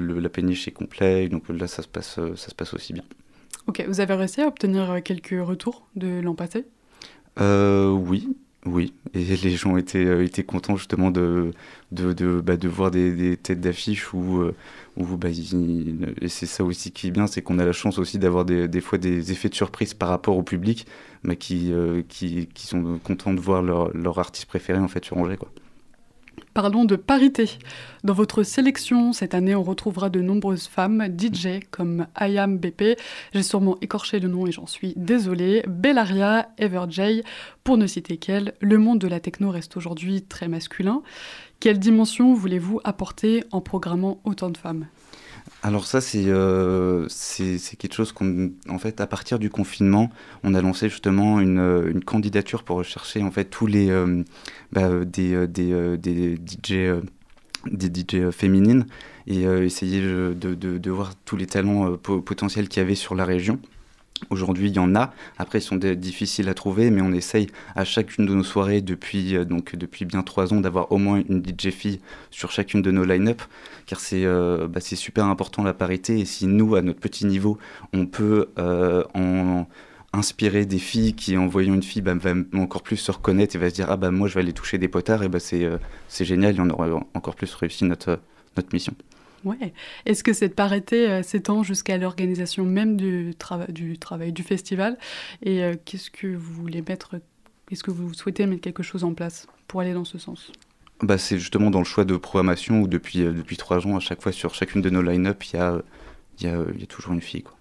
le, 0.00 0.18
la 0.18 0.28
péniche 0.28 0.66
est 0.66 0.72
complet. 0.72 1.28
Donc 1.28 1.48
là, 1.48 1.68
ça 1.68 1.82
se 1.82 1.88
passe, 1.88 2.18
ça 2.34 2.48
se 2.50 2.54
passe 2.56 2.74
aussi 2.74 2.92
bien. 2.92 3.04
Ok, 3.68 3.84
vous 3.86 4.00
avez 4.00 4.14
réussi 4.14 4.40
à 4.40 4.48
obtenir 4.48 5.00
quelques 5.04 5.36
retours 5.40 5.86
de 5.94 6.20
l'an 6.20 6.34
passé? 6.34 6.66
Euh, 7.40 7.90
Oui, 7.90 8.36
oui, 8.72 8.94
et 9.14 9.24
les 9.36 9.50
gens 9.50 9.76
étaient, 9.76 10.04
euh, 10.04 10.24
étaient 10.24 10.44
contents 10.44 10.76
justement 10.76 11.10
de, 11.10 11.52
de, 11.92 12.12
de, 12.12 12.40
bah, 12.40 12.54
voir 12.64 12.90
des, 12.90 13.36
têtes 13.36 13.60
d'affiche 13.60 14.12
où, 14.12 14.40
euh, 14.40 14.54
bah, 14.96 15.28
et 16.20 16.28
c'est 16.28 16.46
ça 16.46 16.64
aussi 16.64 16.92
qui 16.92 17.08
est 17.08 17.10
bien, 17.10 17.26
c'est 17.26 17.42
qu'on 17.42 17.58
a 17.58 17.64
la 17.64 17.72
chance 17.72 17.98
aussi 17.98 18.18
d'avoir 18.18 18.44
des, 18.44 18.68
des, 18.68 18.80
fois 18.80 18.98
des 18.98 19.32
effets 19.32 19.48
de 19.48 19.54
surprise 19.54 19.94
par 19.94 20.08
rapport 20.08 20.36
au 20.36 20.42
public 20.42 20.86
bah, 21.24 21.36
qui, 21.36 21.72
euh, 21.72 22.02
qui, 22.08 22.48
qui, 22.54 22.66
sont 22.66 22.98
contents 23.02 23.34
de 23.34 23.40
voir 23.40 23.62
leur, 23.62 23.96
leur 23.96 24.18
artiste 24.18 24.46
préféré 24.46 24.78
en 24.78 24.88
fait 24.88 25.04
sur 25.04 25.16
Angers. 25.18 25.36
Quoi. 25.36 25.50
Parlons 26.54 26.84
de 26.84 26.96
parité. 26.96 27.50
Dans 28.04 28.14
votre 28.14 28.42
sélection, 28.42 29.12
cette 29.12 29.34
année, 29.34 29.54
on 29.54 29.62
retrouvera 29.62 30.10
de 30.10 30.20
nombreuses 30.20 30.66
femmes 30.66 31.06
DJ 31.06 31.60
comme 31.70 32.06
Ayam 32.14 32.58
BP, 32.58 32.98
j'ai 33.32 33.42
sûrement 33.42 33.76
écorché 33.80 34.18
le 34.18 34.28
nom 34.28 34.46
et 34.46 34.52
j'en 34.52 34.66
suis 34.66 34.94
désolée, 34.96 35.62
Bellaria, 35.68 36.48
Everjay, 36.58 37.22
pour 37.64 37.76
ne 37.76 37.86
citer 37.86 38.16
qu'elle, 38.16 38.54
le 38.60 38.78
monde 38.78 38.98
de 38.98 39.08
la 39.08 39.20
techno 39.20 39.50
reste 39.50 39.76
aujourd'hui 39.76 40.22
très 40.22 40.48
masculin. 40.48 41.02
Quelle 41.60 41.78
dimension 41.78 42.34
voulez-vous 42.34 42.80
apporter 42.84 43.44
en 43.50 43.60
programmant 43.60 44.20
autant 44.24 44.50
de 44.50 44.56
femmes? 44.56 44.86
Alors 45.62 45.86
ça, 45.86 46.00
c'est 46.00 46.24
euh, 46.26 47.08
quelque 47.78 47.92
chose 47.92 48.12
qu'on, 48.12 48.52
en 48.68 48.78
fait, 48.78 49.00
à 49.00 49.08
partir 49.08 49.40
du 49.40 49.50
confinement, 49.50 50.10
on 50.44 50.54
a 50.54 50.62
lancé 50.62 50.88
justement 50.88 51.40
une, 51.40 51.58
une 51.90 52.04
candidature 52.04 52.62
pour 52.62 52.76
rechercher 52.76 53.22
en 53.22 53.32
fait 53.32 53.46
tous 53.46 53.66
les 53.66 53.90
euh, 53.90 54.22
bah, 54.72 55.04
des, 55.04 55.48
des, 55.48 55.98
des, 55.98 56.36
DJ 56.36 57.02
des 57.66 57.88
DJ 57.88 58.30
féminines 58.30 58.86
et 59.26 59.46
euh, 59.46 59.64
essayer 59.64 60.00
de, 60.00 60.90
voir 60.90 61.14
tous 61.24 61.36
les 61.36 61.46
talents 61.46 61.96
potentiels 61.96 62.68
qu'il 62.68 62.80
y 62.80 62.86
avait 62.86 62.94
sur 62.94 63.14
la 63.14 63.24
région. 63.24 63.58
Aujourd'hui, 64.30 64.68
il 64.68 64.74
y 64.74 64.78
en 64.78 64.94
a. 64.96 65.12
Après, 65.38 65.58
ils 65.58 65.62
sont 65.62 65.76
difficiles 65.76 66.48
à 66.48 66.54
trouver, 66.54 66.90
mais 66.90 67.00
on 67.02 67.12
essaye 67.12 67.46
à 67.76 67.84
chacune 67.84 68.26
de 68.26 68.34
nos 68.34 68.42
soirées 68.42 68.80
depuis, 68.80 69.36
euh, 69.36 69.44
donc, 69.44 69.76
depuis 69.76 70.04
bien 70.04 70.22
trois 70.22 70.52
ans 70.52 70.60
d'avoir 70.60 70.90
au 70.92 70.98
moins 70.98 71.22
une 71.28 71.42
DJ 71.42 71.70
fille 71.70 72.00
sur 72.30 72.50
chacune 72.50 72.82
de 72.82 72.90
nos 72.90 73.04
line-up, 73.04 73.40
car 73.88 74.00
c'est 74.00 74.24
euh, 74.24 74.68
bah, 74.68 74.80
super 74.80 75.24
important 75.24 75.64
la 75.64 75.72
parité. 75.72 76.20
Et 76.20 76.26
si 76.26 76.46
nous, 76.46 76.76
à 76.76 76.82
notre 76.82 77.00
petit 77.00 77.26
niveau, 77.26 77.58
on 77.94 78.06
peut 78.06 78.50
euh, 78.58 79.02
inspirer 80.12 80.66
des 80.66 80.78
filles 80.78 81.14
qui, 81.14 81.38
en 81.38 81.46
voyant 81.46 81.74
une 81.74 81.82
fille, 81.82 82.02
bah, 82.02 82.14
va 82.14 82.34
encore 82.54 82.82
plus 82.82 82.98
se 82.98 83.10
reconnaître 83.10 83.56
et 83.56 83.58
va 83.58 83.70
se 83.70 83.74
dire 83.74 83.90
Ah 83.90 83.96
bah 83.96 84.10
moi, 84.10 84.28
je 84.28 84.34
vais 84.34 84.40
aller 84.40 84.52
toucher 84.52 84.76
des 84.76 84.88
potards, 84.88 85.22
et 85.22 85.28
bah, 85.28 85.40
c'est 85.40 85.64
euh, 85.64 85.78
génial, 86.20 86.56
et 86.56 86.60
on 86.60 86.68
aura 86.68 86.88
encore 87.14 87.34
plus 87.34 87.52
réussi 87.54 87.84
notre, 87.84 88.20
mission. 88.72 88.92
Ouais. 89.44 89.72
Est-ce 90.04 90.22
que 90.24 90.32
cette 90.32 90.56
parité 90.56 91.22
s'étend 91.22 91.62
jusqu'à 91.62 91.96
l'organisation 91.96 92.64
même 92.64 92.96
du, 92.96 93.34
trava 93.38 93.68
du 93.68 93.96
travail 93.96 94.32
du 94.32 94.42
festival? 94.42 94.98
Et 95.42 95.62
qu'est-ce 95.84 96.10
que 96.10 96.26
vous 96.26 96.54
voulez 96.54 96.82
mettre 96.82 97.20
Est-ce 97.70 97.84
que 97.84 97.92
vous 97.92 98.12
souhaitez 98.14 98.46
mettre 98.46 98.62
quelque 98.62 98.82
chose 98.82 99.04
en 99.04 99.14
place 99.14 99.46
pour 99.68 99.80
aller 99.80 99.94
dans 99.94 100.04
ce 100.04 100.18
sens? 100.18 100.50
Bah, 101.02 101.18
C'est 101.18 101.38
justement 101.38 101.70
dans 101.70 101.78
le 101.78 101.84
choix 101.84 102.04
de 102.04 102.16
programmation 102.16 102.80
où 102.82 102.88
depuis, 102.88 103.22
euh, 103.22 103.32
depuis 103.32 103.56
trois 103.56 103.86
ans, 103.86 103.96
à 103.96 104.00
chaque 104.00 104.22
fois, 104.22 104.32
sur 104.32 104.54
chacune 104.54 104.82
de 104.82 104.90
nos 104.90 105.02
line-up, 105.02 105.42
il 105.44 105.56
y 105.56 105.58
a, 105.58 105.82
y, 106.40 106.46
a, 106.46 106.64
y 106.78 106.82
a 106.82 106.86
toujours 106.86 107.12
une 107.12 107.20
fille. 107.20 107.42
Quoi. 107.42 107.54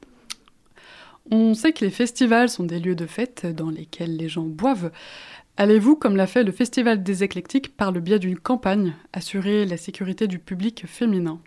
On 1.30 1.54
sait 1.54 1.74
que 1.74 1.84
les 1.84 1.92
festivals 1.92 2.50
sont 2.50 2.64
des 2.64 2.80
lieux 2.80 2.96
de 2.96 3.06
fête 3.06 3.46
dans 3.46 3.70
lesquels 3.70 4.16
les 4.16 4.30
gens 4.30 4.46
boivent. 4.46 4.92
Allez-vous, 5.58 5.96
comme 5.96 6.16
l'a 6.16 6.28
fait 6.28 6.44
le 6.44 6.52
Festival 6.52 7.02
des 7.04 7.24
éclectiques, 7.24 7.76
par 7.76 7.92
le 7.92 8.00
biais 8.00 8.20
d'une 8.20 8.38
campagne, 8.38 8.94
assurer 9.12 9.66
la 9.66 9.76
sécurité 9.76 10.28
du 10.28 10.40
public 10.40 10.86
féminin? 10.88 11.40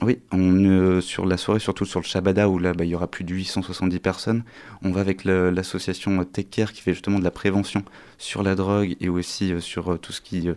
Oui, 0.00 0.20
on, 0.32 0.64
euh, 0.64 1.00
sur 1.02 1.26
la 1.26 1.36
soirée, 1.36 1.60
surtout 1.60 1.84
sur 1.84 2.00
le 2.00 2.06
Shabada, 2.06 2.48
où 2.48 2.58
là, 2.58 2.72
bah, 2.72 2.84
il 2.84 2.90
y 2.90 2.94
aura 2.94 3.08
plus 3.08 3.24
de 3.24 3.34
870 3.34 3.98
personnes, 4.00 4.42
on 4.82 4.90
va 4.90 5.02
avec 5.02 5.24
l'association 5.24 6.24
Take 6.24 6.48
Care 6.48 6.72
qui 6.72 6.80
fait 6.80 6.94
justement 6.94 7.18
de 7.18 7.24
la 7.24 7.30
prévention 7.30 7.84
sur 8.16 8.42
la 8.42 8.54
drogue 8.54 8.96
et 9.00 9.10
aussi 9.10 9.52
euh, 9.52 9.60
sur 9.60 9.92
euh, 9.92 9.98
tout 9.98 10.12
ce 10.12 10.22
qui... 10.22 10.48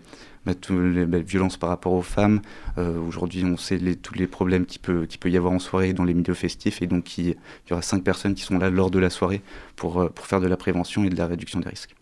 Bah, 0.46 0.54
les 0.70 1.06
bah, 1.06 1.20
violences 1.20 1.58
par 1.58 1.70
rapport 1.70 1.94
aux 1.94 2.02
femmes. 2.02 2.42
Euh, 2.78 3.00
Aujourd'hui, 3.00 3.44
on 3.46 3.58
sait 3.58 3.80
tous 3.96 4.14
les 4.14 4.28
problèmes 4.28 4.66
qu'il 4.66 4.82
peut, 4.82 5.08
peut 5.20 5.30
y 5.30 5.38
avoir 5.38 5.54
en 5.54 5.60
soirée 5.60 5.94
dans 5.94 6.04
les 6.04 6.14
milieux 6.14 6.34
festifs. 6.34 6.82
Et 6.82 6.88
donc, 6.88 7.18
il, 7.18 7.30
y 7.30 7.74
aura 7.74 7.82
cinq 7.82 8.04
personnes 8.04 8.36
qui 8.36 8.44
sont 8.44 8.58
là 8.58 8.70
lors 8.70 8.92
de 8.92 9.00
la 9.00 9.10
soirée 9.10 9.42
pour, 9.76 10.10
pour 10.12 10.28
faire 10.28 10.42
de 10.42 10.48
la 10.48 10.58
prévention 10.58 11.04
et 11.04 11.10
de 11.10 11.18
la 11.18 11.28
réduction 11.28 11.60
des 11.60 11.70
risques. 11.70 11.96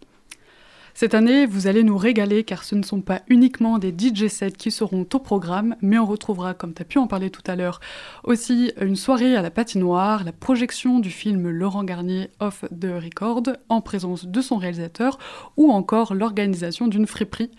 Cette 0.95 1.15
année, 1.15 1.47
vous 1.47 1.65
allez 1.65 1.83
nous 1.83 1.97
régaler 1.97 2.43
car 2.43 2.63
ce 2.63 2.75
ne 2.75 2.83
sont 2.83 3.01
pas 3.01 3.23
uniquement 3.27 3.79
des 3.79 3.89
DJ 3.89 4.27
sets 4.27 4.51
qui 4.51 4.69
seront 4.69 5.07
au 5.11 5.19
programme, 5.19 5.75
mais 5.81 5.97
on 5.97 6.05
retrouvera, 6.05 6.53
comme 6.53 6.75
tu 6.75 6.83
as 6.83 6.85
pu 6.85 6.99
en 6.99 7.07
parler 7.07 7.31
tout 7.31 7.41
à 7.47 7.55
l'heure, 7.55 7.79
aussi 8.23 8.71
une 8.79 8.95
soirée 8.95 9.35
à 9.35 9.41
la 9.41 9.49
patinoire, 9.49 10.23
la 10.23 10.31
projection 10.31 10.99
du 10.99 11.09
film 11.09 11.49
Laurent 11.49 11.83
Garnier 11.83 12.29
Off 12.39 12.63
the 12.79 12.91
Record 13.03 13.41
en 13.69 13.81
présence 13.81 14.27
de 14.27 14.39
son 14.39 14.57
réalisateur 14.57 15.17
ou 15.57 15.71
encore 15.71 16.13
l'organisation 16.13 16.87
d'une 16.87 17.07
friperie. 17.07 17.49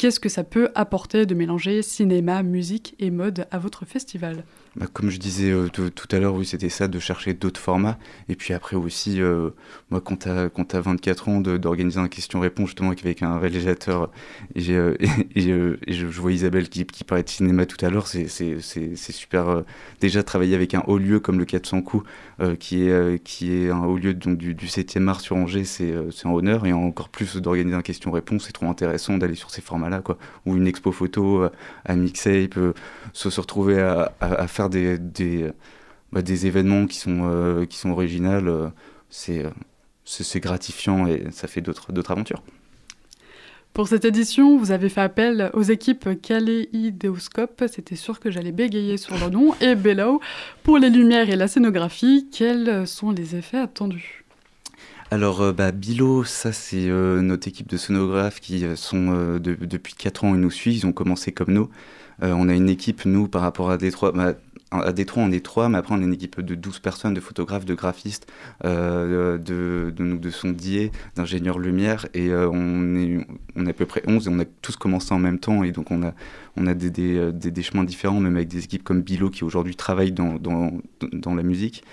Qu'est-ce 0.00 0.18
que 0.18 0.30
ça 0.30 0.44
peut 0.44 0.70
apporter 0.74 1.26
de 1.26 1.34
mélanger 1.34 1.82
cinéma, 1.82 2.42
musique 2.42 2.94
et 3.00 3.10
mode 3.10 3.46
à 3.50 3.58
votre 3.58 3.84
festival? 3.84 4.44
Bah, 4.76 4.86
comme 4.92 5.10
je 5.10 5.18
disais 5.18 5.50
euh, 5.50 5.68
tout 5.68 6.08
à 6.12 6.20
l'heure, 6.20 6.34
oui, 6.34 6.46
c'était 6.46 6.68
ça, 6.68 6.86
de 6.86 6.98
chercher 7.00 7.34
d'autres 7.34 7.60
formats. 7.60 7.98
Et 8.28 8.36
puis 8.36 8.54
après 8.54 8.76
aussi, 8.76 9.20
euh, 9.20 9.50
moi, 9.90 10.00
quand 10.00 10.18
tu 10.18 10.28
as, 10.28 10.80
24 10.80 11.28
ans, 11.28 11.40
d'organiser 11.40 11.98
un 11.98 12.06
question-réponse 12.06 12.68
justement 12.68 12.90
avec 12.90 13.22
un 13.22 13.38
réalisateur, 13.38 14.10
et, 14.54 14.70
euh, 14.70 14.96
je, 15.88 16.06
vois 16.06 16.30
Isabelle 16.30 16.68
qui, 16.68 16.84
qui 16.86 17.02
parlait 17.02 17.24
de 17.24 17.28
cinéma 17.28 17.66
tout 17.66 17.84
à 17.84 17.90
l'heure, 17.90 18.06
c'est 18.06 18.28
super. 18.96 19.64
Déjà, 20.00 20.22
travailler 20.22 20.54
avec 20.54 20.74
un 20.74 20.84
haut 20.86 20.98
lieu 20.98 21.18
comme 21.18 21.40
le 21.40 21.44
400 21.44 21.82
coups, 21.82 22.04
qui, 22.60 22.88
est, 22.88 23.70
un 23.70 23.84
haut 23.84 23.96
lieu 23.96 24.14
donc, 24.14 24.38
du, 24.38 24.54
du 24.54 24.66
7e 24.66 25.08
art 25.08 25.20
sur 25.20 25.36
Angers, 25.36 25.64
c'est 25.64 25.94
un 26.24 26.30
honneur. 26.30 26.64
Et 26.66 26.72
encore 26.72 27.08
plus 27.08 27.36
d'organiser 27.36 27.76
un 27.76 27.82
question-réponse, 27.82 28.44
c'est 28.46 28.52
trop 28.52 28.68
intéressant 28.68 29.18
d'aller 29.18 29.34
sur 29.34 29.50
ces 29.50 29.62
formats-là. 29.62 30.02
Ou 30.46 30.56
une 30.56 30.68
expo 30.68 30.92
photo 30.92 31.48
à 31.84 31.96
Mixape, 31.96 32.58
se, 33.12 33.30
se 33.30 33.40
retrouver 33.40 33.80
à, 33.80 34.12
à 34.20 34.46
faire 34.46 34.59
faire 34.60 34.68
des, 34.68 34.98
des, 34.98 35.50
bah, 36.12 36.22
des 36.22 36.46
événements 36.46 36.86
qui 36.86 36.98
sont, 36.98 37.20
euh, 37.30 37.64
qui 37.64 37.78
sont 37.78 37.90
originales, 37.90 38.48
euh, 38.48 38.68
c'est 39.08 40.40
gratifiant 40.40 41.06
et 41.06 41.24
ça 41.30 41.48
fait 41.48 41.60
d'autres 41.62 42.12
aventures. 42.12 42.42
Pour 43.72 43.86
cette 43.88 44.04
édition, 44.04 44.58
vous 44.58 44.72
avez 44.72 44.88
fait 44.88 45.00
appel 45.00 45.50
aux 45.54 45.62
équipes 45.62 46.20
Kaléidéoscope, 46.20 47.62
c'était 47.72 47.96
sûr 47.96 48.18
que 48.18 48.30
j'allais 48.30 48.50
bégayer 48.52 48.96
sur 48.96 49.16
leur 49.16 49.30
nom, 49.30 49.54
et 49.60 49.76
Bellow 49.76 50.20
pour 50.64 50.76
les 50.78 50.90
lumières 50.90 51.30
et 51.30 51.36
la 51.36 51.46
scénographie. 51.48 52.28
Quels 52.32 52.86
sont 52.86 53.12
les 53.12 53.36
effets 53.36 53.58
attendus? 53.58 54.24
Alors, 55.12 55.40
euh, 55.40 55.52
bah, 55.52 55.72
Bilo, 55.72 56.24
ça 56.24 56.52
c'est 56.52 56.88
euh, 56.88 57.20
notre 57.22 57.48
équipe 57.48 57.68
de 57.68 57.76
sonographes 57.76 58.40
qui 58.40 58.64
euh, 58.64 58.76
sont 58.76 59.12
euh, 59.12 59.38
de- 59.38 59.54
depuis 59.54 59.94
4 59.94 60.24
ans, 60.24 60.34
ils 60.34 60.40
nous 60.40 60.50
suivent, 60.50 60.74
ils 60.76 60.86
ont 60.86 60.92
commencé 60.92 61.32
comme 61.32 61.52
nous. 61.52 61.68
Euh, 62.22 62.32
on 62.36 62.48
a 62.48 62.54
une 62.54 62.68
équipe, 62.68 63.04
nous, 63.06 63.28
par 63.28 63.42
rapport 63.42 63.70
à 63.70 63.76
Détroit, 63.78 64.12
bah, 64.12 64.34
à 64.70 64.92
Détroit 64.92 65.22
on 65.24 65.32
est 65.32 65.44
3, 65.44 65.68
mais 65.68 65.78
après 65.78 65.94
on 65.94 65.98
a 65.98 66.04
une 66.04 66.12
équipe 66.12 66.40
de 66.40 66.54
12 66.54 66.78
personnes, 66.78 67.14
de 67.14 67.20
photographes, 67.20 67.64
de 67.64 67.74
graphistes, 67.74 68.26
euh, 68.64 69.36
de, 69.38 69.90
de, 69.90 70.16
de 70.16 70.30
sondiers, 70.30 70.92
d'ingénieurs 71.16 71.58
lumière, 71.58 72.06
et 72.14 72.28
euh, 72.30 72.48
on, 72.50 72.94
est, 72.96 73.26
on 73.56 73.66
est 73.66 73.70
à 73.70 73.72
peu 73.72 73.86
près 73.86 74.02
11, 74.06 74.26
et 74.26 74.30
on 74.30 74.38
a 74.38 74.44
tous 74.62 74.76
commencé 74.76 75.12
en 75.12 75.18
même 75.18 75.38
temps, 75.38 75.64
et 75.64 75.72
donc 75.72 75.90
on 75.90 76.02
a, 76.02 76.14
on 76.56 76.66
a 76.66 76.74
des, 76.74 76.90
des, 76.90 77.16
euh, 77.16 77.32
des- 77.32 77.62
chemins 77.62 77.84
différents, 77.84 78.20
même 78.20 78.36
avec 78.36 78.48
des 78.48 78.64
équipes 78.64 78.84
comme 78.84 79.02
Bilo 79.02 79.28
qui 79.30 79.44
aujourd'hui 79.44 79.76
travaillent 79.76 80.12
dans, 80.12 80.34
dans, 80.34 80.72
dans 81.12 81.34
la 81.34 81.42
musique. 81.42 81.84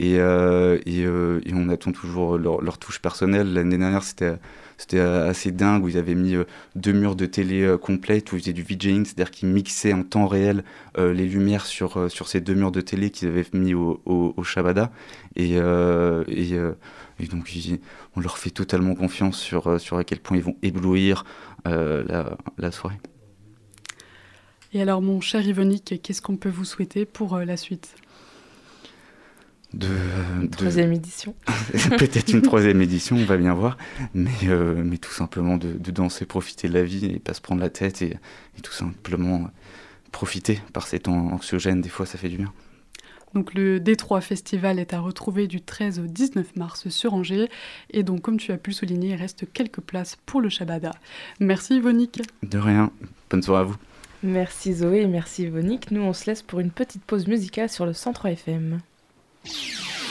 Et, 0.00 0.14
et 0.16 1.06
on 1.54 1.68
attend 1.68 1.92
toujours 1.92 2.36
leur, 2.36 2.60
leur 2.60 2.78
touche 2.78 3.00
personnelle. 3.00 3.52
L'année 3.52 3.78
dernière, 3.78 4.02
c'était 4.02 4.34
c'était 4.76 4.98
assez 5.00 5.52
dingue 5.52 5.84
où 5.84 5.88
ils 5.88 5.98
avaient 5.98 6.14
mis 6.14 6.34
euh, 6.34 6.44
deux 6.74 6.92
murs 6.92 7.16
de 7.16 7.26
télé 7.26 7.62
euh, 7.62 7.78
complètes 7.78 8.32
où 8.32 8.36
ils 8.36 8.40
faisaient 8.40 8.52
du 8.52 8.62
VJing, 8.62 9.04
c'est-à-dire 9.04 9.30
qu'ils 9.30 9.48
mixaient 9.48 9.92
en 9.92 10.02
temps 10.02 10.26
réel 10.26 10.64
euh, 10.98 11.12
les 11.12 11.26
lumières 11.26 11.66
sur, 11.66 11.96
euh, 11.96 12.08
sur 12.08 12.28
ces 12.28 12.40
deux 12.40 12.54
murs 12.54 12.72
de 12.72 12.80
télé 12.80 13.10
qu'ils 13.10 13.28
avaient 13.28 13.46
mis 13.52 13.74
au, 13.74 14.02
au, 14.04 14.42
Shabada. 14.42 14.90
Et, 15.36 15.58
euh, 15.58 16.24
euh, 16.28 16.74
donc, 17.30 17.50
on 18.16 18.20
leur 18.20 18.38
fait 18.38 18.50
totalement 18.50 18.94
confiance 18.94 19.38
sur, 19.38 19.68
euh, 19.68 19.78
sur 19.78 19.96
à 19.96 20.04
quel 20.04 20.20
point 20.20 20.36
ils 20.36 20.42
vont 20.42 20.56
éblouir 20.62 21.24
euh, 21.66 22.04
la, 22.58 22.70
soirée. 22.70 22.98
Et 24.72 24.82
alors, 24.82 25.00
mon 25.00 25.20
cher 25.20 25.46
Yvonique, 25.46 26.00
qu'est-ce 26.02 26.20
qu'on 26.20 26.36
peut 26.36 26.50
vous 26.50 26.64
souhaiter 26.64 27.04
pour 27.04 27.34
euh, 27.34 27.44
la 27.44 27.56
suite? 27.56 27.94
De, 29.74 29.88
de- 30.42 30.46
Troisième 30.46 30.92
édition. 30.92 31.34
Peut-être 31.98 32.32
une 32.32 32.42
troisième 32.50 32.80
édition, 32.80 33.16
on 33.16 33.24
va 33.24 33.36
bien 33.36 33.54
voir. 33.54 33.76
Mais, 34.14 34.30
euh, 34.44 34.82
mais 34.84 34.98
tout 34.98 35.10
simplement 35.12 35.56
de, 35.56 35.72
de 35.72 35.90
danser, 35.90 36.26
profiter 36.26 36.68
de 36.68 36.74
la 36.74 36.84
vie 36.84 37.06
et 37.06 37.18
pas 37.18 37.34
se 37.34 37.40
prendre 37.40 37.60
la 37.60 37.70
tête 37.70 38.00
et, 38.02 38.16
et 38.56 38.60
tout 38.62 38.72
simplement 38.72 39.50
profiter 40.12 40.60
par 40.72 40.86
ces 40.86 41.00
temps 41.00 41.28
anxiogènes. 41.32 41.80
Des 41.80 41.88
fois, 41.88 42.06
ça 42.06 42.18
fait 42.18 42.28
du 42.28 42.36
bien. 42.36 42.52
Donc 43.34 43.52
le 43.54 43.80
D3 43.80 44.20
Festival 44.20 44.78
est 44.78 44.92
à 44.94 45.00
retrouver 45.00 45.48
du 45.48 45.60
13 45.60 45.98
au 45.98 46.06
19 46.06 46.54
mars 46.54 46.88
sur 46.88 47.14
Angers. 47.14 47.48
Et 47.90 48.04
donc, 48.04 48.20
comme 48.20 48.36
tu 48.36 48.52
as 48.52 48.58
pu 48.58 48.70
le 48.70 48.74
souligner, 48.76 49.08
il 49.10 49.16
reste 49.16 49.44
quelques 49.52 49.80
places 49.80 50.16
pour 50.24 50.40
le 50.40 50.48
Shabada. 50.48 50.92
Merci 51.40 51.78
Yvonique. 51.78 52.22
De 52.44 52.58
rien. 52.58 52.92
Bonne 53.28 53.42
soirée 53.42 53.62
à 53.62 53.64
vous. 53.64 53.76
Merci 54.22 54.72
Zoé 54.74 55.00
et 55.00 55.06
merci 55.08 55.42
Yvonique. 55.42 55.90
Nous, 55.90 56.00
on 56.00 56.12
se 56.12 56.26
laisse 56.26 56.42
pour 56.42 56.60
une 56.60 56.70
petite 56.70 57.02
pause 57.02 57.26
musicale 57.26 57.68
sur 57.68 57.84
le 57.86 57.92
103 57.92 58.30
FM. 58.30 58.78
Yeah. 59.44 60.03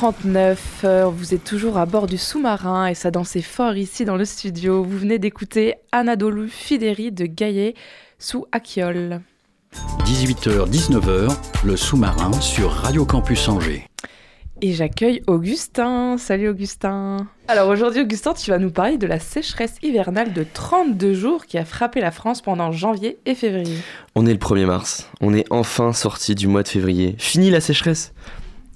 18h39, 0.00 0.56
euh, 0.84 1.04
vous 1.14 1.34
êtes 1.34 1.44
toujours 1.44 1.76
à 1.76 1.84
bord 1.84 2.06
du 2.06 2.16
sous-marin 2.16 2.86
et 2.86 2.94
ça 2.94 3.10
dansait 3.10 3.42
fort 3.42 3.76
ici 3.76 4.06
dans 4.06 4.16
le 4.16 4.24
studio. 4.24 4.82
Vous 4.82 4.96
venez 4.96 5.18
d'écouter 5.18 5.74
Anadolu 5.92 6.48
Fideri 6.48 7.12
de 7.12 7.26
Gaillet 7.26 7.74
sous 8.18 8.46
Akiol. 8.50 9.20
18h-19h, 10.06 11.36
le 11.66 11.76
sous-marin 11.76 12.32
sur 12.40 12.70
Radio 12.70 13.04
Campus 13.04 13.46
Angers. 13.50 13.90
Et 14.62 14.72
j'accueille 14.72 15.22
Augustin. 15.26 16.16
Salut 16.16 16.48
Augustin. 16.48 17.26
Alors 17.48 17.68
aujourd'hui 17.68 18.00
Augustin, 18.00 18.32
tu 18.32 18.50
vas 18.50 18.58
nous 18.58 18.70
parler 18.70 18.96
de 18.96 19.06
la 19.06 19.18
sécheresse 19.18 19.76
hivernale 19.82 20.32
de 20.32 20.46
32 20.50 21.12
jours 21.12 21.44
qui 21.44 21.58
a 21.58 21.66
frappé 21.66 22.00
la 22.00 22.10
France 22.10 22.40
pendant 22.40 22.72
janvier 22.72 23.18
et 23.26 23.34
février. 23.34 23.76
On 24.14 24.24
est 24.24 24.32
le 24.32 24.38
1er 24.38 24.64
mars, 24.64 25.10
on 25.20 25.34
est 25.34 25.46
enfin 25.50 25.92
sorti 25.92 26.34
du 26.34 26.46
mois 26.46 26.62
de 26.62 26.68
février. 26.68 27.16
Fini 27.18 27.50
la 27.50 27.60
sécheresse 27.60 28.14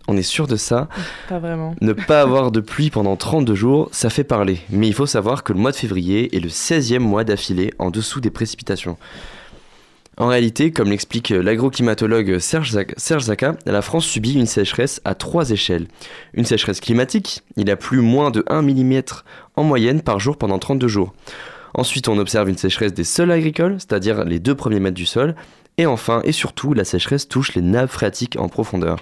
On 0.06 0.16
est 0.16 0.22
sûr 0.22 0.46
de 0.46 0.56
ça. 0.56 0.88
Pas 1.28 1.38
vraiment. 1.38 1.74
Ne 1.80 1.94
pas 1.94 2.20
avoir 2.20 2.50
de 2.50 2.60
pluie 2.60 2.90
pendant 2.90 3.16
32 3.16 3.54
jours, 3.54 3.88
ça 3.92 4.10
fait 4.10 4.24
parler. 4.24 4.60
Mais 4.70 4.86
il 4.86 4.94
faut 4.94 5.06
savoir 5.06 5.44
que 5.44 5.52
le 5.52 5.58
mois 5.58 5.70
de 5.70 5.76
février 5.76 6.36
est 6.36 6.40
le 6.40 6.48
16e 6.48 6.98
mois 6.98 7.24
d'affilée 7.24 7.72
en 7.78 7.90
dessous 7.90 8.20
des 8.20 8.30
précipitations. 8.30 8.98
En 10.16 10.28
réalité, 10.28 10.70
comme 10.70 10.90
l'explique 10.90 11.30
l'agroclimatologue 11.30 12.38
Serge, 12.38 12.70
Zaka, 12.70 13.56
la 13.66 13.82
France 13.82 14.04
subit 14.04 14.34
une 14.34 14.46
sécheresse 14.46 15.00
à 15.04 15.16
trois 15.16 15.50
échelles. 15.50 15.88
Une 16.34 16.44
sécheresse 16.44 16.80
climatique, 16.80 17.42
il 17.56 17.68
a 17.68 17.76
plu 17.76 17.98
moins 17.98 18.30
de 18.30 18.44
1 18.48 18.62
mm 18.62 19.02
en 19.56 19.64
moyenne 19.64 20.02
par 20.02 20.20
jour 20.20 20.36
pendant 20.36 20.58
32 20.60 20.86
jours. 20.86 21.14
Ensuite, 21.74 22.06
on 22.06 22.18
observe 22.18 22.48
une 22.48 22.58
sécheresse 22.58 22.94
des 22.94 23.02
sols 23.02 23.32
agricoles, 23.32 23.76
c'est-à-dire 23.78 24.24
les 24.24 24.38
deux 24.38 24.54
premiers 24.54 24.78
mètres 24.78 24.94
du 24.94 25.06
sol. 25.06 25.34
Et 25.78 25.86
enfin, 25.86 26.20
et 26.22 26.30
surtout, 26.30 26.74
la 26.74 26.84
sécheresse 26.84 27.26
touche 27.26 27.54
les 27.54 27.62
nappes 27.62 27.90
phréatiques 27.90 28.36
en 28.38 28.48
profondeur. 28.48 29.00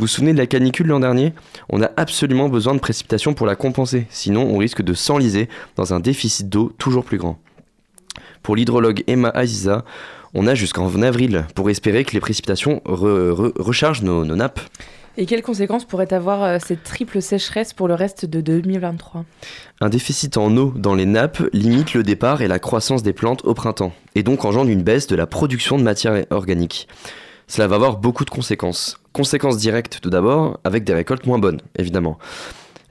Vous 0.00 0.04
vous 0.04 0.08
souvenez 0.08 0.32
de 0.32 0.38
la 0.38 0.46
canicule 0.46 0.86
l'an 0.86 1.00
dernier? 1.00 1.34
On 1.68 1.82
a 1.82 1.90
absolument 1.98 2.48
besoin 2.48 2.74
de 2.74 2.78
précipitations 2.80 3.34
pour 3.34 3.46
la 3.46 3.54
compenser, 3.54 4.06
sinon 4.08 4.44
on 4.44 4.56
risque 4.56 4.80
de 4.80 4.94
s'enliser 4.94 5.50
dans 5.76 5.92
un 5.92 6.00
déficit 6.00 6.48
d'eau 6.48 6.72
toujours 6.78 7.04
plus 7.04 7.18
grand. 7.18 7.38
Pour 8.42 8.56
l'hydrologue 8.56 9.04
Emma 9.08 9.28
Aziza, 9.28 9.84
on 10.32 10.46
a 10.46 10.54
jusqu'en 10.54 11.02
avril 11.02 11.44
pour 11.54 11.68
espérer 11.68 12.04
que 12.04 12.12
les 12.12 12.20
précipitations 12.20 12.80
re- 12.86 13.28
re- 13.30 13.52
rechargent 13.60 14.00
nos, 14.00 14.24
nos 14.24 14.36
nappes. 14.36 14.60
Et 15.18 15.26
quelles 15.26 15.42
conséquences 15.42 15.84
pourrait 15.84 16.14
avoir 16.14 16.42
euh, 16.44 16.56
cette 16.66 16.82
triple 16.82 17.20
sécheresse 17.20 17.74
pour 17.74 17.86
le 17.86 17.92
reste 17.92 18.24
de 18.24 18.40
2023 18.40 19.26
Un 19.82 19.88
déficit 19.90 20.38
en 20.38 20.56
eau 20.56 20.72
dans 20.74 20.94
les 20.94 21.04
nappes 21.04 21.42
limite 21.52 21.92
le 21.92 22.02
départ 22.04 22.40
et 22.40 22.48
la 22.48 22.58
croissance 22.58 23.02
des 23.02 23.12
plantes 23.12 23.44
au 23.44 23.52
printemps, 23.52 23.92
et 24.14 24.22
donc 24.22 24.46
engendre 24.46 24.70
une 24.70 24.82
baisse 24.82 25.08
de 25.08 25.16
la 25.16 25.26
production 25.26 25.76
de 25.76 25.82
matière 25.82 26.24
organique. 26.30 26.88
Cela 27.50 27.66
va 27.66 27.74
avoir 27.74 27.96
beaucoup 27.96 28.24
de 28.24 28.30
conséquences. 28.30 29.00
Conséquences 29.12 29.56
directes 29.56 29.98
tout 30.00 30.08
d'abord, 30.08 30.60
avec 30.62 30.84
des 30.84 30.94
récoltes 30.94 31.26
moins 31.26 31.40
bonnes, 31.40 31.60
évidemment. 31.76 32.16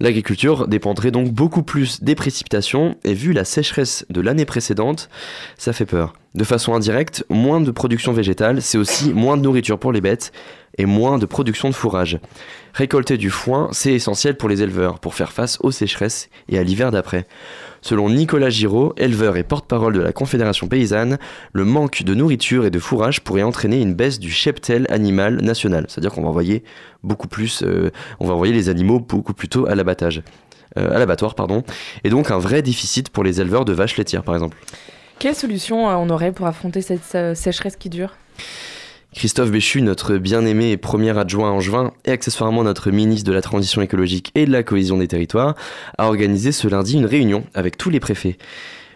L'agriculture 0.01 0.68
dépendrait 0.68 1.12
donc 1.12 1.32
beaucoup 1.32 1.64
plus 1.64 2.03
des 2.03 2.14
précipitations, 2.14 2.97
et 3.05 3.14
vu 3.14 3.32
la 3.32 3.45
sécheresse 3.45 4.05
de 4.10 4.20
l'année 4.20 4.43
précédente, 4.43 5.10
ça 5.57 5.72
fait 5.72 5.86
peur. 5.86 6.14
De 6.36 6.43
façon 6.43 6.74
indirecte, 6.74 7.24
moins 7.30 7.62
de 7.62 7.72
production 7.72 8.12
végétale, 8.12 8.62
c'est 8.62 8.78
aussi 8.78 9.14
moins 9.14 9.38
de 9.38 9.43
nourriture 9.43 9.80
pour 9.80 9.93
les 9.93 10.01
bêtes, 10.01 10.34
et 10.78 10.86
moins 10.86 11.20
de 11.20 11.26
production 11.26 11.70
de 11.70 11.74
fourrage. 11.74 12.20
Récolter 12.74 13.18
du 13.18 13.30
foin, 13.30 13.70
c'est 13.72 13.93
essentiel 13.93 14.36
pour 14.36 14.49
les 14.49 14.62
éleveurs, 14.62 14.99
pour 14.99 15.14
faire 15.14 15.32
face 15.32 15.57
aux 15.62 15.72
sécheresses 15.72 16.30
et 16.49 16.60
à 16.60 16.64
l'hiver 16.64 16.91
d'après. 16.91 17.28
Selon 17.82 18.10
Nicolas 18.10 18.50
Giraud, 18.50 18.94
éleveur 18.98 19.38
et 19.38 19.44
porte-parole 19.44 19.94
de 19.94 20.02
la 20.02 20.12
Confédération 20.12 20.68
paysanne, 20.68 21.18
le 21.54 21.66
manque 21.66 22.04
de 22.04 22.14
nourriture 22.14 22.66
et 22.66 22.72
de 22.72 22.80
fourrage 22.80 23.22
pourrait 23.22 23.44
entraîner 23.44 23.82
une 23.82 23.94
baisse 23.94 24.20
du 24.20 24.32
cheptel 24.32 24.86
animal 24.90 25.38
national. 25.42 25.86
C'est-à-dire 25.88 26.12
qu'on 26.12 26.24
va 26.24 26.30
envoyer 26.30 26.64
beaucoup 27.04 27.28
plus, 27.28 27.64
euh, 27.64 27.92
on 28.20 28.28
va 28.28 28.34
envoyer 28.34 28.54
les 28.54 28.70
animaux 28.70 29.00
beaucoup 29.00 29.34
plus 29.34 29.48
tôt 29.48 29.66
à 29.68 29.76
l'abattage. 29.76 30.22
Euh, 30.78 30.94
à 30.94 31.00
l'abattoir, 31.00 31.36
pardon. 31.36 31.64
Et 32.04 32.10
donc 32.10 32.30
un 32.32 32.38
vrai 32.38 32.62
déficit 32.62 33.10
pour 33.10 33.24
les 33.24 33.42
éleveurs 33.42 33.66
de 33.66 33.74
vaches 33.74 33.98
laitières, 33.98 34.24
par 34.24 34.36
exemple. 34.36 34.58
Quelle 35.18 35.36
solution 35.36 35.90
euh, 35.90 35.96
on 35.96 36.10
aurait 36.10 36.32
pour 36.32 36.48
affronter 36.48 36.82
cette 36.82 37.36
sécheresse 37.36 37.76
qui 37.76 37.90
dure? 37.90 38.16
Christophe 39.14 39.51
Béchu, 39.51 39.82
notre 39.82 40.18
bien-aimé 40.18 40.72
et 40.72 40.78
premier 40.78 41.18
adjoint 41.18 41.49
angevin 41.49 41.91
et 42.05 42.12
accessoirement 42.12 42.64
notre 42.64 42.91
ministre 42.91 43.28
de 43.28 43.34
la 43.34 43.41
Transition 43.41 43.82
écologique 43.82 44.32
et 44.36 44.45
de 44.45 44.51
la 44.51 44.64
cohésion 44.64 44.97
des 44.97 45.07
territoires, 45.07 45.55
a 45.97 46.05
organisé 46.05 46.51
ce 46.51 46.68
lundi 46.68 46.93
une 46.93 47.05
réunion 47.05 47.43
avec 47.55 47.78
tous 47.78 47.89
les 47.89 47.99
préfets. 47.99 48.38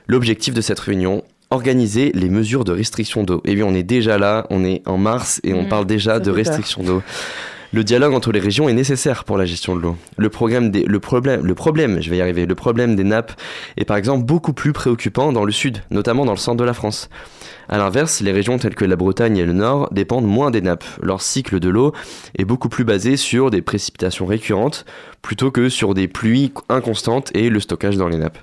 L'objectif 0.08 0.54
de 0.54 0.62
cette 0.62 0.80
réunion, 0.80 1.24
organiser 1.50 2.12
les 2.14 2.30
mesures 2.30 2.64
de 2.64 2.72
restriction 2.72 3.24
d'eau. 3.24 3.42
Et 3.46 3.56
oui, 3.56 3.64
on 3.64 3.74
est 3.74 3.84
déjà 3.84 4.18
là, 4.18 4.46
on 4.50 4.64
est 4.64 4.82
en 4.88 4.98
mars 4.98 5.42
et 5.44 5.54
on 5.54 5.64
Mmh, 5.64 5.70
parle 5.70 5.86
déjà 5.86 6.20
de 6.20 6.32
restriction 6.32 6.84
d'eau. 6.84 7.02
Le 7.74 7.84
dialogue 7.84 8.14
entre 8.14 8.32
les 8.32 8.40
régions 8.40 8.70
est 8.70 8.74
nécessaire 8.74 9.24
pour 9.24 9.36
la 9.36 9.46
gestion 9.46 9.76
de 9.76 9.82
l'eau. 9.82 9.98
Le, 10.18 10.30
problème, 10.30 10.72
problème 11.00 12.96
des 12.96 13.04
nappes 13.04 13.32
est 13.78 13.86
par 13.86 13.98
exemple 13.98 14.26
beaucoup 14.26 14.54
plus 14.54 14.74
préoccupant 14.74 15.34
dans 15.34 15.44
le 15.44 15.52
sud, 15.52 15.80
notamment 15.90 16.24
dans 16.24 16.34
le 16.34 16.38
centre 16.38 16.58
de 16.58 16.64
la 16.64 16.76
France. 16.76 17.10
A 17.70 17.80
l'inverse, 17.80 18.22
les 18.22 18.32
régions 18.32 18.60
telles 18.60 18.76
que 18.76 18.86
la 18.86 18.96
Bretagne 18.96 19.38
et 19.38 19.46
le 19.46 19.54
Nord 19.54 19.90
dépendent 19.92 20.28
moins 20.28 20.52
des 20.52 20.62
nappes. 20.62 20.86
Leur 21.02 21.24
cycle 21.24 21.60
de 21.60 21.70
l'eau 21.70 21.94
est 22.38 22.46
beaucoup 22.46 22.70
plus 22.70 22.84
basé 22.84 23.18
sur 23.18 23.50
des 23.50 23.64
précipitations 23.64 24.28
récurrentes 24.28 24.86
plutôt 25.24 25.50
que 25.50 25.68
sur 25.68 25.96
des 25.96 26.08
pluies 26.08 26.54
inconstantes 26.70 27.32
et 27.36 27.50
le 27.50 27.60
stockage 27.60 27.98
dans 27.98 28.08
les 28.08 28.18
nappes. 28.18 28.38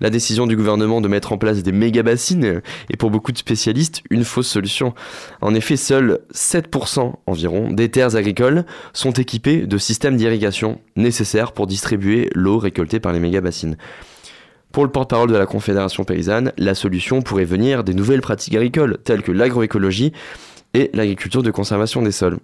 La 0.00 0.10
décision 0.10 0.46
du 0.46 0.56
gouvernement 0.56 1.00
de 1.00 1.08
mettre 1.08 1.32
en 1.32 1.38
place 1.38 1.62
des 1.62 1.72
méga-bassines 1.72 2.60
est 2.90 2.96
pour 2.96 3.10
beaucoup 3.10 3.32
de 3.32 3.38
spécialistes 3.38 4.02
une 4.10 4.24
fausse 4.24 4.48
solution. 4.48 4.94
En 5.40 5.54
effet, 5.54 5.76
seuls 5.76 6.20
7% 6.34 7.14
environ 7.26 7.72
des 7.72 7.90
terres 7.90 8.14
agricoles 8.14 8.66
sont 8.92 9.12
équipées 9.12 9.66
de 9.66 9.78
systèmes 9.78 10.16
d'irrigation 10.16 10.80
nécessaires 10.96 11.52
pour 11.52 11.66
distribuer 11.66 12.28
l'eau 12.34 12.58
récoltée 12.58 13.00
par 13.00 13.12
les 13.12 13.20
méga-bassines. 13.20 13.76
Pour 14.72 14.84
le 14.84 14.90
porte-parole 14.90 15.30
de 15.30 15.36
la 15.36 15.46
Confédération 15.46 16.04
paysanne, 16.04 16.52
la 16.58 16.74
solution 16.74 17.22
pourrait 17.22 17.46
venir 17.46 17.82
des 17.82 17.94
nouvelles 17.94 18.20
pratiques 18.20 18.54
agricoles 18.54 18.98
telles 19.02 19.22
que 19.22 19.32
l'agroécologie 19.32 20.12
et 20.74 20.90
l'agriculture 20.92 21.42
de 21.42 21.50
conservation 21.50 22.02
des 22.02 22.12
sols. 22.12 22.38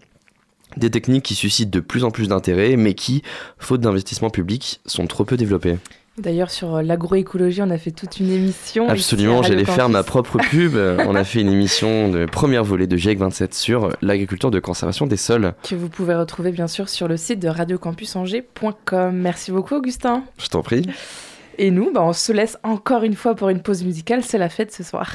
Des 0.78 0.90
techniques 0.90 1.24
qui 1.26 1.34
suscitent 1.34 1.68
de 1.68 1.80
plus 1.80 2.04
en 2.04 2.10
plus 2.10 2.28
d'intérêt, 2.28 2.76
mais 2.76 2.94
qui, 2.94 3.22
faute 3.58 3.82
d'investissement 3.82 4.30
public, 4.30 4.80
sont 4.86 5.06
trop 5.06 5.26
peu 5.26 5.36
développées. 5.36 5.76
D'ailleurs, 6.18 6.50
sur 6.50 6.76
euh, 6.76 6.82
l'agroécologie, 6.82 7.62
on 7.62 7.70
a 7.70 7.78
fait 7.78 7.90
toute 7.90 8.20
une 8.20 8.30
émission. 8.30 8.88
Absolument, 8.88 9.42
j'allais 9.42 9.64
faire 9.64 9.88
ma 9.88 10.02
propre 10.02 10.38
pub. 10.38 10.74
Euh, 10.76 11.02
On 11.08 11.14
a 11.14 11.24
fait 11.24 11.40
une 11.40 11.50
émission 11.50 12.10
de 12.10 12.26
première 12.26 12.64
volée 12.64 12.86
de 12.86 12.96
GIEC 12.98 13.18
27 13.18 13.54
sur 13.54 13.88
l'agriculture 14.02 14.50
de 14.50 14.60
conservation 14.60 15.06
des 15.06 15.16
sols. 15.16 15.54
Que 15.62 15.74
vous 15.74 15.88
pouvez 15.88 16.14
retrouver 16.14 16.52
bien 16.52 16.66
sûr 16.68 16.90
sur 16.90 17.08
le 17.08 17.16
site 17.16 17.40
de 17.40 17.48
radiocampusangers.com. 17.48 19.16
Merci 19.16 19.52
beaucoup, 19.52 19.74
Augustin. 19.76 20.24
Je 20.38 20.48
t'en 20.48 20.62
prie. 20.62 20.86
Et 21.56 21.70
nous, 21.70 21.90
bah, 21.92 22.02
on 22.02 22.12
se 22.12 22.32
laisse 22.32 22.58
encore 22.62 23.04
une 23.04 23.14
fois 23.14 23.34
pour 23.34 23.48
une 23.48 23.60
pause 23.60 23.82
musicale. 23.82 24.22
C'est 24.22 24.38
la 24.38 24.50
fête 24.50 24.72
ce 24.72 24.82
soir. 24.82 25.12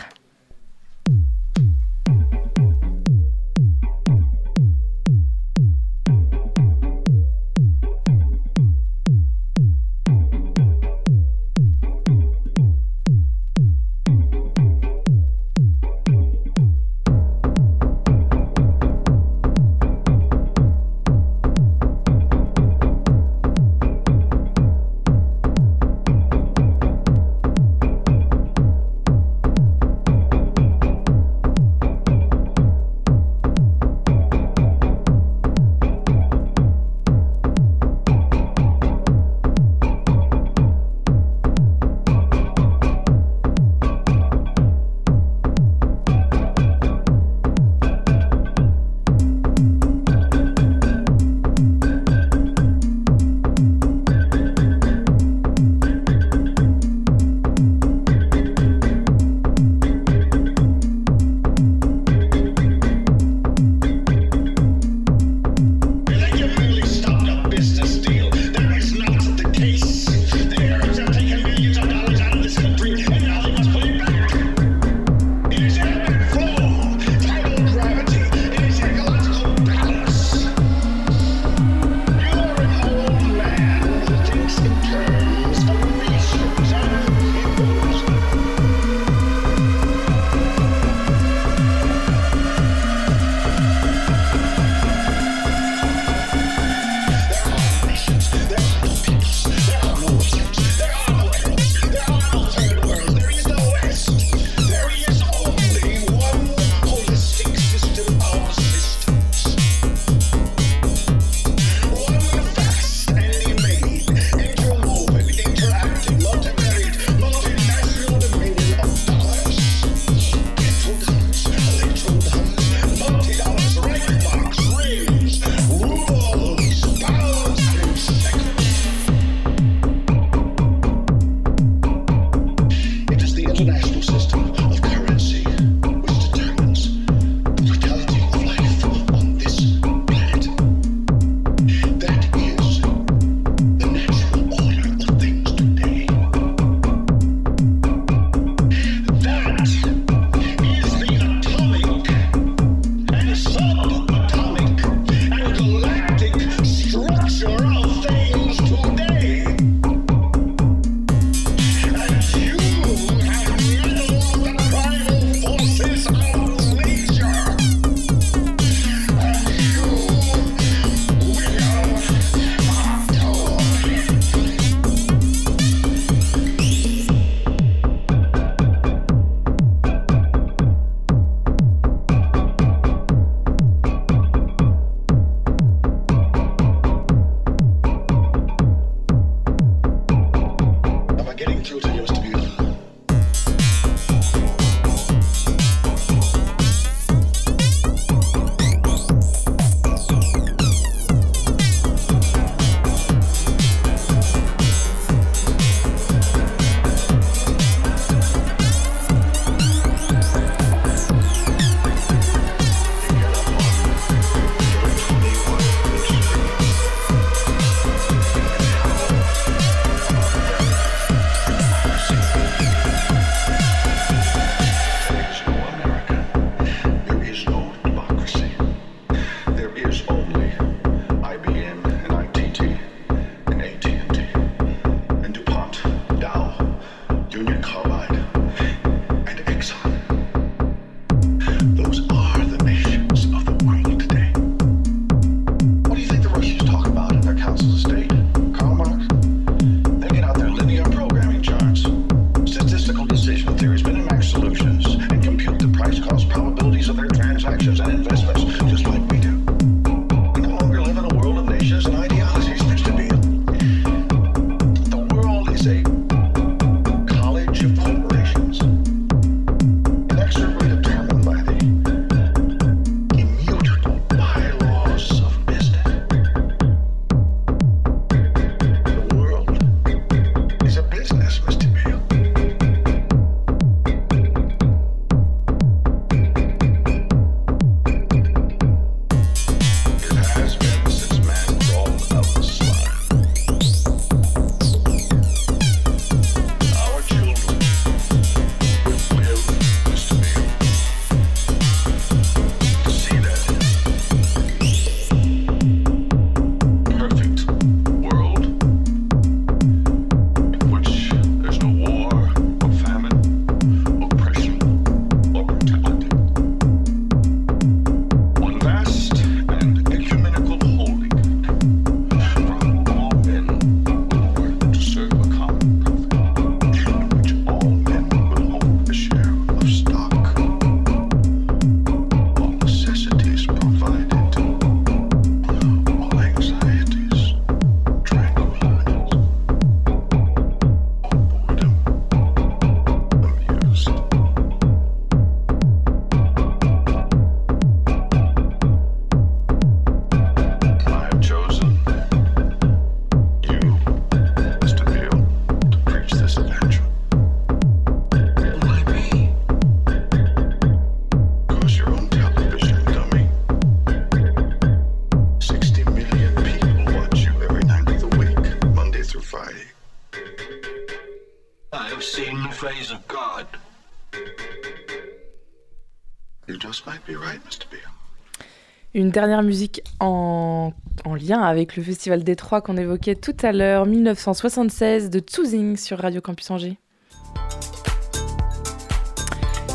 Une 378.93 379.11
dernière 379.11 379.43
musique 379.43 379.81
en, 379.99 380.73
en 381.05 381.15
lien 381.15 381.41
avec 381.41 381.75
le 381.75 381.83
festival 381.83 382.23
Détroit 382.23 382.61
qu'on 382.61 382.77
évoquait 382.77 383.15
tout 383.15 383.35
à 383.41 383.51
l'heure, 383.51 383.85
1976 383.85 385.09
de 385.09 385.19
Tsouzing 385.19 385.77
sur 385.77 385.99
Radio 385.99 386.21
Campus 386.21 386.49
Angers. 386.51 386.77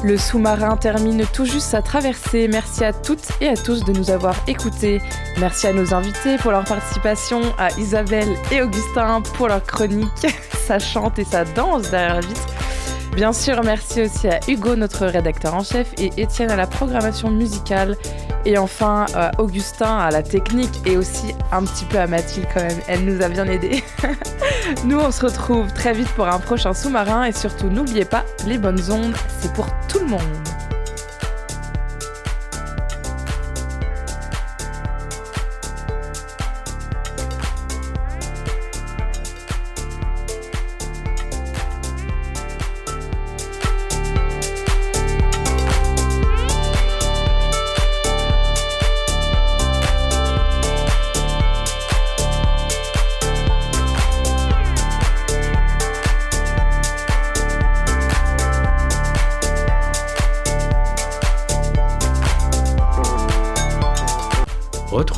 Le 0.04 0.16
sous-marin 0.18 0.76
termine 0.76 1.24
tout 1.32 1.44
juste 1.44 1.68
sa 1.68 1.80
traversée. 1.80 2.48
Merci 2.48 2.84
à 2.84 2.92
toutes 2.92 3.28
et 3.40 3.48
à 3.48 3.56
tous 3.56 3.84
de 3.84 3.92
nous 3.92 4.10
avoir 4.10 4.34
écoutés. 4.48 5.00
Merci 5.38 5.68
à 5.68 5.72
nos 5.72 5.94
invités 5.94 6.38
pour 6.38 6.50
leur 6.50 6.64
participation, 6.64 7.40
à 7.56 7.70
Isabelle 7.78 8.34
et 8.50 8.62
Augustin 8.62 9.22
pour 9.36 9.46
leur 9.46 9.62
chronique. 9.62 10.26
Ça 10.66 10.80
chante 10.80 11.20
et 11.20 11.24
ça 11.24 11.44
danse 11.44 11.90
derrière 11.90 12.16
la. 12.16 12.51
Bien 13.14 13.34
sûr, 13.34 13.62
merci 13.62 14.02
aussi 14.02 14.26
à 14.26 14.40
Hugo, 14.48 14.74
notre 14.74 15.06
rédacteur 15.06 15.54
en 15.54 15.62
chef, 15.62 15.92
et 15.98 16.10
Étienne 16.16 16.50
à 16.50 16.56
la 16.56 16.66
programmation 16.66 17.30
musicale. 17.30 17.96
Et 18.46 18.56
enfin, 18.56 19.04
euh, 19.14 19.30
Augustin 19.38 19.98
à 19.98 20.10
la 20.10 20.22
technique 20.22 20.80
et 20.86 20.96
aussi 20.96 21.34
un 21.52 21.62
petit 21.62 21.84
peu 21.84 21.98
à 21.98 22.06
Mathilde 22.06 22.46
quand 22.52 22.62
même. 22.62 22.78
Elle 22.88 23.04
nous 23.04 23.22
a 23.22 23.28
bien 23.28 23.46
aidés. 23.46 23.84
nous, 24.84 24.98
on 24.98 25.10
se 25.12 25.26
retrouve 25.26 25.72
très 25.74 25.92
vite 25.92 26.08
pour 26.16 26.26
un 26.26 26.38
prochain 26.38 26.72
sous-marin. 26.72 27.24
Et 27.24 27.32
surtout, 27.32 27.68
n'oubliez 27.68 28.06
pas, 28.06 28.24
les 28.46 28.58
bonnes 28.58 28.90
ondes, 28.90 29.14
c'est 29.40 29.52
pour 29.52 29.66
tout 29.88 29.98
le 30.00 30.06
monde. 30.06 30.51